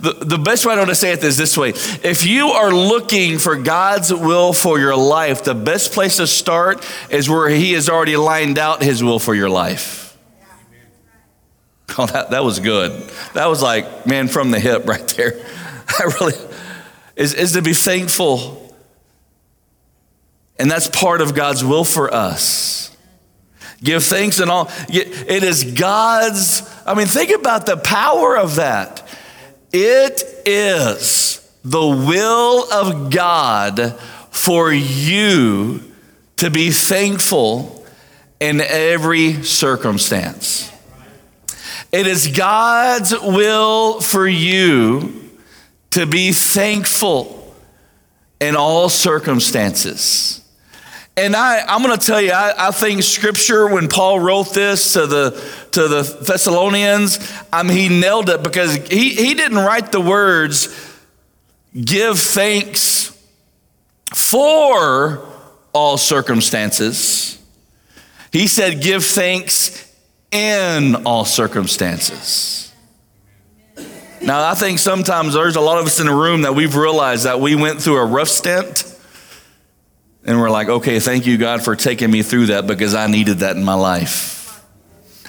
the, 0.03 0.16
the 0.20 0.38
best 0.38 0.66
way 0.66 0.72
I 0.72 0.76
know 0.76 0.84
to 0.84 0.95
say 0.95 1.12
it 1.12 1.22
is 1.24 1.36
this 1.36 1.57
way. 1.57 1.70
If 1.70 2.26
you 2.26 2.49
are 2.49 2.72
looking 2.72 3.38
for 3.38 3.57
God's 3.57 4.12
will 4.12 4.53
for 4.53 4.78
your 4.78 4.97
life, 4.97 5.45
the 5.45 5.55
best 5.55 5.93
place 5.93 6.16
to 6.16 6.26
start 6.26 6.86
is 7.09 7.30
where 7.30 7.49
He 7.49 7.72
has 7.72 7.88
already 7.88 8.16
lined 8.16 8.59
out 8.59 8.82
His 8.82 9.03
will 9.03 9.18
for 9.18 9.34
your 9.34 9.49
life. 9.49 10.18
Oh, 11.99 12.07
that, 12.07 12.30
that 12.30 12.43
was 12.43 12.59
good. 12.59 12.93
That 13.34 13.47
was 13.47 13.62
like, 13.62 14.07
man, 14.07 14.28
from 14.28 14.51
the 14.51 14.59
hip 14.59 14.86
right 14.86 15.07
there. 15.09 15.34
I 15.88 16.05
really 16.18 16.34
is, 17.16 17.34
is 17.34 17.53
to 17.53 17.62
be 17.62 17.74
thankful. 17.74 18.74
And 20.59 20.70
that's 20.70 20.88
part 20.88 21.20
of 21.20 21.34
God's 21.34 21.64
will 21.64 21.84
for 21.84 22.12
us. 22.12 22.91
Give 23.83 24.03
thanks 24.05 24.39
and 24.39 24.51
all. 24.51 24.70
It 24.89 25.43
is 25.43 25.64
God's, 25.64 26.62
I 26.87 26.95
mean, 26.95 27.07
think 27.07 27.30
about 27.30 27.66
the 27.66 27.76
power 27.76 28.37
of 28.37 28.57
that. 28.57 29.09
It 29.72 30.22
is 30.47 31.51
the 31.64 31.87
will 31.87 32.72
of 32.72 33.11
God 33.11 33.99
for 34.30 34.72
you 34.72 35.80
to 36.37 36.51
be 36.51 36.70
thankful 36.70 37.85
in 38.41 38.61
every 38.61 39.43
circumstance. 39.43 40.70
It 41.93 42.07
is 42.07 42.28
God's 42.28 43.12
will 43.12 44.01
for 44.01 44.26
you 44.26 45.30
to 45.91 46.07
be 46.07 46.33
thankful 46.33 47.55
in 48.41 48.57
all 48.57 48.89
circumstances. 48.89 50.41
And 51.16 51.36
I, 51.36 51.60
I'm 51.66 51.82
going 51.82 51.96
to 51.96 52.06
tell 52.06 52.22
you, 52.22 52.32
I, 52.32 52.68
I, 52.68 52.70
think 52.70 53.02
Scripture, 53.02 53.68
when 53.68 53.88
Paul 53.88 54.18
wrote 54.18 54.54
this 54.54 54.94
to 54.94 55.06
the 55.06 55.30
to 55.72 55.88
the 55.88 56.02
Thessalonians, 56.02 57.18
I 57.52 57.62
mean, 57.62 57.76
he 57.76 57.88
nailed 58.00 58.30
it 58.30 58.42
because 58.42 58.76
he 58.86 59.10
he 59.10 59.34
didn't 59.34 59.58
write 59.58 59.92
the 59.92 60.00
words, 60.00 60.68
"Give 61.74 62.18
thanks 62.18 63.12
for 64.14 65.22
all 65.72 65.96
circumstances. 65.96 67.38
He 68.30 68.46
said, 68.46 68.82
give 68.82 69.04
thanks 69.04 69.92
in 70.30 71.06
all 71.06 71.24
circumstances. 71.24 72.72
Now, 74.22 74.48
I 74.48 74.54
think 74.54 74.78
sometimes 74.78 75.34
there's 75.34 75.56
a 75.56 75.60
lot 75.60 75.78
of 75.78 75.86
us 75.86 75.98
in 75.98 76.06
the 76.06 76.14
room 76.14 76.42
that 76.42 76.54
we've 76.54 76.76
realized 76.76 77.24
that 77.24 77.40
we 77.40 77.56
went 77.56 77.82
through 77.82 77.96
a 77.96 78.04
rough 78.04 78.28
stint 78.28 78.84
and 80.24 80.40
we're 80.40 80.50
like, 80.50 80.68
okay, 80.68 81.00
thank 81.00 81.26
you, 81.26 81.36
God, 81.36 81.62
for 81.62 81.74
taking 81.74 82.10
me 82.10 82.22
through 82.22 82.46
that 82.46 82.66
because 82.66 82.94
I 82.94 83.06
needed 83.08 83.38
that 83.38 83.56
in 83.56 83.64
my 83.64 83.74
life. 83.74 84.32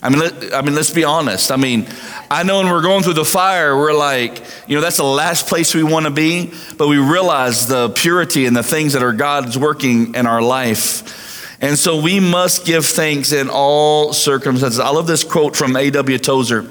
I 0.04 0.10
mean, 0.10 0.20
let, 0.20 0.54
I 0.54 0.62
mean, 0.62 0.76
let's 0.76 0.90
be 0.90 1.06
honest. 1.06 1.50
I 1.50 1.56
mean, 1.56 1.88
I 2.30 2.44
know 2.44 2.58
when 2.58 2.68
we're 2.68 2.82
going 2.82 3.04
through 3.04 3.14
the 3.14 3.26
fire, 3.26 3.76
we're 3.78 3.94
like, 3.94 4.44
you 4.68 4.76
know, 4.76 4.82
that's 4.82 4.98
the 4.98 5.04
last 5.04 5.48
place 5.48 5.74
we 5.74 5.84
want 5.84 6.06
to 6.06 6.12
be, 6.12 6.52
but 6.78 6.90
we 6.90 6.98
realize 6.98 7.68
the 7.68 7.90
purity 7.90 8.46
and 8.46 8.56
the 8.56 8.64
things 8.64 8.94
that 8.94 9.02
are 9.02 9.14
God's 9.14 9.58
working 9.58 10.14
in 10.16 10.28
our 10.28 10.42
life. 10.42 11.58
And 11.62 11.80
so 11.80 12.02
we 12.02 12.20
must 12.20 12.66
give 12.66 12.86
thanks 12.86 13.32
in 13.32 13.50
all 13.50 14.12
circumstances. 14.12 14.80
I 14.80 14.90
love 14.90 15.08
this 15.08 15.24
quote 15.24 15.56
from 15.56 15.76
A.W. 15.78 16.18
Tozer. 16.18 16.70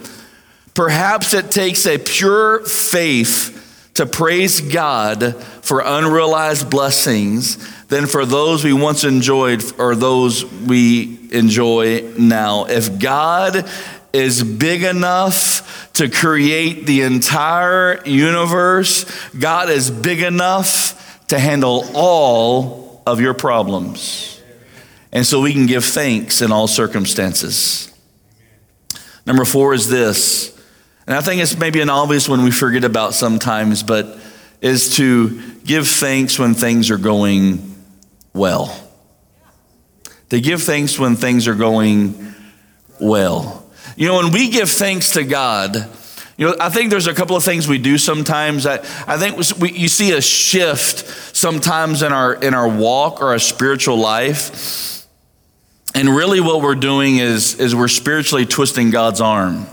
Perhaps 0.74 1.32
it 1.32 1.50
takes 1.50 1.86
a 1.86 1.96
pure 1.96 2.60
faith 2.66 3.90
to 3.94 4.04
praise 4.04 4.60
God 4.60 5.34
for 5.62 5.80
unrealized 5.80 6.68
blessings 6.68 7.56
than 7.92 8.06
for 8.06 8.24
those 8.24 8.64
we 8.64 8.72
once 8.72 9.04
enjoyed 9.04 9.62
or 9.78 9.94
those 9.94 10.46
we 10.46 11.28
enjoy 11.30 12.00
now. 12.18 12.64
If 12.64 12.98
God 12.98 13.68
is 14.14 14.42
big 14.42 14.82
enough 14.82 15.92
to 15.92 16.08
create 16.08 16.86
the 16.86 17.02
entire 17.02 18.02
universe, 18.06 19.04
God 19.38 19.68
is 19.68 19.90
big 19.90 20.22
enough 20.22 21.26
to 21.26 21.38
handle 21.38 21.84
all 21.94 23.02
of 23.06 23.20
your 23.20 23.34
problems. 23.34 24.40
And 25.12 25.26
so 25.26 25.42
we 25.42 25.52
can 25.52 25.66
give 25.66 25.84
thanks 25.84 26.40
in 26.40 26.50
all 26.50 26.68
circumstances. 26.68 27.92
Number 29.26 29.44
four 29.44 29.74
is 29.74 29.90
this, 29.90 30.58
and 31.06 31.14
I 31.14 31.20
think 31.20 31.42
it's 31.42 31.58
maybe 31.58 31.82
an 31.82 31.90
obvious 31.90 32.26
one 32.26 32.42
we 32.42 32.52
forget 32.52 32.84
about 32.84 33.12
sometimes, 33.12 33.82
but 33.82 34.18
is 34.62 34.96
to 34.96 35.42
give 35.64 35.86
thanks 35.86 36.38
when 36.38 36.54
things 36.54 36.90
are 36.90 36.96
going 36.96 37.71
well. 38.32 38.88
To 40.30 40.40
give 40.40 40.62
thanks 40.62 40.98
when 40.98 41.16
things 41.16 41.46
are 41.46 41.54
going 41.54 42.34
well. 43.00 43.70
You 43.96 44.08
know, 44.08 44.16
when 44.16 44.32
we 44.32 44.48
give 44.48 44.70
thanks 44.70 45.10
to 45.12 45.24
God, 45.24 45.76
you 46.36 46.46
know, 46.46 46.56
I 46.58 46.70
think 46.70 46.90
there's 46.90 47.06
a 47.06 47.14
couple 47.14 47.36
of 47.36 47.44
things 47.44 47.68
we 47.68 47.78
do 47.78 47.98
sometimes. 47.98 48.66
I, 48.66 48.78
I 49.06 49.18
think 49.18 49.36
we, 49.60 49.72
you 49.72 49.88
see 49.88 50.12
a 50.12 50.22
shift 50.22 51.36
sometimes 51.36 52.02
in 52.02 52.12
our 52.12 52.34
in 52.34 52.54
our 52.54 52.66
walk 52.66 53.20
or 53.20 53.28
our 53.28 53.38
spiritual 53.38 53.98
life, 53.98 55.06
and 55.94 56.08
really 56.08 56.40
what 56.40 56.62
we're 56.62 56.74
doing 56.74 57.18
is 57.18 57.60
is 57.60 57.74
we're 57.74 57.88
spiritually 57.88 58.46
twisting 58.46 58.90
God's 58.90 59.20
arm. 59.20 59.66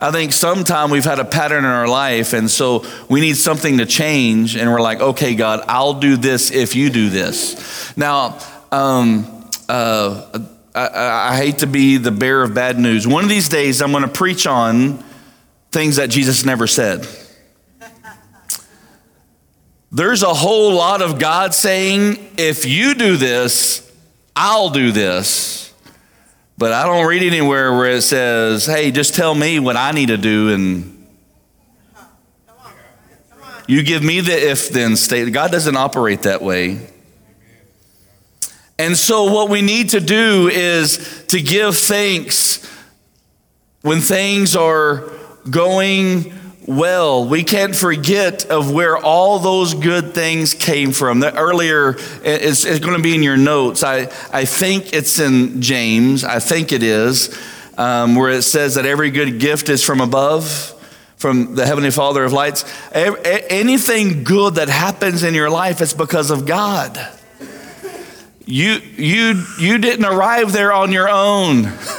I 0.00 0.12
think 0.12 0.32
sometime 0.32 0.90
we've 0.90 1.04
had 1.04 1.18
a 1.18 1.24
pattern 1.24 1.64
in 1.64 1.70
our 1.70 1.88
life, 1.88 2.32
and 2.32 2.48
so 2.48 2.84
we 3.08 3.20
need 3.20 3.36
something 3.36 3.78
to 3.78 3.86
change, 3.86 4.56
and 4.56 4.70
we're 4.70 4.80
like, 4.80 5.00
okay, 5.00 5.34
God, 5.34 5.64
I'll 5.66 5.94
do 5.94 6.16
this 6.16 6.52
if 6.52 6.76
you 6.76 6.88
do 6.88 7.10
this. 7.10 7.96
Now, 7.96 8.38
um, 8.70 9.50
uh, 9.68 10.40
I, 10.72 11.32
I 11.32 11.36
hate 11.36 11.58
to 11.58 11.66
be 11.66 11.96
the 11.96 12.12
bearer 12.12 12.44
of 12.44 12.54
bad 12.54 12.78
news. 12.78 13.08
One 13.08 13.24
of 13.24 13.30
these 13.30 13.48
days, 13.48 13.82
I'm 13.82 13.90
going 13.90 14.04
to 14.04 14.08
preach 14.08 14.46
on 14.46 15.02
things 15.72 15.96
that 15.96 16.10
Jesus 16.10 16.44
never 16.44 16.68
said. 16.68 17.06
There's 19.90 20.22
a 20.22 20.34
whole 20.34 20.74
lot 20.74 21.02
of 21.02 21.18
God 21.18 21.54
saying, 21.54 22.34
if 22.36 22.66
you 22.66 22.94
do 22.94 23.16
this, 23.16 23.90
I'll 24.36 24.70
do 24.70 24.92
this. 24.92 25.67
But 26.58 26.72
I 26.72 26.84
don't 26.84 27.06
read 27.06 27.22
anywhere 27.22 27.72
where 27.72 27.92
it 27.92 28.02
says, 28.02 28.66
hey, 28.66 28.90
just 28.90 29.14
tell 29.14 29.32
me 29.32 29.60
what 29.60 29.76
I 29.76 29.92
need 29.92 30.08
to 30.08 30.16
do 30.16 30.52
and 30.52 30.98
you 33.68 33.82
give 33.82 34.02
me 34.02 34.20
the 34.20 34.32
if 34.32 34.70
then 34.70 34.96
state. 34.96 35.30
God 35.32 35.52
doesn't 35.52 35.76
operate 35.76 36.22
that 36.22 36.42
way. 36.42 36.80
And 38.78 38.96
so, 38.96 39.30
what 39.32 39.50
we 39.50 39.60
need 39.60 39.90
to 39.90 40.00
do 40.00 40.48
is 40.48 41.26
to 41.28 41.42
give 41.42 41.76
thanks 41.76 42.66
when 43.82 44.00
things 44.00 44.56
are 44.56 45.10
going 45.50 46.32
well. 46.68 47.24
We 47.24 47.42
can't 47.44 47.74
forget 47.74 48.44
of 48.46 48.70
where 48.70 48.96
all 48.96 49.38
those 49.38 49.72
good 49.74 50.14
things 50.14 50.52
came 50.52 50.92
from. 50.92 51.20
The 51.20 51.34
earlier, 51.34 51.96
it's, 52.22 52.64
it's 52.64 52.78
going 52.78 52.96
to 52.96 53.02
be 53.02 53.14
in 53.14 53.22
your 53.22 53.38
notes. 53.38 53.82
I, 53.82 54.10
I 54.30 54.44
think 54.44 54.92
it's 54.92 55.18
in 55.18 55.62
James, 55.62 56.24
I 56.24 56.38
think 56.38 56.70
it 56.72 56.82
is, 56.82 57.36
um, 57.78 58.14
where 58.14 58.30
it 58.30 58.42
says 58.42 58.74
that 58.74 58.84
every 58.84 59.10
good 59.10 59.40
gift 59.40 59.70
is 59.70 59.82
from 59.82 60.00
above. 60.00 60.74
From 61.16 61.56
the 61.56 61.66
Heavenly 61.66 61.90
Father 61.90 62.22
of 62.22 62.32
lights. 62.32 62.64
Anything 62.92 64.22
good 64.22 64.54
that 64.54 64.68
happens 64.68 65.24
in 65.24 65.34
your 65.34 65.50
life 65.50 65.80
is 65.80 65.92
because 65.92 66.30
of 66.30 66.46
God. 66.46 66.96
You, 68.46 68.74
you, 68.96 69.42
you 69.58 69.78
didn't 69.78 70.04
arrive 70.04 70.52
there 70.52 70.72
on 70.72 70.92
your 70.92 71.08
own. 71.08 71.72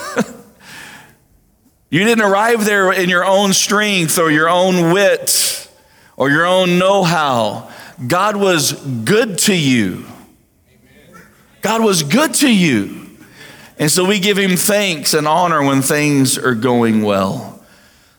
You 1.89 2.03
didn't 2.03 2.23
arrive 2.23 2.65
there 2.65 2.91
in 2.91 3.09
your 3.09 3.25
own 3.25 3.53
strength 3.53 4.19
or 4.19 4.29
your 4.29 4.47
own 4.47 4.93
wit 4.93 5.67
or 6.15 6.29
your 6.29 6.45
own 6.45 6.77
know 6.77 7.03
how. 7.03 7.71
God 8.05 8.35
was 8.35 8.73
good 8.73 9.39
to 9.39 9.55
you. 9.55 10.05
God 11.61 11.83
was 11.83 12.03
good 12.03 12.33
to 12.35 12.53
you. 12.53 13.09
And 13.79 13.89
so 13.89 14.05
we 14.05 14.19
give 14.19 14.37
him 14.37 14.55
thanks 14.55 15.13
and 15.13 15.27
honor 15.27 15.63
when 15.63 15.81
things 15.81 16.37
are 16.37 16.55
going 16.55 17.01
well. 17.01 17.63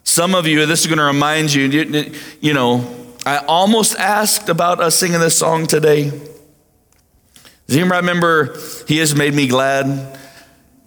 Some 0.02 0.34
of 0.34 0.46
you, 0.46 0.66
this 0.66 0.80
is 0.80 0.86
going 0.86 0.98
to 0.98 1.04
remind 1.04 1.52
you, 1.52 2.12
you, 2.40 2.54
know, 2.54 2.96
I 3.24 3.38
almost 3.38 3.96
asked 3.96 4.48
about 4.48 4.80
us 4.80 4.96
singing 4.96 5.20
this 5.20 5.36
song 5.36 5.66
today. 5.66 6.10
Does 7.66 7.76
anyone 7.76 7.98
remember, 7.98 8.58
He 8.88 8.96
has 8.98 9.14
made 9.14 9.34
me 9.34 9.46
glad? 9.46 10.18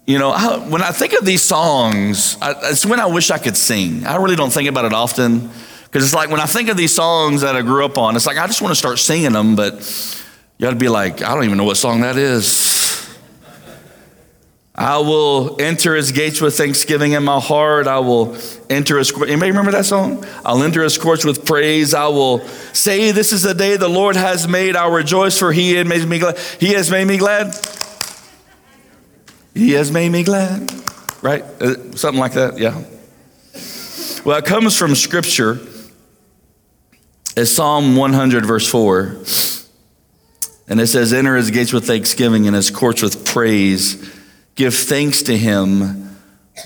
You 0.06 0.18
know, 0.18 0.30
I, 0.30 0.58
when 0.58 0.82
I 0.82 0.90
think 0.90 1.14
of 1.14 1.24
these 1.24 1.42
songs, 1.42 2.36
I, 2.42 2.54
it's 2.70 2.84
when 2.84 3.00
I 3.00 3.06
wish 3.06 3.30
I 3.30 3.38
could 3.38 3.56
sing. 3.56 4.06
I 4.06 4.16
really 4.16 4.36
don't 4.36 4.52
think 4.52 4.68
about 4.68 4.84
it 4.84 4.92
often 4.92 5.50
because 5.84 6.04
it's 6.04 6.14
like 6.14 6.28
when 6.28 6.40
I 6.40 6.46
think 6.46 6.68
of 6.68 6.76
these 6.76 6.94
songs 6.94 7.40
that 7.40 7.56
I 7.56 7.62
grew 7.62 7.84
up 7.84 7.96
on, 7.96 8.14
it's 8.14 8.26
like 8.26 8.36
I 8.36 8.46
just 8.46 8.60
want 8.60 8.72
to 8.72 8.76
start 8.76 8.98
singing 8.98 9.32
them, 9.32 9.56
but 9.56 9.72
you 10.58 10.66
got 10.66 10.70
to 10.70 10.76
be 10.76 10.90
like, 10.90 11.22
I 11.22 11.34
don't 11.34 11.44
even 11.44 11.56
know 11.56 11.64
what 11.64 11.78
song 11.78 12.02
that 12.02 12.18
is. 12.18 12.74
I 14.76 14.98
will 14.98 15.60
enter 15.60 15.94
his 15.94 16.10
gates 16.10 16.40
with 16.40 16.56
thanksgiving 16.56 17.12
in 17.12 17.22
my 17.22 17.38
heart. 17.38 17.86
I 17.86 18.00
will 18.00 18.36
enter 18.68 18.98
his 18.98 19.12
courts. 19.12 19.30
Anybody 19.30 19.52
remember 19.52 19.70
that 19.70 19.84
song? 19.86 20.26
I'll 20.44 20.64
enter 20.64 20.82
his 20.82 20.98
courts 20.98 21.24
with 21.24 21.46
praise. 21.46 21.94
I 21.94 22.08
will 22.08 22.40
say, 22.72 23.12
This 23.12 23.32
is 23.32 23.42
the 23.42 23.54
day 23.54 23.76
the 23.76 23.88
Lord 23.88 24.16
has 24.16 24.48
made. 24.48 24.74
I'll 24.74 24.90
rejoice, 24.90 25.38
for 25.38 25.52
he 25.52 25.82
made 25.84 26.06
me 26.08 26.18
glad. 26.18 26.38
He 26.58 26.72
has 26.72 26.90
made 26.90 27.06
me 27.06 27.18
glad. 27.18 27.54
He 29.54 29.72
has 29.72 29.90
made 29.90 30.10
me 30.10 30.24
glad. 30.24 30.72
Right? 31.22 31.42
Uh, 31.42 31.92
something 31.96 32.20
like 32.20 32.32
that, 32.32 32.58
yeah. 32.58 32.82
Well, 34.24 34.38
it 34.38 34.44
comes 34.44 34.76
from 34.76 34.94
Scripture. 34.94 35.60
It's 37.36 37.50
Psalm 37.50 37.96
100, 37.96 38.46
verse 38.46 38.68
4. 38.68 39.16
And 40.68 40.80
it 40.80 40.86
says, 40.86 41.12
Enter 41.12 41.36
his 41.36 41.50
gates 41.50 41.72
with 41.72 41.86
thanksgiving 41.86 42.46
and 42.46 42.56
his 42.56 42.70
courts 42.70 43.02
with 43.02 43.24
praise. 43.24 44.12
Give 44.54 44.74
thanks 44.74 45.22
to 45.22 45.36
him. 45.36 46.16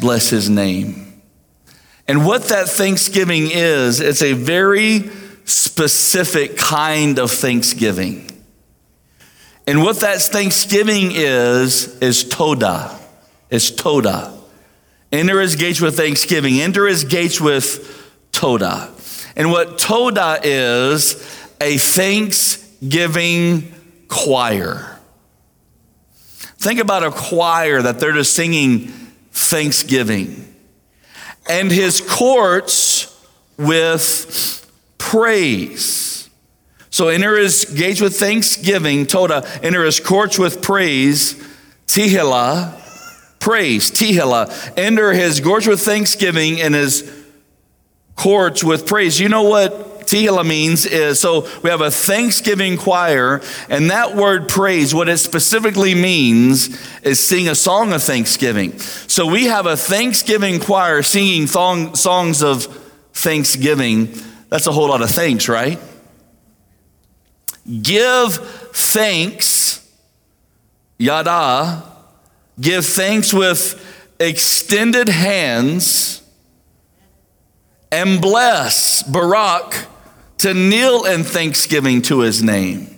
Bless 0.01 0.29
his 0.31 0.49
name. 0.49 1.23
And 2.07 2.25
what 2.25 2.45
that 2.45 2.69
thanksgiving 2.69 3.51
is, 3.51 4.01
it's 4.01 4.23
a 4.23 4.33
very 4.33 5.11
specific 5.45 6.57
kind 6.57 7.19
of 7.19 7.31
thanksgiving. 7.31 8.28
And 9.69 9.83
what 9.83 10.01
that 10.01 10.23
thanksgiving 10.23 11.11
is, 11.13 11.99
is 11.99 12.25
toda. 12.25 12.99
Is 13.51 13.71
toda. 13.71 14.33
Enter 15.13 15.43
his 15.43 15.57
gates 15.57 15.79
with 15.79 15.95
thanksgiving. 15.95 16.59
Enter 16.59 16.87
his 16.87 17.05
gates 17.05 17.39
with 17.39 18.11
toda. 18.33 18.91
And 19.37 19.51
what 19.51 19.77
toda 19.77 20.41
is, 20.43 21.17
a 21.61 21.77
thanksgiving 21.77 23.75
choir. 24.09 24.99
Think 26.57 26.81
about 26.81 27.05
a 27.05 27.11
choir 27.11 27.83
that 27.83 28.01
they're 28.01 28.15
just 28.15 28.33
singing 28.33 28.87
thanksgiving. 29.33 30.51
And 31.47 31.71
his 31.71 32.01
courts 32.01 33.15
with 33.59 34.67
praise. 34.97 36.18
So 36.99 37.07
enter 37.07 37.37
his 37.37 37.65
gates 37.65 38.01
with 38.01 38.19
thanksgiving, 38.19 39.07
Toda. 39.07 39.49
Enter 39.63 39.85
his 39.85 40.01
courts 40.01 40.37
with 40.37 40.61
praise, 40.61 41.35
Tehillah. 41.87 42.75
Praise, 43.39 43.93
Tehillah. 43.93 44.77
Enter 44.77 45.13
his 45.13 45.39
courts 45.39 45.69
with 45.69 45.81
thanksgiving 45.81 46.61
and 46.61 46.75
his 46.75 47.09
courts 48.17 48.65
with 48.65 48.85
praise. 48.85 49.21
You 49.21 49.29
know 49.29 49.45
what 49.45 50.01
tehillah 50.09 50.45
means 50.45 50.87
is 50.87 51.21
so 51.21 51.47
we 51.63 51.71
have 51.71 51.83
a 51.83 51.93
Thanksgiving 51.93 52.77
choir, 52.77 53.43
and 53.71 53.93
that 53.93 54.17
word 54.17 54.49
praise, 54.49 54.93
what 54.93 55.09
it 55.09 55.19
specifically 55.19 55.95
means 55.95 56.67
is 57.03 57.21
sing 57.21 57.47
a 57.47 57.55
song 57.55 57.93
of 57.93 58.03
thanksgiving. 58.03 58.77
So 58.77 59.25
we 59.25 59.45
have 59.45 59.67
a 59.67 59.77
Thanksgiving 59.77 60.59
choir 60.59 61.05
singing 61.05 61.47
thong, 61.47 61.95
songs 61.95 62.43
of 62.43 62.65
thanksgiving. 63.13 64.13
That's 64.49 64.67
a 64.67 64.73
whole 64.73 64.89
lot 64.89 65.01
of 65.01 65.11
thanks, 65.11 65.49
right? 65.49 65.79
Give 67.83 68.33
thanks, 68.73 69.87
yada, 70.99 71.83
give 72.61 72.87
thanks 72.87 73.33
with 73.35 73.85
extended 74.19 75.09
hands 75.09 76.23
and 77.93 78.21
bless 78.21 79.03
Barak 79.03 79.87
to 80.39 80.55
kneel 80.55 81.05
in 81.05 81.25
thanksgiving 81.25 82.03
to 82.03 82.21
his 82.21 82.43
name. 82.43 82.98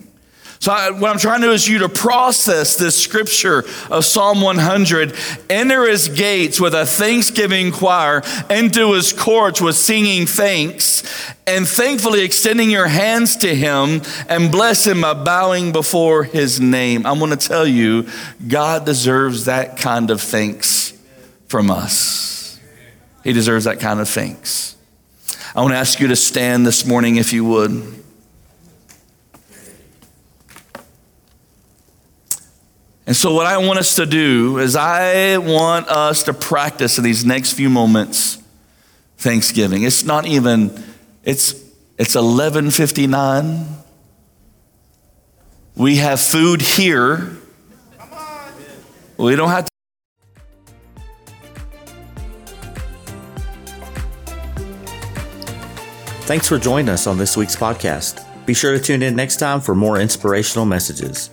So, 0.61 0.71
I, 0.71 0.91
what 0.91 1.09
I'm 1.09 1.17
trying 1.17 1.41
to 1.41 1.47
do 1.47 1.53
is 1.53 1.67
you 1.67 1.79
to 1.79 1.89
process 1.89 2.75
this 2.75 2.95
scripture 2.95 3.65
of 3.89 4.05
Psalm 4.05 4.41
100. 4.41 5.15
Enter 5.49 5.89
his 5.89 6.07
gates 6.07 6.61
with 6.61 6.75
a 6.75 6.85
thanksgiving 6.85 7.71
choir, 7.71 8.21
into 8.47 8.93
his 8.93 9.11
courts 9.11 9.59
with 9.59 9.75
singing 9.75 10.27
thanks, 10.27 11.01
and 11.47 11.67
thankfully 11.67 12.23
extending 12.23 12.69
your 12.69 12.87
hands 12.87 13.37
to 13.37 13.55
him 13.55 14.03
and 14.29 14.51
bless 14.51 14.85
him 14.85 15.01
by 15.01 15.15
bowing 15.15 15.71
before 15.71 16.25
his 16.25 16.61
name. 16.61 17.07
I 17.07 17.13
want 17.13 17.31
to 17.31 17.47
tell 17.47 17.65
you, 17.65 18.07
God 18.47 18.85
deserves 18.85 19.45
that 19.45 19.77
kind 19.77 20.11
of 20.11 20.21
thanks 20.21 20.93
from 21.47 21.71
us. 21.71 22.59
He 23.23 23.33
deserves 23.33 23.65
that 23.65 23.79
kind 23.79 23.99
of 23.99 24.07
thanks. 24.07 24.75
I 25.55 25.61
want 25.61 25.73
to 25.73 25.77
ask 25.77 25.99
you 25.99 26.07
to 26.09 26.15
stand 26.15 26.67
this 26.67 26.85
morning 26.85 27.15
if 27.15 27.33
you 27.33 27.45
would. 27.45 28.00
And 33.11 33.17
so, 33.17 33.33
what 33.33 33.45
I 33.45 33.57
want 33.57 33.77
us 33.77 33.95
to 33.95 34.05
do 34.05 34.57
is, 34.59 34.77
I 34.77 35.37
want 35.37 35.89
us 35.89 36.23
to 36.23 36.33
practice 36.33 36.97
in 36.97 37.03
these 37.03 37.25
next 37.25 37.51
few 37.51 37.69
moments 37.69 38.41
Thanksgiving. 39.17 39.83
It's 39.83 40.05
not 40.05 40.25
even, 40.25 40.67
it's, 41.25 41.51
it's 41.97 42.15
1159. 42.15 43.65
We 45.75 45.97
have 45.97 46.21
food 46.21 46.61
here. 46.61 47.35
We 49.17 49.35
don't 49.35 49.49
have 49.49 49.65
to. 49.65 49.71
Thanks 56.21 56.47
for 56.47 56.57
joining 56.57 56.87
us 56.87 57.07
on 57.07 57.17
this 57.17 57.35
week's 57.35 57.57
podcast. 57.57 58.25
Be 58.45 58.53
sure 58.53 58.71
to 58.71 58.79
tune 58.81 59.03
in 59.03 59.17
next 59.17 59.35
time 59.35 59.59
for 59.59 59.75
more 59.75 59.99
inspirational 59.99 60.65
messages. 60.65 61.30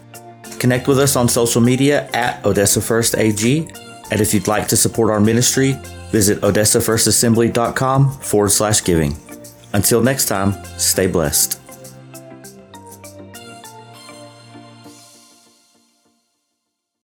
Connect 0.58 0.88
with 0.88 0.98
us 0.98 1.16
on 1.16 1.28
social 1.28 1.60
media 1.60 2.08
at 2.12 2.44
Odessa 2.44 2.80
First 2.80 3.14
AG. 3.16 3.68
And 4.10 4.20
if 4.20 4.32
you'd 4.34 4.48
like 4.48 4.68
to 4.68 4.76
support 4.76 5.10
our 5.10 5.20
ministry, 5.20 5.76
visit 6.10 6.40
odessafirstassembly.com 6.40 8.12
forward 8.12 8.50
slash 8.50 8.82
giving. 8.84 9.16
Until 9.72 10.02
next 10.02 10.26
time, 10.26 10.54
stay 10.78 11.06
blessed. 11.06 11.57